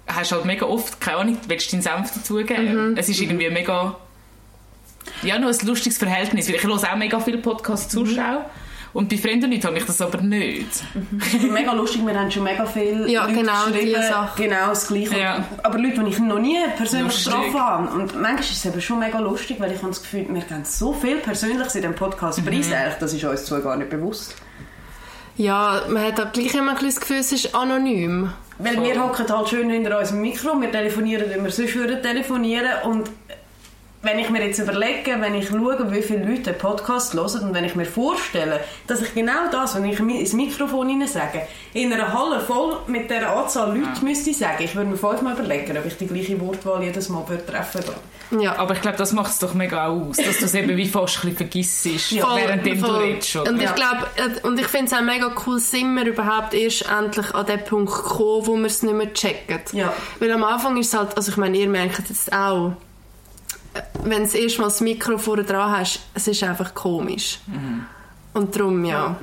hast 0.08 0.32
du 0.32 0.36
halt 0.36 0.46
mega 0.46 0.66
oft, 0.66 1.00
keine 1.02 1.18
Ahnung, 1.18 1.38
willst 1.48 1.68
du 1.72 1.78
deinen 1.78 1.82
Senf 1.82 2.14
dazugeben. 2.14 2.96
Es 2.98 3.10
ist 3.10 3.20
irgendwie 3.22 3.50
mega, 3.50 3.96
ja, 5.24 5.40
noch 5.40 5.50
ein 5.50 5.68
lustiges 5.68 5.98
Verhältnis, 5.98 6.48
weil 6.48 6.56
ich 6.56 6.64
höre 6.64 6.76
auch 6.76 6.96
mega 6.96 7.20
viele 7.20 7.38
Podcasts 7.40 7.96
auch. 7.98 8.46
Und 8.94 9.10
bei 9.10 9.18
fremden 9.18 9.50
Leuten 9.52 9.64
habe 9.66 9.78
ich 9.78 9.86
das 9.86 10.00
aber 10.02 10.22
nicht. 10.22 10.68
mega 11.52 11.74
lustig, 11.74 12.06
wir 12.06 12.14
haben 12.20 12.30
schon 12.30 12.44
mega 12.44 12.64
viele 12.66 13.10
Ja, 13.10 13.26
Leute 13.26 13.40
genau, 13.40 14.02
Sache. 14.08 14.44
genau 14.44 14.68
das 14.70 14.88
Gleiche. 14.88 15.18
Ja. 15.20 15.44
Aber 15.64 15.80
Leute, 15.80 16.04
die 16.04 16.10
ich 16.12 16.20
noch 16.20 16.38
nie 16.38 16.58
persönlich 16.78 17.06
Lustig. 17.26 17.34
getroffen 17.34 17.60
habe. 17.60 17.88
Und 18.00 18.14
manchmal 18.22 18.40
ist 18.42 18.52
es 18.52 18.66
eben 18.66 18.80
schon 18.82 19.00
mega 19.00 19.18
lustig, 19.20 19.60
weil 19.60 19.72
ich 19.72 19.80
habe 19.80 19.88
das 19.90 20.02
Gefühl, 20.04 20.28
wir 20.30 20.42
geben 20.42 20.64
so 20.64 20.94
viel 20.94 21.18
Persönliches 21.18 21.74
in 21.76 21.82
diesem 21.82 21.96
Podcast 21.96 22.40
Mhm. 22.42 22.46
preis. 22.46 22.70
Das 23.00 23.12
ist 23.14 23.24
uns 23.24 23.46
zwar 23.46 23.62
gar 23.62 23.76
nicht 23.78 23.90
bewusst. 23.90 24.36
Ja, 25.38 25.82
man 25.90 26.04
hat 26.04 26.22
auch 26.22 26.32
gleich 26.32 26.54
immer 26.54 26.72
ein 26.72 26.78
bisschen 26.78 26.90
das 26.90 27.00
Gefühl, 27.00 27.18
es 27.18 27.32
ist 27.32 27.56
anonym. 27.56 28.32
Weil 28.60 28.80
wir 28.84 29.04
hocken 29.04 29.26
halt 29.28 29.50
schön 29.50 29.72
hinter 29.72 29.98
unserem 29.98 30.22
Mikro, 30.22 30.62
wir 30.62 30.72
telefonieren, 30.72 31.26
wie 31.36 31.44
wir 31.44 31.50
sonst 31.50 31.74
würden 31.74 32.00
telefonieren 32.04 32.70
und 32.84 33.10
wenn 34.04 34.20
ich 34.20 34.30
mir 34.30 34.46
jetzt 34.46 34.60
überlege, 34.60 35.16
wenn 35.20 35.34
ich 35.34 35.48
schaue, 35.48 35.92
wie 35.92 36.02
viele 36.02 36.26
Leute 36.26 36.52
den 36.52 36.58
Podcast 36.58 37.14
hören 37.14 37.48
und 37.48 37.54
wenn 37.54 37.64
ich 37.64 37.74
mir 37.76 37.86
vorstelle, 37.86 38.60
dass 38.86 39.02
ich 39.02 39.16
genau 39.16 39.50
das, 39.50 39.76
wenn 39.76 39.86
ich 39.86 39.98
ins 39.98 40.34
Mikrofon 40.34 40.90
hinein 40.90 41.08
sage, 41.08 41.44
in 41.74 41.92
einer 41.92 42.14
Halle 42.14 42.42
voll 42.42 42.80
mit 42.88 43.10
dieser 43.10 43.36
Anzahl 43.36 43.78
Leute 43.78 44.04
müsste 44.04 44.34
sagen, 44.34 44.62
ich 44.62 44.76
würde 44.76 44.90
mir 44.90 44.98
fünfmal 44.98 45.34
überlegen, 45.34 45.78
ob 45.78 45.86
ich 45.86 45.96
die 45.96 46.08
gleiche 46.08 46.40
Wortwahl 46.42 46.84
jedes 46.84 47.08
Mal 47.08 47.24
treffen 47.48 47.82
würde. 47.86 48.44
Ja. 48.44 48.58
Aber 48.58 48.74
ich 48.74 48.82
glaube, 48.82 48.98
das 48.98 49.14
macht 49.14 49.32
es 49.32 49.40
doch 49.40 49.54
mega 49.54 49.88
aus, 49.88 50.18
dass 50.18 50.40
du 50.40 50.46
es 50.46 50.54
eben 50.54 50.76
wie 50.76 50.88
fast 50.88 51.24
ein 51.24 51.30
bisschen 51.30 51.38
vergisst, 51.38 52.20
Voll, 52.20 52.42
während 52.42 52.66
du 52.66 52.72
redest. 52.72 53.30
Schon. 53.30 53.48
Und 53.48 53.62
ich 53.62 53.74
glaube, 53.74 54.08
äh, 54.18 54.46
und 54.46 54.60
ich 54.60 54.68
finde 54.68 54.88
es 54.88 54.94
auch 54.94 55.02
mega 55.02 55.32
cool, 55.46 55.60
sind 55.60 55.96
wir 55.96 56.06
überhaupt 56.06 56.54
erst 56.54 56.90
endlich 56.90 57.34
an 57.34 57.46
den 57.46 57.64
Punkt 57.64 57.94
gekommen, 57.94 58.48
wo 58.48 58.58
wir 58.58 58.66
es 58.66 58.84
nicht 58.84 58.96
mehr 58.96 59.14
checken. 59.14 59.62
Ja. 59.72 59.94
Weil 60.20 60.32
am 60.32 60.44
Anfang 60.44 60.76
ist 60.78 60.88
es 60.88 61.00
halt, 61.00 61.16
also 61.16 61.32
ich 61.32 61.38
meine, 61.38 61.58
ihr 61.58 61.70
merkt 61.70 62.10
jetzt 62.10 62.34
auch, 62.34 62.74
wenn 64.04 64.30
du 64.30 64.38
erst 64.38 64.60
mal 64.60 64.66
das 64.66 64.82
Mikro 64.82 65.18
vorne 65.18 65.44
dran 65.44 65.72
hast, 65.72 66.02
es 66.14 66.28
ist 66.28 66.44
einfach 66.44 66.74
komisch. 66.74 67.40
Und 68.34 68.56
darum, 68.56 68.84
ja. 68.86 69.16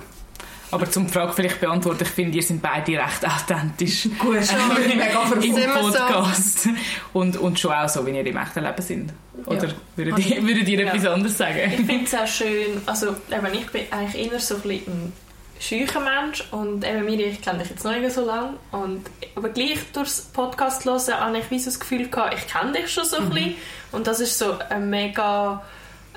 Aber 0.73 0.89
zum 0.89 1.07
die 1.07 1.13
Frage 1.13 1.33
vielleicht 1.33 1.61
beantworten, 1.61 2.05
ich 2.05 2.09
finde, 2.11 2.37
ihr 2.37 2.43
sind 2.43 2.63
beide 2.63 2.93
recht 2.93 3.27
authentisch. 3.27 4.09
Gut, 4.19 4.45
schon 4.47 4.69
mega 4.97 5.23
im 5.23 5.57
wir 5.57 5.83
so? 5.83 5.99
Podcast. 5.99 6.69
Und, 7.13 7.37
und 7.39 7.59
schon 7.59 7.73
auch 7.73 7.89
so, 7.89 8.07
wie 8.07 8.13
ihr 8.13 8.25
im 8.25 8.37
echten 8.37 8.63
Leben 8.63 8.83
sind. 8.83 9.13
Oder 9.47 9.69
würdet, 9.97 10.19
ihr, 10.19 10.47
würdet 10.47 10.69
ihr 10.69 10.87
etwas 10.87 11.07
anderes 11.07 11.33
Ich 11.33 11.39
sagen? 11.39 11.71
finde 11.87 12.05
es 12.05 12.15
auch 12.15 12.27
schön, 12.27 12.81
also 12.87 13.09
eben, 13.09 13.55
ich 13.55 13.67
bin 13.71 13.83
eigentlich 13.91 14.31
eher 14.31 14.39
so 14.39 14.57
ein 14.57 14.61
bisschen 14.63 15.13
ein 15.61 15.87
scheucher 15.87 16.01
Mensch 16.01 16.45
und 16.53 16.85
eben 16.87 17.05
Miri, 17.05 17.25
ich 17.25 17.43
kenne 17.43 17.59
dich 17.59 17.71
jetzt 17.71 17.85
noch 17.85 17.93
nicht 17.93 18.11
so 18.13 18.25
lange 18.25 18.55
und, 18.73 19.05
aber 19.37 19.51
gleich 19.51 19.79
durchs 19.93 20.23
Podcast 20.23 20.85
hören 20.87 21.21
habe 21.21 21.39
ich 21.39 21.51
wie 21.51 21.59
so 21.59 21.67
das 21.67 21.79
Gefühl 21.79 22.09
gehabt, 22.09 22.35
ich 22.35 22.47
kenne 22.49 22.73
dich 22.73 22.91
schon 22.91 23.05
so 23.05 23.19
ein 23.19 23.31
bisschen 23.31 23.57
und 23.93 24.07
das 24.07 24.21
ist 24.21 24.39
so 24.39 24.57
ein 24.71 24.89
mega 24.89 25.63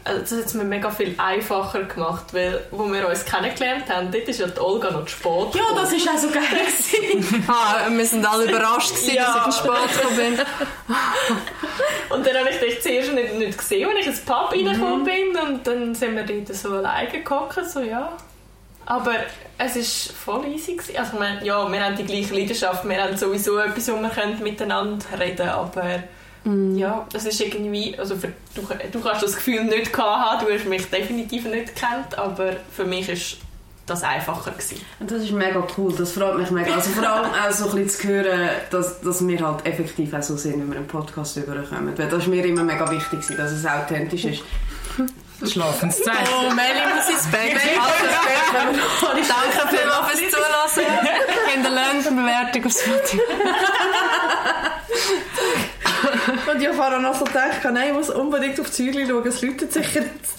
also 0.05 0.19
das 0.19 0.31
hat 0.33 0.45
es 0.47 0.53
mir 0.53 0.65
mega 0.65 0.91
viel 0.91 1.15
einfacher 1.17 1.83
gemacht, 1.83 2.33
weil 2.33 2.61
wo 2.71 2.91
wir 2.91 3.07
uns 3.07 3.23
kennengelernt 3.23 3.89
haben, 3.89 4.11
dort 4.11 4.27
ist 4.27 4.37
ja 4.39 4.47
die 4.47 4.59
Olga 4.59 4.91
noch 4.91 5.05
zu 5.05 5.11
spät 5.11 5.55
Ja, 5.55 5.63
das 5.75 5.93
ist 5.93 6.09
auch 6.09 6.17
so 6.17 6.27
geil. 6.29 6.43
Ah, 7.47 7.87
wir 7.89 8.05
sind 8.05 8.25
alle 8.25 8.43
überrascht 8.43 8.89
gewesen, 8.95 9.15
Ja. 9.15 9.45
dass 9.45 9.55
ich 9.55 9.61
spät 9.61 9.93
gekommen 10.01 10.17
bin. 10.17 10.39
Und 12.09 12.27
dann 12.27 12.35
habe 12.37 12.49
ich 12.49 12.59
dich 12.59 12.81
zuerst 12.81 13.13
nicht, 13.13 13.33
nicht 13.35 13.57
gesehen, 13.57 13.87
als 13.89 13.99
ich 14.01 14.07
ins 14.07 14.19
Pub 14.19 14.51
reingekommen 14.51 15.05
bin. 15.05 15.37
Und 15.37 15.65
dann 15.65 15.95
sind 15.95 16.17
wir 16.17 16.23
dort 16.23 16.53
so 16.53 16.73
alleine 16.73 17.09
gehockt, 17.21 17.65
so 17.69 17.79
ja. 17.79 18.11
Aber 18.85 19.13
es 19.57 19.75
war 19.75 20.15
voll 20.41 20.51
easy. 20.51 20.73
Gewesen. 20.73 20.97
Also, 20.97 21.17
meine, 21.17 21.45
ja, 21.45 21.71
wir 21.71 21.83
haben 21.83 21.95
die 21.95 22.05
gleiche 22.05 22.33
Leidenschaft, 22.33 22.87
wir 22.87 23.01
haben 23.01 23.17
sowieso 23.17 23.57
etwas, 23.57 23.91
wo 23.91 24.01
wir 24.01 24.09
können 24.09 24.41
miteinander 24.43 25.05
reden 25.19 25.37
können, 25.37 25.49
aber 25.49 26.03
ja, 26.45 27.07
es 27.13 27.25
ist 27.25 27.39
irgendwie, 27.39 27.97
also 27.97 28.17
für, 28.17 28.33
du, 28.53 28.67
du 28.91 28.99
kannst 28.99 29.23
das 29.23 29.35
Gefühl 29.35 29.63
nicht 29.63 29.93
gehabt 29.93 30.41
haben, 30.41 30.45
du 30.45 30.53
hast 30.53 30.65
mich 30.65 30.89
definitiv 30.89 31.45
nicht 31.45 31.73
gekannt, 31.73 32.17
aber 32.17 32.57
für 32.69 32.83
mich 32.83 33.07
ist 33.07 33.37
das 33.85 34.03
einfacher 34.03 34.51
gewesen. 34.51 34.81
Das 34.99 35.23
ist 35.23 35.31
mega 35.31 35.65
cool, 35.77 35.93
das 35.97 36.11
freut 36.11 36.37
mich 36.37 36.51
mega. 36.51 36.73
Also 36.73 36.89
vor 36.89 37.07
allem 37.07 37.31
auch 37.31 37.51
so 37.51 37.69
ein 37.69 37.83
bisschen 37.83 38.01
zu 38.01 38.07
hören, 38.09 38.49
dass, 38.71 38.99
dass 38.99 39.25
wir 39.25 39.39
halt 39.39 39.65
effektiv 39.65 40.13
auch 40.13 40.21
so 40.21 40.35
sind, 40.35 40.59
wenn 40.59 40.69
wir 40.69 40.77
einen 40.77 40.87
Podcast 40.87 41.37
überkommen. 41.37 41.97
Weil 41.97 42.09
das 42.09 42.23
ist 42.23 42.27
mir 42.27 42.43
immer 42.45 42.63
mega 42.63 42.89
wichtig, 42.91 43.19
dass 43.37 43.51
es 43.51 43.65
authentisch 43.65 44.25
ist. 44.25 44.43
Schlafenszeit. 45.51 46.29
Oh, 46.37 46.49
Melli 46.53 46.79
muss 46.95 47.09
ins 47.09 47.27
Bett. 47.31 47.55
Danke 48.53 49.75
vielmals 49.77 50.19
fürs 50.19 50.31
Zulassen. 50.31 50.83
Kinder 51.53 51.69
lernen 51.69 52.03
Bewertung 52.15 52.65
auf 52.65 52.71
Spotify. 52.71 53.19
Und 56.51 56.61
ich 56.61 56.67
habe 56.77 57.01
noch 57.01 57.15
so 57.15 57.23
gedacht, 57.25 57.59
nein, 57.71 57.87
ich 57.89 57.93
muss 57.93 58.09
unbedingt 58.09 58.59
auf 58.59 58.67
die 58.67 58.71
Zügel 58.73 59.07
schauen, 59.07 59.27
es 59.27 59.41
läutet 59.41 59.73
sicher 59.73 60.01
jetzt. 60.01 60.37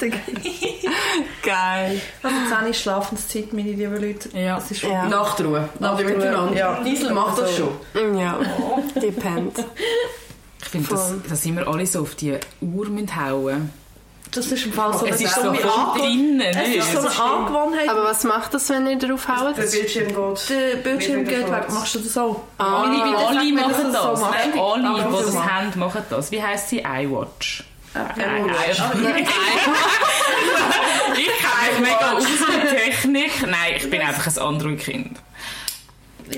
Geil. 1.43 2.01
Also 2.23 2.37
10 2.61 2.71
ist 2.71 2.81
Schlafenszeit, 2.81 3.53
meine 3.53 3.71
lieben 3.73 4.01
Leute. 4.01 4.29
Ja. 4.37 4.59
Es 4.59 4.71
ist 4.71 4.83
Ja. 4.83 5.07
Nachtruhe. 5.07 5.69
Nachtruhe, 5.79 6.05
miteinander. 6.11 6.55
ja. 6.57 6.81
Diesel 6.83 7.13
macht 7.13 7.39
das 7.39 7.57
schon. 7.57 7.71
Ja, 8.19 8.39
depend. 8.95 9.65
Ich 10.63 10.69
finde, 10.69 10.89
dass, 10.89 11.09
Voll. 11.09 11.23
dass 11.29 11.47
immer 11.47 11.67
alle 11.69 11.87
so 11.87 12.01
auf 12.03 12.15
die 12.15 12.37
Uhr 12.61 12.89
müssen 12.89 13.17
hauen 13.17 13.73
Das 14.35 14.47
ist 14.47 14.67
im 14.67 14.73
Fall 14.73 14.93
so 14.93 15.07
Es 15.07 15.13
eine 15.17 15.25
ist 15.25 15.35
so 15.35 15.41
Angewohnheit. 15.43 15.99
drinnen. 16.01 16.41
Es 16.41 16.57
nicht? 16.69 16.77
ist 16.79 16.93
so 16.93 16.99
eine 16.99 17.23
Angewohnheit. 17.33 17.89
Aber 17.89 18.05
was 18.05 18.25
macht 18.25 18.53
das, 18.55 18.69
wenn 18.71 18.87
ihr 18.87 18.99
darauf 18.99 19.29
haut? 19.29 19.57
Der 19.57 19.63
Bildschirm 19.63 20.09
geht. 20.09 20.49
der 20.51 20.77
Bildschirm 20.77 21.25
geht 21.25 21.51
weg. 21.51 21.65
Machst 21.71 21.95
du 21.95 21.99
das 22.01 22.19
auch? 22.19 22.41
Ah. 22.59 22.85
Sag 22.85 23.37
alle 23.39 23.53
machen 23.53 23.93
das. 23.93 24.03
so. 24.21 24.27
Nein, 24.27 24.59
alle, 24.59 25.05
die 25.09 25.17
so 25.17 25.23
das 25.31 25.37
haben, 25.45 25.79
machen 25.79 26.03
das. 26.11 26.31
Wie 26.33 26.43
heisst 26.43 26.69
sie? 26.71 26.81
iWatch. 26.81 27.65
Apple 27.95 28.25
Watch. 28.47 28.83
Ich 31.17 31.27
kenne 31.27 31.81
mich 31.81 31.91
mega 31.91 32.13
aus 32.13 32.25
mit 32.25 32.71
Technik. 32.71 33.43
Nein, 33.47 33.75
ich 33.77 33.89
bin 33.89 34.01
einfach 34.01 34.27
ein 34.27 34.39
Android-Kind. 34.43 35.19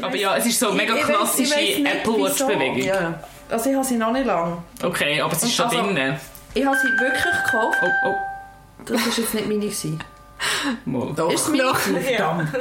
Aber 0.03 0.17
ja, 0.17 0.37
es 0.37 0.47
ist 0.47 0.59
so 0.61 0.69
eine 0.69 0.77
mega 0.77 0.95
Ich- 0.95 1.01
ich 1.03 1.09
ich 1.09 1.15
klassische 1.15 1.55
Apple 1.85 2.13
Watch-Bewegung. 2.21 2.79
Ja. 2.83 3.21
Also 3.49 3.71
ich 3.71 3.77
habe 3.77 3.85
sie 3.87 3.97
noch 3.97 4.13
nicht 4.13 4.27
lange. 4.27 4.59
Okay, 4.83 5.21
aber 5.21 5.33
es 5.33 5.43
ist 5.45 5.55
schon 5.55 5.67
Also- 5.67 5.79
drinnen. 5.83 6.19
Ich 6.57 6.65
habe 6.65 6.77
sie 6.77 6.89
wirklich 6.99 7.45
gekauft. 7.45 7.79
Oh, 7.83 8.09
oh, 8.09 8.15
Das 8.87 8.97
war 9.01 9.07
jetzt 9.07 9.35
nicht 9.35 9.47
meine. 9.47 9.61
gewesen. 9.61 10.03
mal. 10.87 11.13
Doch. 11.15 11.33
Ist 11.33 11.49
meine? 11.51 11.75
Verdammt. 11.75 12.49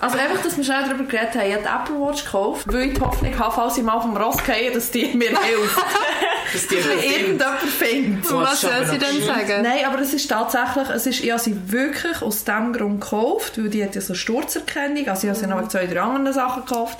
Also 0.00 0.18
einfach, 0.18 0.42
dass 0.42 0.56
wir 0.56 0.64
schnell 0.64 0.82
darüber 0.82 1.04
geredet 1.04 1.32
haben. 1.36 1.46
Ich 1.46 1.54
habe 1.54 1.62
die 1.62 1.92
Apple 1.92 2.04
Watch 2.04 2.24
gekauft, 2.24 2.66
weil 2.66 2.88
ich 2.88 2.94
die 2.94 3.00
Hoffnung 3.00 3.38
habe, 3.38 3.54
falls 3.54 3.78
ich 3.78 3.84
mal 3.84 4.00
vom 4.00 4.16
Ross 4.16 4.42
gehe, 4.42 4.72
dass 4.72 4.90
die 4.90 5.14
mir 5.14 5.28
hilft. 5.44 5.78
Das 6.52 6.66
dir 6.66 6.84
Weil 6.84 6.98
irgendjemand 7.04 7.60
findet. 7.60 8.28
Und 8.32 8.40
was 8.40 8.62
soll 8.62 8.84
sie 8.84 8.98
denn 8.98 9.22
sagen? 9.22 9.62
Nein, 9.62 9.84
aber 9.86 10.00
es 10.00 10.12
ist 10.12 10.26
tatsächlich, 10.28 10.88
es 10.88 11.06
ist, 11.06 11.20
ich 11.22 11.30
habe 11.30 11.40
sie 11.40 11.56
wirklich 11.70 12.20
aus 12.20 12.42
dem 12.42 12.72
Grund 12.72 13.00
gekauft, 13.00 13.58
weil 13.58 13.68
die 13.68 13.84
hat 13.84 13.94
ja 13.94 14.00
so 14.00 14.14
Sturzerkennung, 14.14 15.06
also 15.06 15.28
ich 15.28 15.30
habe 15.30 15.38
sie 15.38 15.46
noch 15.46 15.58
wegen 15.58 15.70
zwei, 15.70 15.86
drei 15.86 16.00
anderen 16.00 16.32
Sachen 16.32 16.64
gekauft. 16.64 16.98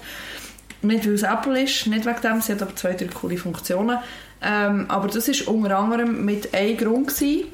Nicht, 0.83 1.05
weil 1.05 1.15
es 1.15 1.25
Apple 1.25 1.61
ist, 1.61 1.89
nicht 1.89 2.07
wegen 2.07 2.21
dem, 2.23 2.41
sie 2.41 2.53
hat 2.53 2.63
aber 2.63 2.77
zwei, 2.77 2.93
drei 2.93 3.07
coole 3.07 3.37
Funktionen. 3.37 3.99
Ähm, 4.43 4.87
aber 4.89 5.09
das 5.09 5.29
war 5.29 5.55
unter 5.55 5.79
anderem 5.79 6.25
mit 6.25 6.53
einem 6.55 6.77
Grund. 6.77 7.09
Gewesen. 7.09 7.45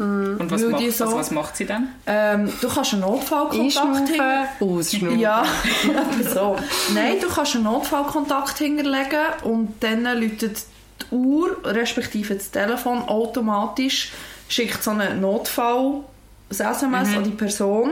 Und 0.00 0.48
was 0.48 0.62
macht, 0.62 0.92
so- 0.92 1.12
was 1.16 1.30
macht 1.32 1.56
sie 1.56 1.64
dann? 1.66 1.88
Ähm, 2.06 2.52
du 2.60 2.68
kannst 2.68 2.92
einen 2.92 3.02
Notfallkontakt 3.02 4.08
hinter... 4.08 4.24
Einschnaufen, 4.60 4.78
ausschnaufen. 4.78 5.18
Ja, 5.18 5.44
so. 6.34 6.56
Nein, 6.94 7.16
du 7.20 7.26
kannst 7.28 7.56
einen 7.56 7.64
Notfallkontakt 7.64 8.58
hinterlegen 8.58 9.18
und 9.42 9.74
dann 9.80 10.04
läutet 10.04 10.62
die 11.10 11.14
Uhr, 11.16 11.56
respektive 11.64 12.34
das 12.36 12.50
Telefon, 12.52 13.00
automatisch 13.08 14.12
schickt 14.48 14.84
so 14.84 14.92
einen 14.92 15.20
Notfall 15.20 16.02
ein 16.50 16.54
SMS 16.56 17.16
an 17.16 17.24
die 17.24 17.30
Person 17.30 17.88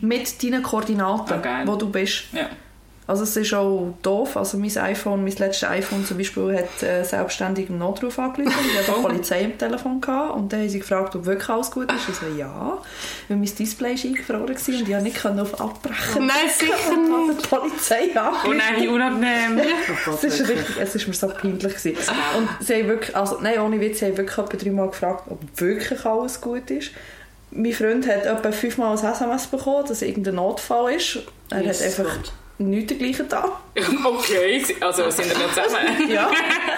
mit 0.00 0.42
deinen 0.42 0.62
Koordinaten, 0.62 1.32
Ah, 1.32 1.38
geil. 1.38 1.62
wo 1.66 1.76
du 1.76 1.88
bist. 1.90 2.24
Ja. 2.32 2.48
Also 3.08 3.22
es 3.22 3.36
ist 3.36 3.54
auch 3.54 3.94
doof. 4.02 4.36
Also 4.36 4.58
mein 4.58 4.76
iPhone, 4.76 5.22
mein 5.22 5.32
letztes 5.34 5.68
iPhone 5.68 6.04
zum 6.04 6.18
Beispiel, 6.18 6.56
hat 6.58 6.82
äh, 6.82 7.04
selbstständig 7.04 7.68
einen 7.68 7.78
Notruf 7.78 8.18
angerufen. 8.18 8.52
Ich 8.68 8.78
hatte 8.78 8.92
die 8.96 9.02
Polizei 9.02 9.44
am 9.44 9.56
Telefon 9.56 10.00
gehabt, 10.00 10.34
und 10.34 10.52
dann 10.52 10.60
haben 10.60 10.68
sie 10.68 10.80
gefragt, 10.80 11.14
ob 11.14 11.24
wirklich 11.24 11.48
alles 11.48 11.70
gut 11.70 11.92
ist. 11.92 12.08
Ich 12.08 12.14
so, 12.16 12.26
ja. 12.36 12.78
Weil 13.28 13.36
mein 13.36 13.54
Display 13.54 13.94
war 13.96 14.04
eingefroren 14.04 14.46
gewesen 14.46 14.74
und 14.74 15.06
ich 15.06 15.14
konnte 15.22 15.42
nicht 15.42 15.54
auf 15.54 15.60
Abbrechen. 15.60 16.26
Nein, 16.26 16.36
sicher 16.58 16.74
Und 16.90 17.10
dann 17.10 17.28
hat 17.36 17.44
die 17.44 17.48
Polizei 17.48 18.10
Oh 18.14 18.18
angerufen. 18.18 18.56
nein, 18.58 18.82
wie 18.82 18.88
unangenehm. 18.88 19.60
Es 20.16 20.24
ist 20.24 20.48
richtig, 20.48 20.76
es 20.80 20.94
ist 20.94 21.06
mir 21.06 21.14
so 21.14 21.28
peinlich 21.28 21.60
gewesen. 21.76 21.96
Und 22.36 22.48
sie 22.66 22.74
haben 22.74 22.88
wirklich, 22.88 23.14
also 23.16 23.38
nein, 23.40 23.60
ohne 23.60 23.80
Witz, 23.80 24.00
sie 24.00 24.06
haben 24.06 24.16
wirklich 24.16 24.38
etwa 24.38 24.56
dreimal 24.56 24.88
gefragt, 24.88 25.24
ob 25.30 25.38
wirklich 25.60 26.04
alles 26.04 26.40
gut 26.40 26.70
ist. 26.70 26.90
Mein 27.52 27.72
Freund 27.72 28.06
hat 28.08 28.26
etwa 28.26 28.50
fünfmal 28.52 28.96
ein 28.98 29.04
SMS 29.04 29.46
bekommen, 29.46 29.86
dass 29.86 30.02
irgendein 30.02 30.34
Notfall 30.34 30.92
ist. 30.94 31.20
Er 31.50 31.62
Jesus 31.62 31.80
hat 31.82 32.00
einfach 32.00 32.16
Gott. 32.16 32.32
Nichts 32.58 32.88
dergleichen 32.88 33.28
da. 33.28 33.60
Okay, 34.04 34.64
also 34.80 35.10
sind 35.10 35.28
wir 35.28 35.38
noch 35.38 35.52
zusammen? 35.52 36.08
Ja. 36.10 36.30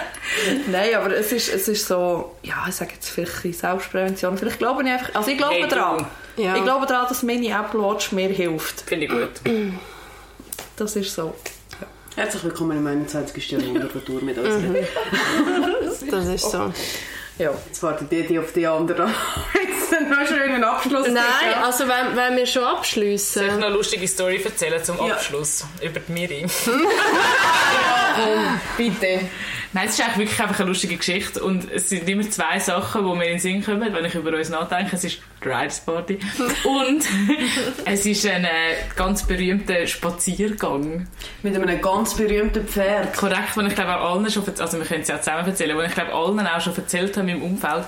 Nein, 0.67 0.95
aber 0.95 1.15
es 1.15 1.31
ist, 1.31 1.49
es 1.53 1.67
ist 1.67 1.87
so, 1.87 2.35
ja, 2.43 2.65
ich 2.67 2.75
sage 2.75 2.91
jetzt 2.93 3.09
vielleicht 3.09 3.45
ein 3.45 3.53
Selbstprävention. 3.53 4.37
Vielleicht 4.37 4.59
glaube 4.59 4.83
ich 4.83 4.89
einfach, 4.89 5.15
also 5.15 5.31
ich 5.31 5.37
glaube 5.37 5.55
Hey, 5.55 5.67
daran. 5.67 6.05
Ja. 6.37 6.55
Ich 6.55 6.63
glaube 6.63 6.85
daran, 6.85 7.07
dass 7.09 7.23
meine 7.23 7.47
Apple 7.47 7.81
Watch 7.81 8.11
mir 8.11 8.29
hilft. 8.29 8.81
Finde 8.81 9.05
ich 9.05 9.11
gut. 9.11 9.29
Das 10.75 10.95
ist 10.95 11.13
so. 11.13 11.33
Herzlich 12.15 12.43
willkommen 12.43 12.77
im 12.77 12.87
21. 12.87 13.51
Jahrhundert 13.51 13.93
mit 14.21 14.37
uns. 14.37 14.63
Das 16.09 16.25
ist 16.27 16.51
so. 16.51 16.73
Ja. 17.39 17.51
Jetzt 17.65 17.81
wartet 17.81 18.11
die, 18.11 18.27
die 18.27 18.37
auf 18.37 18.51
die 18.53 18.67
anderen. 18.67 19.07
Jetzt 19.53 19.91
noch 20.09 20.17
einen 20.17 20.27
schönen 20.27 20.63
Abschluss. 20.63 21.07
Nein, 21.07 21.63
also 21.63 21.87
wenn, 21.87 22.15
wenn 22.15 22.35
wir 22.35 22.45
schon 22.45 22.63
Soll 23.33 23.45
ich 23.45 23.51
noch 23.53 23.57
eine 23.65 23.69
lustige 23.69 24.07
Story 24.07 24.39
erzählen 24.43 24.83
zum 24.83 24.97
Ja. 24.97 25.13
Abschluss 25.15 25.65
über 25.81 25.99
die 26.01 26.11
Miri? 26.11 26.45
Bitte. 28.77 29.21
Nein, 29.71 29.85
es 29.87 29.93
ist 29.93 30.01
eigentlich 30.01 30.17
wirklich 30.29 30.39
einfach 30.41 30.59
eine 30.59 30.69
lustige 30.69 30.97
Geschichte 30.97 31.43
und 31.43 31.71
es 31.71 31.89
sind 31.89 32.09
immer 32.09 32.27
zwei 32.29 32.57
Sachen, 32.57 33.05
die 33.05 33.15
mir 33.15 33.25
in 33.25 33.31
den 33.33 33.39
Sinn 33.39 33.63
kommen, 33.63 33.93
wenn 33.93 34.03
ich 34.03 34.15
über 34.15 34.35
uns 34.35 34.49
nachdenke. 34.49 34.95
Es 34.95 35.03
ist 35.03 35.19
die 35.43 35.47
Riders 35.47 35.79
Party 35.81 36.17
und 36.63 37.03
es 37.85 38.05
ist 38.05 38.25
ein 38.25 38.45
äh, 38.45 38.49
ganz 38.95 39.23
berühmter 39.27 39.85
Spaziergang. 39.85 41.07
Mit 41.43 41.55
einem 41.55 41.81
ganz 41.81 42.15
berühmten 42.15 42.67
Pferd. 42.67 43.15
Korrekt, 43.15 43.55
den 43.55 43.67
ich 43.67 43.75
glaube 43.75 43.99
auch 43.99 44.15
allen 44.15 44.29
schon, 44.31 44.43
verz- 44.43 44.59
also 44.59 44.79
wir 44.79 44.85
können 44.85 45.01
es 45.01 45.07
ja 45.07 45.21
zusammen 45.21 45.45
erzählen, 45.47 45.77
wo 45.77 45.81
ich 45.81 45.93
glaube 45.93 46.13
allen 46.13 46.39
auch 46.47 46.61
schon 46.61 46.75
erzählt 46.75 47.15
habe 47.15 47.27
meinem 47.27 47.43
Umfeld. 47.43 47.85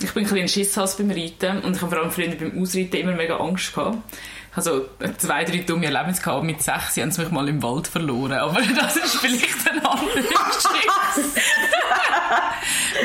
Ich 0.00 0.12
bin 0.12 0.22
ein 0.24 0.28
bisschen 0.28 0.38
ein 0.42 0.48
Schisshass 0.48 0.96
beim 0.96 1.10
Reiten 1.10 1.58
und 1.64 1.76
ich 1.76 1.82
habe 1.82 1.90
vor 1.90 1.98
allem 2.02 2.10
früher 2.10 2.28
beim 2.28 2.60
Ausreiten 2.60 2.96
immer 2.96 3.12
mega 3.12 3.36
Angst 3.38 3.74
gehabt. 3.74 3.98
Also 4.56 4.88
zwei, 5.18 5.44
drei 5.44 5.58
dumme 5.58 5.86
Erlebnisse 5.86 6.22
gehabt. 6.22 6.44
Mit 6.44 6.62
sechs 6.62 6.96
haben 6.96 7.10
sie 7.10 7.22
mich 7.22 7.30
mal 7.32 7.48
im 7.48 7.62
Wald 7.62 7.88
verloren. 7.88 8.38
Aber 8.38 8.60
das 8.80 8.96
ist 8.96 9.16
vielleicht 9.16 9.68
eine 9.68 9.90
andere 9.90 10.22
Geschichte. 10.22 11.40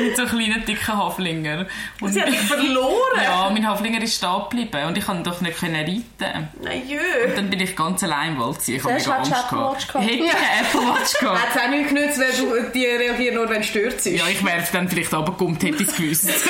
Mit 0.00 0.16
so 0.16 0.24
kleinen, 0.24 0.64
dicken 0.64 0.96
Haflingern. 0.96 1.66
Und 2.00 2.12
Sie 2.12 2.20
hat 2.20 2.28
dich 2.28 2.40
verloren? 2.40 3.20
ja, 3.22 3.50
mein 3.50 3.66
Haflinger 3.68 4.00
ist 4.02 4.16
stehen 4.16 4.42
geblieben 4.48 4.86
und 4.86 4.96
ich 4.96 5.04
konnte 5.04 5.28
doch 5.28 5.40
nicht 5.40 5.58
können 5.58 5.74
reiten. 5.74 6.48
Nein, 6.62 6.82
jö. 6.88 6.98
Und 7.26 7.36
dann 7.36 7.50
bin 7.50 7.60
ich 7.60 7.76
ganz 7.76 8.02
allein 8.04 8.32
im 8.32 8.40
Wald 8.40 8.58
gewesen. 8.58 8.76
Ich 8.76 8.84
habe 8.84 8.94
mega 8.94 9.04
du 9.04 9.12
Angst 9.12 9.32
Apple 9.32 9.58
Watch 9.58 9.86
gehabt. 9.88 9.92
gehabt. 9.92 10.10
Ich 10.10 10.20
hätte 10.20 10.36
eine 10.36 10.60
Apple 10.60 10.80
Watch 10.80 11.18
gehabt. 11.18 11.42
Hat 11.42 11.48
es 11.54 11.62
auch 11.62 11.68
nicht 11.68 11.88
genützt, 11.88 12.20
weil 12.20 12.32
du, 12.32 12.70
die 12.72 12.86
reagieren 12.86 13.34
nur, 13.34 13.48
wenn 13.48 13.64
stört 13.64 13.94
ist. 13.94 14.06
Ja, 14.06 14.24
ich 14.28 14.44
wäre 14.44 14.64
dann 14.72 14.88
vielleicht 14.88 15.12
runtergekommen, 15.12 15.56
hätte 15.60 15.82
ich 15.82 15.88
es 15.88 15.96
gewusst. 15.96 16.30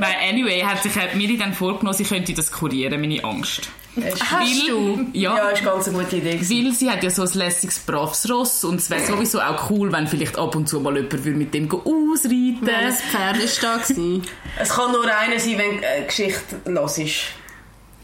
Nein, 0.00 0.14
anyway, 0.30 0.60
hat 0.62 0.82
sich 0.82 0.94
hat 0.96 1.14
Miri 1.14 1.36
dann 1.36 1.52
vorgenommen, 1.52 1.96
sie 1.96 2.04
könnte 2.04 2.32
das 2.34 2.50
kurieren, 2.50 3.00
meine 3.00 3.22
Angst. 3.22 3.68
Hast 3.96 4.68
du? 4.68 5.06
Ja, 5.12 5.36
Ja, 5.36 5.48
ist 5.50 5.64
ganz 5.64 5.88
eine 5.88 5.98
gute 5.98 6.16
Idee. 6.16 6.38
weil 6.40 6.72
sie 6.72 6.88
hat 6.90 7.02
ja 7.02 7.10
so 7.10 7.22
ein 7.22 7.30
lässiges, 7.34 7.80
braves 7.80 8.30
Ross 8.30 8.62
und 8.64 8.76
es 8.76 8.88
wäre 8.88 9.04
sowieso 9.04 9.40
auch 9.40 9.68
cool, 9.70 9.90
wenn 9.92 10.06
vielleicht 10.06 10.38
ab 10.38 10.54
und 10.54 10.68
zu 10.68 10.80
mal 10.80 10.94
jemand 10.96 11.12
würde 11.24 11.38
mit 11.38 11.52
dem 11.54 11.68
ausreiten 11.70 12.58
Welches 12.62 13.00
Pferd 13.02 13.62
war 13.62 13.76
da? 13.76 13.82
gewesen? 13.82 14.22
Es 14.60 14.68
kann 14.70 14.92
nur 14.92 15.04
einer 15.04 15.38
sein, 15.40 15.58
wenn 15.58 15.82
äh, 15.82 16.04
Geschichte 16.06 16.60
los 16.66 16.98
ist. 16.98 17.16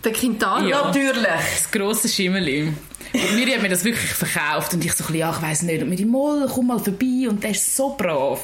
Der 0.04 0.12
Quintana? 0.12 0.66
Ja. 0.66 0.84
Natürlich. 0.86 1.24
Das 1.24 1.70
grosse 1.70 2.08
Schimmerli. 2.08 2.72
Und 3.12 3.34
Miri 3.34 3.52
hat 3.52 3.62
mir 3.62 3.68
das 3.68 3.84
wirklich 3.84 4.10
verkauft 4.10 4.74
und 4.74 4.84
ich 4.84 4.92
so 4.92 5.04
ein 5.04 5.06
bisschen, 5.06 5.20
ja, 5.20 5.34
ich 5.34 5.42
weiss 5.42 5.62
nicht. 5.62 5.82
Und 5.82 5.88
Miri, 5.88 6.04
mal, 6.04 6.46
komm 6.52 6.66
mal 6.66 6.78
vorbei 6.78 7.28
und 7.28 7.42
der 7.42 7.50
ist 7.50 7.74
so 7.74 7.94
brav 7.96 8.40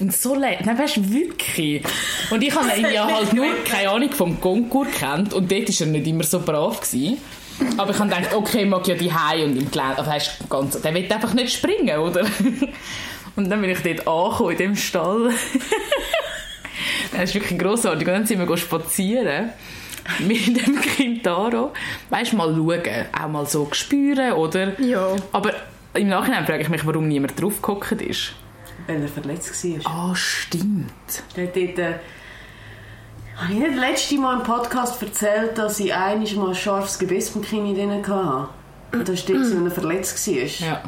und 0.00 0.14
so 0.14 0.34
leid. 0.34 0.64
Nein, 0.64 0.78
weißt 0.78 0.96
du, 0.96 1.12
wirklich. 1.12 1.82
Und 2.30 2.42
ich 2.42 2.54
habe 2.54 2.68
ihn 2.76 2.92
ja 2.92 3.06
halt 3.06 3.32
nur, 3.32 3.46
keine 3.64 3.90
Ahnung, 3.90 4.10
vom 4.10 4.40
Konkurs 4.40 4.88
kennt 4.98 5.32
und 5.32 5.50
dort 5.50 5.68
war 5.68 5.86
er 5.86 5.92
nicht 5.92 6.06
immer 6.06 6.24
so 6.24 6.40
brav. 6.40 6.80
Gewesen. 6.80 7.18
Aber 7.76 7.90
ich 7.90 7.98
habe 7.98 8.10
gedacht, 8.10 8.34
okay, 8.34 8.62
ich 8.62 8.68
mag 8.68 8.86
ja 8.86 8.94
die 8.94 9.12
Hai 9.12 9.44
und 9.44 9.56
im 9.56 9.70
Gelände, 9.70 9.98
also 9.98 10.10
weißt, 10.10 10.50
ganz, 10.50 10.80
der 10.80 10.92
will 10.92 11.10
einfach 11.10 11.32
nicht 11.34 11.52
springen, 11.52 11.98
oder? 11.98 12.26
Und 13.36 13.50
dann 13.50 13.60
bin 13.60 13.68
ich 13.68 13.80
dort 13.80 14.08
angekommen, 14.08 14.52
in 14.52 14.58
dem 14.58 14.76
Stall. 14.76 15.30
Das 17.12 17.30
ist 17.30 17.34
wirklich 17.34 17.58
grossartig. 17.58 18.06
Und 18.06 18.14
dann 18.14 18.26
sind 18.26 18.46
wir 18.46 18.56
spazieren 18.56 19.50
mit 20.20 20.46
dem 20.46 20.80
Quintaro. 20.80 21.72
Weißt 22.10 22.32
du, 22.32 22.36
mal 22.36 22.54
schauen, 22.54 23.06
auch 23.18 23.28
mal 23.28 23.46
so 23.46 23.68
spüren, 23.72 24.32
oder? 24.32 24.80
Ja. 24.80 25.16
Aber 25.32 25.52
im 25.94 26.08
Nachhinein 26.08 26.46
frage 26.46 26.62
ich 26.62 26.68
mich, 26.68 26.86
warum 26.86 27.08
niemand 27.08 27.40
draufgehockt 27.40 28.02
ist. 28.02 28.32
Wenn 28.86 29.02
er 29.02 29.08
verletzt 29.08 29.64
war. 29.84 30.10
Ah, 30.10 30.14
stimmt. 30.14 30.92
Der 31.34 31.46
hat 31.46 31.56
dort, 31.56 31.78
äh, 31.78 31.94
habe 33.36 33.52
ich 33.52 33.58
nicht 33.58 33.72
das 33.72 33.80
letzte 33.80 34.18
Mal 34.18 34.38
im 34.38 34.42
Podcast 34.44 35.02
erzählt, 35.02 35.58
dass 35.58 35.80
ich 35.80 35.92
einmal 35.92 36.32
mal 36.34 36.48
ein 36.50 36.54
scharfes 36.54 36.98
Gebiss 36.98 37.30
beim 37.30 37.42
Kinn 37.42 37.74
drin 37.74 37.90
hatte? 37.90 38.48
Und 38.92 39.08
das 39.08 39.28
war 39.28 39.36
dort, 39.36 39.50
wenn 39.50 39.64
er 39.64 39.70
verletzt 39.70 40.28
war. 40.28 40.66
Ja. 40.66 40.82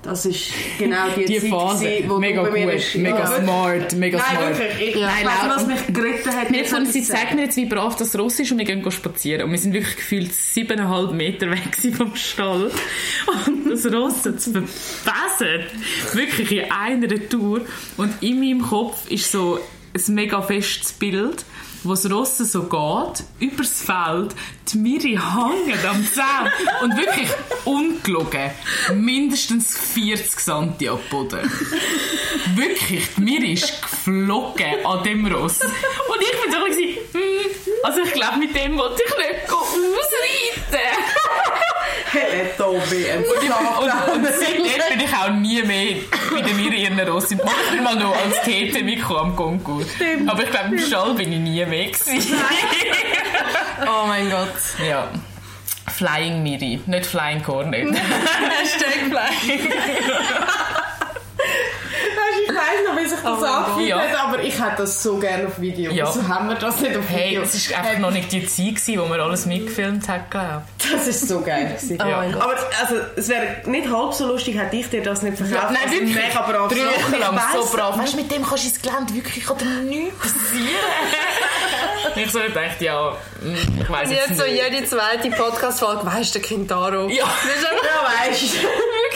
Das 0.00 0.24
ist 0.24 0.52
genau 0.78 1.08
die, 1.16 1.24
Die 1.24 1.40
Zeit, 1.40 1.50
Phase, 1.50 1.84
gewesen, 1.84 2.08
wo 2.10 2.18
mega 2.18 2.44
du 2.44 2.50
bei 2.52 2.66
mir 2.66 2.76
gut, 2.76 2.94
mega 2.94 3.18
Ja, 3.18 3.26
smart, 3.42 3.92
mega 3.96 4.18
Nein, 4.18 4.26
smart. 4.30 4.58
wirklich. 4.58 4.88
Ich 4.90 4.94
Ja. 4.96 5.08
weiss 5.08 5.42
nicht, 5.42 5.56
was 5.56 5.66
mich 5.66 5.86
geritten 5.94 6.30
hat. 6.36 6.50
Wir 6.50 6.58
jetzt 6.58 6.72
von 6.72 6.86
sie 6.86 7.02
sagen 7.02 7.34
mir 7.36 7.42
jetzt, 7.42 7.56
wie 7.56 7.66
brav 7.66 7.96
das 7.96 8.16
Ross 8.16 8.38
ist 8.38 8.52
und 8.52 8.58
wir 8.58 8.64
gehen 8.64 8.88
spazieren. 8.90 9.42
Und 9.46 9.50
wir 9.50 9.58
sind 9.58 9.72
wirklich 9.74 9.96
gefühlt 9.96 10.32
siebeneinhalb 10.32 11.12
Meter 11.12 11.50
weg 11.50 11.76
vom 11.96 12.14
Stall. 12.14 12.70
Und 13.46 13.68
das 13.70 13.86
Ross 13.92 14.24
hat 14.24 14.36
es 14.36 14.44
verbessert. 14.44 15.72
Wirklich 16.12 16.52
in 16.52 16.70
einer 16.70 17.28
Tour. 17.28 17.62
Und 17.96 18.22
in 18.22 18.38
meinem 18.38 18.62
Kopf 18.62 19.10
ist 19.10 19.30
so 19.32 19.58
ein 19.94 20.14
mega 20.14 20.40
festes 20.42 20.92
Bild, 20.92 21.44
wo 21.84 21.90
das 21.90 22.10
Ross 22.10 22.38
so 22.38 22.62
geht, 22.64 23.24
übers 23.40 23.82
Feld, 23.82 24.34
die 24.72 24.78
Miri 24.78 25.18
hängen 25.18 25.86
am 25.88 26.06
Zaun 26.12 26.50
und 26.82 26.96
wirklich 26.96 27.28
ungelogen 27.64 28.50
mindestens 28.94 29.76
40 29.76 30.38
Cent 30.38 30.88
am 30.88 30.98
Boden. 31.10 31.50
Wirklich, 32.54 33.08
die 33.16 33.20
Miri 33.20 33.52
ist 33.52 33.80
geflogen 33.80 34.84
an 34.84 35.02
dem 35.04 35.26
Ross. 35.26 35.60
Und 35.60 36.20
ich 36.20 36.42
bin 36.42 36.52
so 36.52 36.58
ein 36.58 36.64
bisschen, 36.64 36.96
hm, 37.12 37.50
also 37.82 38.00
ich 38.02 38.12
glaube, 38.12 38.38
mit 38.38 38.54
dem 38.54 38.76
wollte 38.76 39.02
ich 39.06 39.16
nicht 39.16 39.52
ausreiten. 39.52 40.88
Hey, 42.10 42.50
Tobi, 42.56 43.10
ein 43.10 43.22
Und, 43.22 44.14
und 44.14 44.24
seitdem 44.24 44.62
bin 44.64 44.97
ich 44.97 44.97
auch 45.24 45.30
nie 45.30 45.62
mehr 45.62 45.96
bei 46.32 46.42
der 46.42 46.54
Miri 46.54 46.82
ihren 46.82 47.00
Ross. 47.00 47.30
Ich 47.30 47.38
bin 47.38 47.82
mal 47.82 47.96
noch 47.96 48.14
als 48.16 48.46
mitgekommen 48.46 49.30
am 49.30 49.36
Konkurs. 49.36 49.88
Aber 50.26 50.42
ich 50.42 50.50
glaube, 50.50 50.76
im 50.76 50.78
Stall 50.78 51.14
bin 51.14 51.32
ich 51.32 51.38
nie 51.38 51.64
mehr 51.64 51.86
gewesen. 51.86 52.34
Oh 53.82 54.06
mein 54.06 54.30
Gott. 54.30 54.54
Ja. 54.86 55.08
Flying 55.96 56.42
Miri, 56.42 56.80
nicht 56.86 57.06
Flying 57.06 57.42
Cornet. 57.42 57.88
Hashtag 57.94 59.08
Flying. 59.08 59.72
Ich 62.40 62.54
weiss 62.54 62.84
noch, 62.86 62.96
wie 62.96 63.07
sich 63.20 63.28
das 63.30 63.42
Oh 63.42 63.44
angefühlt 63.44 63.94
hat, 63.94 64.24
aber 64.24 64.42
ich 64.42 64.54
hätte 64.60 64.74
das 64.78 65.02
so 65.02 65.16
gerne 65.18 65.46
auf 65.48 65.60
Video. 65.60 65.92
Ja. 65.92 66.06
Wieso 66.08 66.26
haben 66.28 66.48
wir 66.48 66.54
das 66.56 66.80
nicht 66.80 66.96
auf 66.96 67.04
Hey, 67.08 67.30
Video? 67.30 67.42
es 67.42 67.70
war 67.70 67.78
einfach 67.80 67.98
noch 67.98 68.10
nicht 68.10 68.32
die 68.32 68.46
Zeit, 68.46 68.66
gewesen, 68.76 69.00
wo 69.00 69.06
man 69.06 69.20
alles 69.20 69.46
mitgefilmt 69.46 70.08
hat, 70.08 70.30
glaube 70.30 70.62
Das 70.92 71.06
ist 71.06 71.28
so 71.28 71.40
geil. 71.40 71.66
gewesen. 71.66 71.98
Oh 72.00 72.04
Gott. 72.32 72.42
Aber 72.42 72.54
also, 72.80 72.94
es 73.16 73.28
wäre 73.28 73.46
nicht 73.66 73.88
halb 73.92 74.12
so 74.14 74.26
lustig, 74.26 74.56
hätte 74.58 74.76
ich 74.76 74.88
dir 74.88 75.02
das 75.02 75.22
nicht 75.22 75.36
verkauft. 75.36 75.72
Nein, 75.72 75.90
wirklich. 75.92 76.14
Mega 76.14 76.40
brav. 76.42 76.68
Drei 76.72 76.86
Wochen 76.86 77.12
Ich 77.14 77.18
lang 77.18 77.36
weiss 77.36 77.70
so 77.70 77.76
brav. 77.76 77.98
Weißt 77.98 78.12
du, 78.12 78.16
mit 78.18 78.30
dem 78.30 78.46
kannst 78.46 78.64
du 78.64 78.68
ins 78.68 78.82
Gelände 78.82 79.14
wirklich 79.14 79.44
dir 79.46 79.64
nichts 79.84 80.18
passieren. 80.18 80.68
ich 82.16 82.30
so 82.32 82.38
gedacht, 82.40 82.80
ja, 82.80 83.12
hm, 83.40 83.56
ich 83.80 83.90
weiß 83.90 84.08
Und 84.08 84.14
jetzt 84.14 84.28
jetzt 84.30 84.38
so 84.40 84.44
nicht. 84.44 84.62
jede 84.62 84.84
zweite 84.86 85.30
Podcast-Folge, 85.30 86.06
weißt 86.06 86.34
du, 86.34 86.40
Kintaro. 86.40 87.08
Ja, 87.08 87.24
Das 87.24 87.56
ist 87.56 87.66
einfach- 87.66 87.84
Ja, 87.84 88.30
weißt 88.30 88.42
du. 88.42 88.58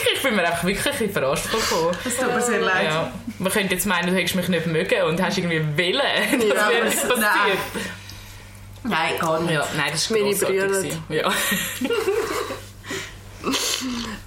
Wirklich, 0.03 0.17
ich 0.17 0.23
bin 0.23 0.35
mir 0.35 0.43
einfach 0.45 0.63
wirklich 0.63 0.85
ein 0.85 0.91
bisschen 0.91 1.11
verarscht 1.13 1.45
vorgekommen. 1.45 1.97
Es 2.05 2.17
tut 2.17 2.33
mir 2.33 2.41
sehr 2.41 2.59
leid. 2.61 2.85
Ja. 2.85 3.11
Man 3.39 3.51
könnte 3.51 3.73
jetzt 3.73 3.85
meinen, 3.85 4.07
du 4.07 4.13
hättest 4.15 4.35
mich 4.35 4.47
nicht 4.47 4.65
mögen 4.67 5.03
und 5.03 5.21
hast 5.21 5.37
irgendwie 5.37 5.61
Willen. 5.77 6.01
Das 6.31 6.71
Ja, 6.71 6.83
nicht 6.83 6.95
es- 6.97 7.07
passiert. 7.07 7.57
Nein, 8.85 9.13
gar 9.19 9.39
nicht. 9.41 9.53
Ja, 9.53 9.65
nein, 9.77 9.91
das 9.91 10.01
ist 10.01 10.11
Meine 10.11 10.23
grossartig. 10.23 10.93
Ja. 11.09 11.31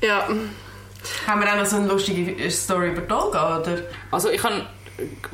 Ja. 0.02 0.28
Haben 1.26 1.40
wir 1.40 1.52
auch 1.52 1.56
noch 1.56 1.66
so 1.66 1.76
eine 1.76 1.86
lustige 1.86 2.50
Story 2.50 2.88
über 2.90 3.06
Tolga, 3.06 3.58
oder? 3.60 3.78
Also 4.10 4.30
ich 4.30 4.40
kann 4.40 4.66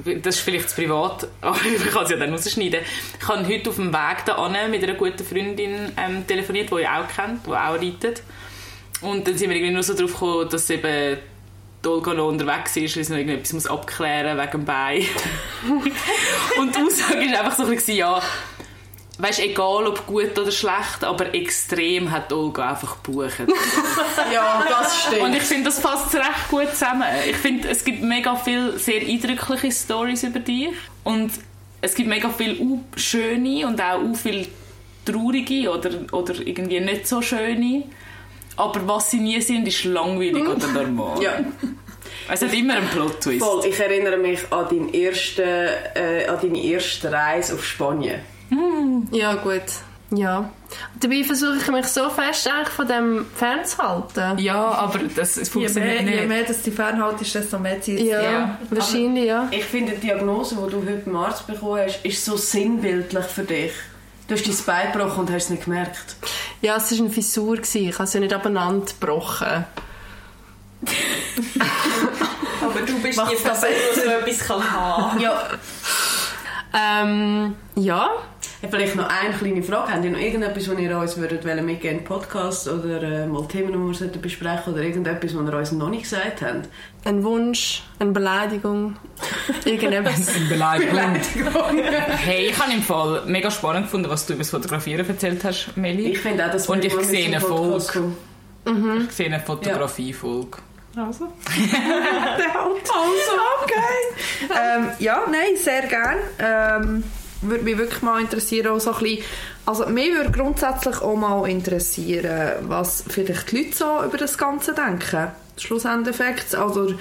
das 0.04 0.36
ist 0.36 0.40
vielleicht 0.40 0.70
zu 0.70 0.76
privat, 0.76 1.28
aber 1.40 1.56
ich 1.64 1.90
kann 1.90 2.02
es 2.04 2.10
ja 2.10 2.16
dann 2.16 2.32
rausschneiden. 2.32 2.80
Ich 3.20 3.28
habe 3.28 3.46
heute 3.46 3.70
auf 3.70 3.76
dem 3.76 3.92
Weg 3.92 4.24
da 4.26 4.48
mit 4.68 4.82
einer 4.82 4.94
guten 4.94 5.24
Freundin 5.24 5.92
ähm, 5.96 6.26
telefoniert, 6.26 6.70
die 6.70 6.80
ihr 6.82 6.90
auch 6.92 7.06
kennt, 7.08 7.46
die 7.46 7.50
auch 7.50 7.74
reitet. 7.74 8.22
Und 9.02 9.26
dann 9.26 9.36
sind 9.36 9.50
wir 9.50 9.56
irgendwie 9.56 9.74
nur 9.74 9.82
so 9.82 9.94
drauf 9.94 10.12
gekommen, 10.12 10.48
dass 10.48 10.70
eben 10.70 11.18
Olga 11.84 12.14
noch 12.14 12.28
unterwegs 12.28 12.76
ist, 12.76 12.96
weil 12.96 13.04
sie 13.04 13.12
noch 13.12 13.18
irgendetwas 13.18 13.52
muss 13.52 13.66
abklären 13.66 14.38
wegen 14.38 14.50
dem 14.52 14.64
Bein. 14.64 15.02
Und 16.58 16.76
die 16.76 16.80
Aussage 16.80 17.18
war 17.32 17.40
einfach 17.40 17.56
so 17.56 17.64
ein 17.64 17.70
bisschen, 17.70 17.96
ja, 17.96 18.22
weißt, 19.18 19.40
egal 19.40 19.86
ob 19.86 20.06
gut 20.06 20.38
oder 20.38 20.50
schlecht, 20.50 21.02
aber 21.02 21.34
extrem 21.34 22.10
hat 22.10 22.32
Olga 22.32 22.70
einfach 22.70 23.02
gebucht. 23.02 23.32
Ja, 24.32 24.64
das 24.68 25.02
stimmt. 25.02 25.22
Und 25.22 25.34
ich 25.34 25.42
finde, 25.42 25.64
das 25.64 25.80
passt 25.80 26.14
recht 26.14 26.48
gut 26.48 26.70
zusammen. 26.70 27.06
Ich 27.28 27.36
finde, 27.36 27.68
es 27.68 27.84
gibt 27.84 28.02
mega 28.02 28.36
viele 28.36 28.78
sehr 28.78 29.02
eindrückliche 29.02 29.70
Stories 29.70 30.22
über 30.22 30.38
dich. 30.38 30.68
Und 31.04 31.32
es 31.80 31.94
gibt 31.94 32.08
mega 32.08 32.30
viele 32.30 32.56
schöne 32.96 33.66
und 33.66 33.80
auch 33.80 34.00
viele 34.14 34.46
traurige 35.04 35.70
oder, 35.70 35.90
oder 36.12 36.34
irgendwie 36.46 36.80
nicht 36.80 37.06
so 37.06 37.20
schöne. 37.20 37.84
Aber 38.56 38.86
was 38.86 39.10
sie 39.10 39.20
nie 39.20 39.40
sind, 39.40 39.66
ist 39.66 39.84
langweilig 39.84 40.46
oder 40.46 40.68
normal. 40.68 41.22
ja, 41.22 41.32
Es 42.30 42.42
hat 42.42 42.52
immer 42.52 42.74
einen 42.76 42.88
Plot-Twist. 42.88 43.40
voll. 43.44 43.64
Ich 43.66 43.78
erinnere 43.80 44.16
mich 44.18 44.40
an, 44.52 44.66
deinen 44.68 44.92
ersten, 44.92 45.40
äh, 45.42 46.26
an 46.28 46.38
deine 46.40 46.62
erste 46.62 47.10
Reise 47.10 47.54
auf 47.54 47.64
Spanien. 47.64 48.20
Ja, 49.10 49.34
gut. 49.36 49.62
Ja. 50.14 50.50
Dabei 51.00 51.24
versuche 51.24 51.56
ich 51.56 51.68
mich 51.70 51.86
so 51.86 52.10
fest 52.10 52.46
eigentlich 52.46 52.68
von 52.68 52.86
dem 52.86 53.26
fernzuhalten. 53.34 54.38
Ja, 54.38 54.56
aber 54.72 54.98
das 55.16 55.38
es 55.38 55.48
Je 55.48 55.52
funktioniert 55.52 56.02
mehr, 56.02 56.12
je 56.12 56.16
nicht. 56.20 56.28
mehr 56.28 56.42
dass 56.44 56.58
du 56.62 56.70
die 56.70 56.76
fernhaltest, 56.76 57.34
desto 57.34 57.58
mehr 57.58 57.80
Zeit. 57.80 58.00
Ja, 58.00 58.22
Ja. 58.22 58.58
wahrscheinlich, 58.68 59.24
ja. 59.24 59.48
Ich 59.50 59.64
finde, 59.64 59.92
die 59.92 60.00
Diagnose, 60.08 60.54
die 60.56 60.70
du 60.70 60.82
heute 60.82 61.02
beim 61.06 61.16
Arzt 61.16 61.46
bekommen 61.46 61.80
hast, 61.86 62.04
ist 62.04 62.22
so 62.22 62.36
sinnbildlich 62.36 63.24
für 63.24 63.44
dich. 63.44 63.72
Du 64.32 64.38
hast 64.38 64.46
dein 64.46 64.64
Bein 64.64 64.92
gebrochen 64.92 65.20
und 65.20 65.30
hast 65.30 65.44
es 65.44 65.50
nicht 65.50 65.64
gemerkt. 65.64 66.16
Ja, 66.62 66.76
es 66.76 66.90
war 66.90 66.98
eine 67.00 67.10
Fissur. 67.10 67.56
gewesen. 67.56 67.88
Ich 67.90 67.94
habe 67.96 68.04
es 68.04 68.14
ja 68.14 68.20
nicht 68.20 68.32
abeinander 68.32 68.86
gebrochen. 68.86 69.66
Aber 72.62 72.80
du 72.80 72.98
bist 73.02 73.18
Macht's 73.18 73.36
die 73.36 73.42
Person, 73.46 73.68
die 73.94 74.00
so 74.00 74.06
etwas 74.06 74.38
kann 74.38 74.72
haben 74.72 75.20
Ja. 75.20 75.50
Ähm, 76.72 77.56
ja. 77.74 78.08
Vielleicht 78.70 78.96
noch 78.96 79.08
eine 79.08 79.34
kleine 79.34 79.62
Frage. 79.62 79.92
Habt 79.92 80.04
ihr 80.04 80.10
noch 80.10 80.18
irgendetwas, 80.18 80.68
was 80.68 80.78
ihr 80.78 80.96
uns 80.98 81.16
würdet 81.16 81.44
wollen 81.44 81.64
mitgeben 81.66 81.98
im 81.98 82.04
Podcast 82.04 82.68
oder 82.68 83.02
äh, 83.02 83.26
mal 83.26 83.46
Themen, 83.48 83.72
die 83.72 83.78
wir 83.78 83.94
sollten 83.94 84.20
besprechen 84.20 84.72
oder 84.72 84.82
irgendetwas, 84.82 85.34
was 85.34 85.48
ihr 85.48 85.58
uns 85.58 85.72
noch 85.72 85.88
nicht 85.90 86.04
gesagt 86.04 86.42
habt? 86.42 86.68
Ein 87.04 87.24
Wunsch, 87.24 87.82
eine 87.98 88.12
Beleidigung, 88.12 88.96
irgendetwas. 89.64 90.34
Eine 90.34 90.48
Beleidigung. 90.48 91.00
Hey, 92.24 92.46
ich 92.50 92.58
habe 92.58 92.72
im 92.72 92.82
Fall 92.82 93.22
mega 93.26 93.50
spannend 93.50 93.86
gefunden, 93.86 94.08
was 94.08 94.26
du 94.26 94.34
über 94.34 94.40
das 94.42 94.50
Fotografieren 94.50 95.08
erzählt 95.08 95.42
hast, 95.44 95.76
Meli. 95.76 96.12
Ich 96.12 96.18
finde 96.18 96.46
auch, 96.46 96.50
dass 96.52 96.68
Und 96.68 96.78
wir 96.82 96.90
ich 96.90 96.94
mal 96.94 97.04
sehe 97.04 97.26
eine 97.26 97.40
Folge. 97.40 97.84
kommen. 98.64 99.06
Ich 99.08 99.14
sehe 99.14 99.26
eine 99.26 99.40
Fotografie-Folge. 99.40 100.58
Also. 100.96 101.28
Also, 102.94 103.32
okay. 103.62 104.52
ähm, 104.76 104.88
ja, 104.98 105.22
nein, 105.30 105.56
sehr 105.56 105.82
gern. 105.82 106.18
Ähm, 106.38 107.04
würde 107.42 107.64
mich 107.64 107.78
wirklich 107.78 108.02
mal 108.02 108.20
interessieren, 108.20 108.68
auch 108.68 108.80
so 108.80 108.92
ein 108.92 109.00
bisschen, 109.02 109.24
also 109.66 109.86
mich 109.86 110.12
würde 110.12 110.30
grundsätzlich 110.30 111.00
auch 111.00 111.16
mal 111.16 111.48
interessieren, 111.48 112.52
was 112.68 113.04
vielleicht 113.08 113.52
die 113.52 113.58
Leute 113.58 113.76
so 113.76 114.04
über 114.04 114.16
das 114.16 114.38
Ganze 114.38 114.74
denken. 114.74 115.28
Schlussendeffekt, 115.58 116.54
also... 116.54 116.94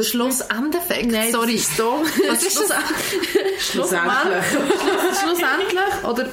Schlussendeffekt, 0.00 1.10
Nein, 1.10 1.32
sorry. 1.32 1.58
so. 1.58 2.04
Was 2.28 2.44
ist 2.44 2.56
das? 2.56 2.70
Schlussendlich. 3.58 4.44
Schluss, 4.48 5.20
schlussendlich, 5.20 6.04
oder 6.04 6.28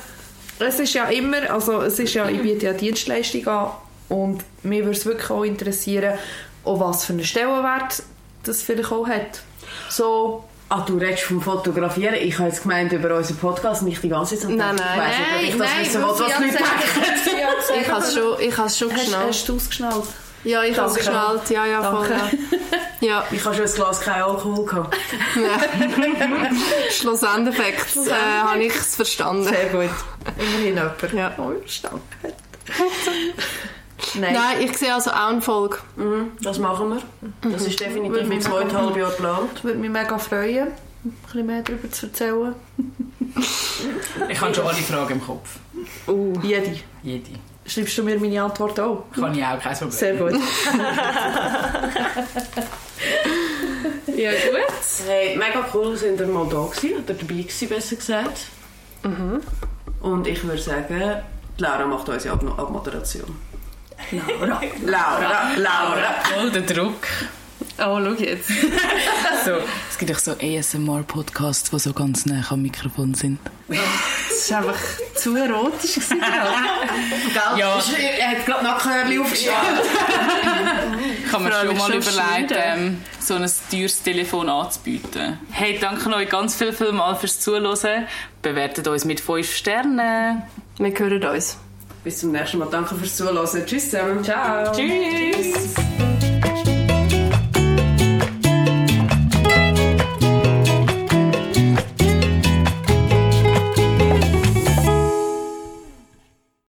es 0.59 0.79
ist 0.79 0.93
ja 0.93 1.05
immer, 1.05 1.49
also 1.49 1.81
es 1.81 1.97
ist 1.99 2.13
ja, 2.13 2.29
ich 2.29 2.41
biete 2.41 2.67
ja 2.67 2.73
Dienstleistung 2.73 3.47
an 3.47 3.71
und 4.09 4.43
mich 4.63 4.79
würde 4.79 4.91
es 4.91 5.05
wirklich 5.05 5.29
auch 5.29 5.43
interessieren, 5.43 6.17
auch 6.63 6.79
was 6.79 7.05
für 7.05 7.13
einen 7.13 7.23
Stellenwert 7.23 8.03
das 8.43 8.61
vielleicht 8.61 8.91
auch 8.91 9.07
hat. 9.07 9.41
So, 9.89 10.43
Ah, 10.67 10.81
du 10.81 10.97
redest 10.97 11.23
vom 11.23 11.41
Fotografieren. 11.41 12.15
Ich 12.15 12.39
habe 12.39 12.49
jetzt 12.49 12.63
gemeint 12.63 12.91
über 12.91 13.15
unseren 13.15 13.37
Podcast 13.37 13.83
nicht 13.83 14.01
die 14.01 14.09
ganze 14.09 14.35
Zeit. 14.37 14.49
Nein, 14.49 14.75
dachte, 14.75 14.89
nein, 14.97 15.45
ich 15.45 15.59
weiss 15.59 15.69
nicht, 15.77 15.95
ob 15.95 16.01
ich 16.01 16.01
das 16.01 16.01
wissen 16.01 16.01
will, 16.01 16.09
was 16.09 16.17
die 16.17 16.23
Leute 16.23 16.57
denken. 16.57 17.81
Ich 17.81 17.89
habe 17.89 18.01
es 18.03 18.13
schon, 18.13 18.39
ich 18.39 18.57
habe 18.57 18.67
es 18.67 18.77
schon 18.77 18.91
Hast, 18.91 18.99
geschnallt. 19.01 19.27
hast 19.27 19.49
du 19.49 19.55
ausgeschnallt? 19.55 20.05
Ja, 20.43 20.63
ich 20.63 20.77
habe 20.77 20.87
es 20.87 20.93
Danke. 20.95 21.09
geschnallt. 21.11 21.49
Ja, 21.49 21.65
ja, 21.65 21.83
voll. 21.91 22.07
Danke. 22.07 22.37
Ja. 23.01 23.07
ja. 23.07 23.23
Ich 23.31 23.43
habe 23.45 23.55
schon 23.55 23.65
ein 23.65 23.73
Glas 23.73 24.01
kein 24.01 24.21
Alkohol 24.23 24.65
gehabt. 24.65 24.97
Schlussendeffekt 26.91 27.95
äh, 27.97 28.11
habe 28.43 28.63
ich 28.63 28.75
es 28.75 28.95
verstanden. 28.95 29.43
Sehr 29.43 29.65
gut. 29.67 29.89
Immerhin 30.37 30.75
jemand. 30.75 31.13
Ja. 31.13 31.31
Oh, 31.37 31.51
stark. 31.65 32.01
Nein. 34.15 34.33
Nein, 34.33 34.61
ich 34.61 34.77
sehe 34.77 34.93
also 34.93 35.11
auch 35.11 35.29
eine 35.29 35.41
Folge. 35.41 35.77
Mhm, 35.95 36.31
das 36.41 36.59
machen 36.59 36.89
wir. 36.89 37.51
Das 37.51 37.65
ist 37.65 37.79
definitiv 37.79 38.29
in 38.29 38.41
zweieinhalb 38.41 38.95
Jahren 38.95 39.11
geplant. 39.11 39.63
Würde 39.63 39.79
mich 39.79 39.89
mega 39.89 40.17
freuen, 40.17 40.67
ein 41.03 41.11
bisschen 41.23 41.45
mehr 41.45 41.61
darüber 41.61 41.89
zu 41.91 42.05
erzählen. 42.07 42.55
Ich 44.29 44.41
habe 44.41 44.53
schon 44.53 44.65
alle 44.65 44.75
Fragen 44.75 45.13
im 45.13 45.21
Kopf. 45.21 45.57
Jede. 46.43 46.75
Jede. 47.03 47.31
Schreibst 47.65 47.97
du 47.97 48.03
mir 48.03 48.19
meine 48.19 48.43
Antwort 48.43 48.79
auch? 48.79 49.05
Kann 49.13 49.33
ich 49.35 49.43
auch, 49.43 49.59
kein 49.59 49.73
Problem. 49.73 49.91
Sehr 49.91 50.15
gut. 50.15 50.33
Ja, 54.15 54.31
gut. 54.31 55.07
Hey, 55.07 55.35
mega 55.35 55.65
cool, 55.73 55.95
sind 55.97 56.19
ihr 56.19 56.27
mal 56.27 56.47
da 56.47 56.65
gewesen, 56.65 57.03
oder 57.03 57.13
dabei 57.13 57.41
gewesen, 57.41 57.67
besser 57.69 57.95
gesagt. 57.97 58.45
Und 60.01 60.27
ich 60.27 60.43
würde 60.43 60.61
sagen, 60.61 61.01
die 61.57 61.61
Laura 61.61 61.85
macht 61.85 62.07
unsere 62.07 62.33
Ab 62.33 62.59
Abmoderation. 62.59 63.35
Laura, 64.11 64.61
Laura, 64.85 65.51
Laura. 65.55 66.13
Voll 66.33 66.51
der 66.51 66.61
Druck. 66.63 67.07
Oh, 67.77 67.99
schau 68.01 68.13
jetzt. 68.23 68.49
So, 69.45 69.51
es 69.91 69.97
gibt 69.99 70.11
auch 70.11 70.17
so 70.17 70.31
ASMR-Podcasts, 70.31 71.69
die 71.69 71.77
so 71.77 71.93
ganz 71.93 72.25
nah 72.25 72.43
am 72.49 72.63
Mikrofon 72.63 73.13
sind. 73.13 73.37
Das 73.67 74.49
war 74.51 74.57
einfach 74.59 74.79
zu 75.15 75.35
erotisch. 75.35 75.93
Gewesen, 75.95 76.19
Gell? 76.19 77.59
Ja. 77.59 77.77
Ist- 77.77 77.93
Er 77.99 78.29
hat 78.31 78.45
gerade 78.47 78.63
Nackenhörli 78.63 79.19
aufgestellt. 79.19 79.55
Kann 81.29 81.43
man 81.43 81.51
schon 81.51 81.77
mal 81.77 81.91
schon 81.91 82.01
überlegen, 82.01 82.47
ähm, 82.55 83.01
so 83.19 83.35
ein 83.35 83.51
teures 83.69 84.01
Telefon 84.01 84.49
anzubieten. 84.49 85.37
Hey, 85.51 85.77
danke 85.79 86.09
euch 86.15 86.29
ganz 86.29 86.55
viel, 86.55 86.73
viel 86.73 86.91
mal 86.91 87.15
fürs 87.15 87.39
Zuhören. 87.39 88.07
Bewertet 88.41 88.87
uns 88.87 89.05
mit 89.05 89.19
5 89.19 89.53
Sternen. 89.55 90.41
Wir 90.79 90.91
hören 90.97 91.23
uns. 91.23 91.57
Bis 92.05 92.19
zum 92.19 92.31
nächsten 92.31 92.59
Mal. 92.59 92.67
Danke 92.69 92.93
fürs 92.93 93.17
Zuhören. 93.17 93.65
Tschüss 93.65 93.89
zusammen. 93.89 94.23
Ciao. 94.23 94.71
Tschüss! 94.71 95.73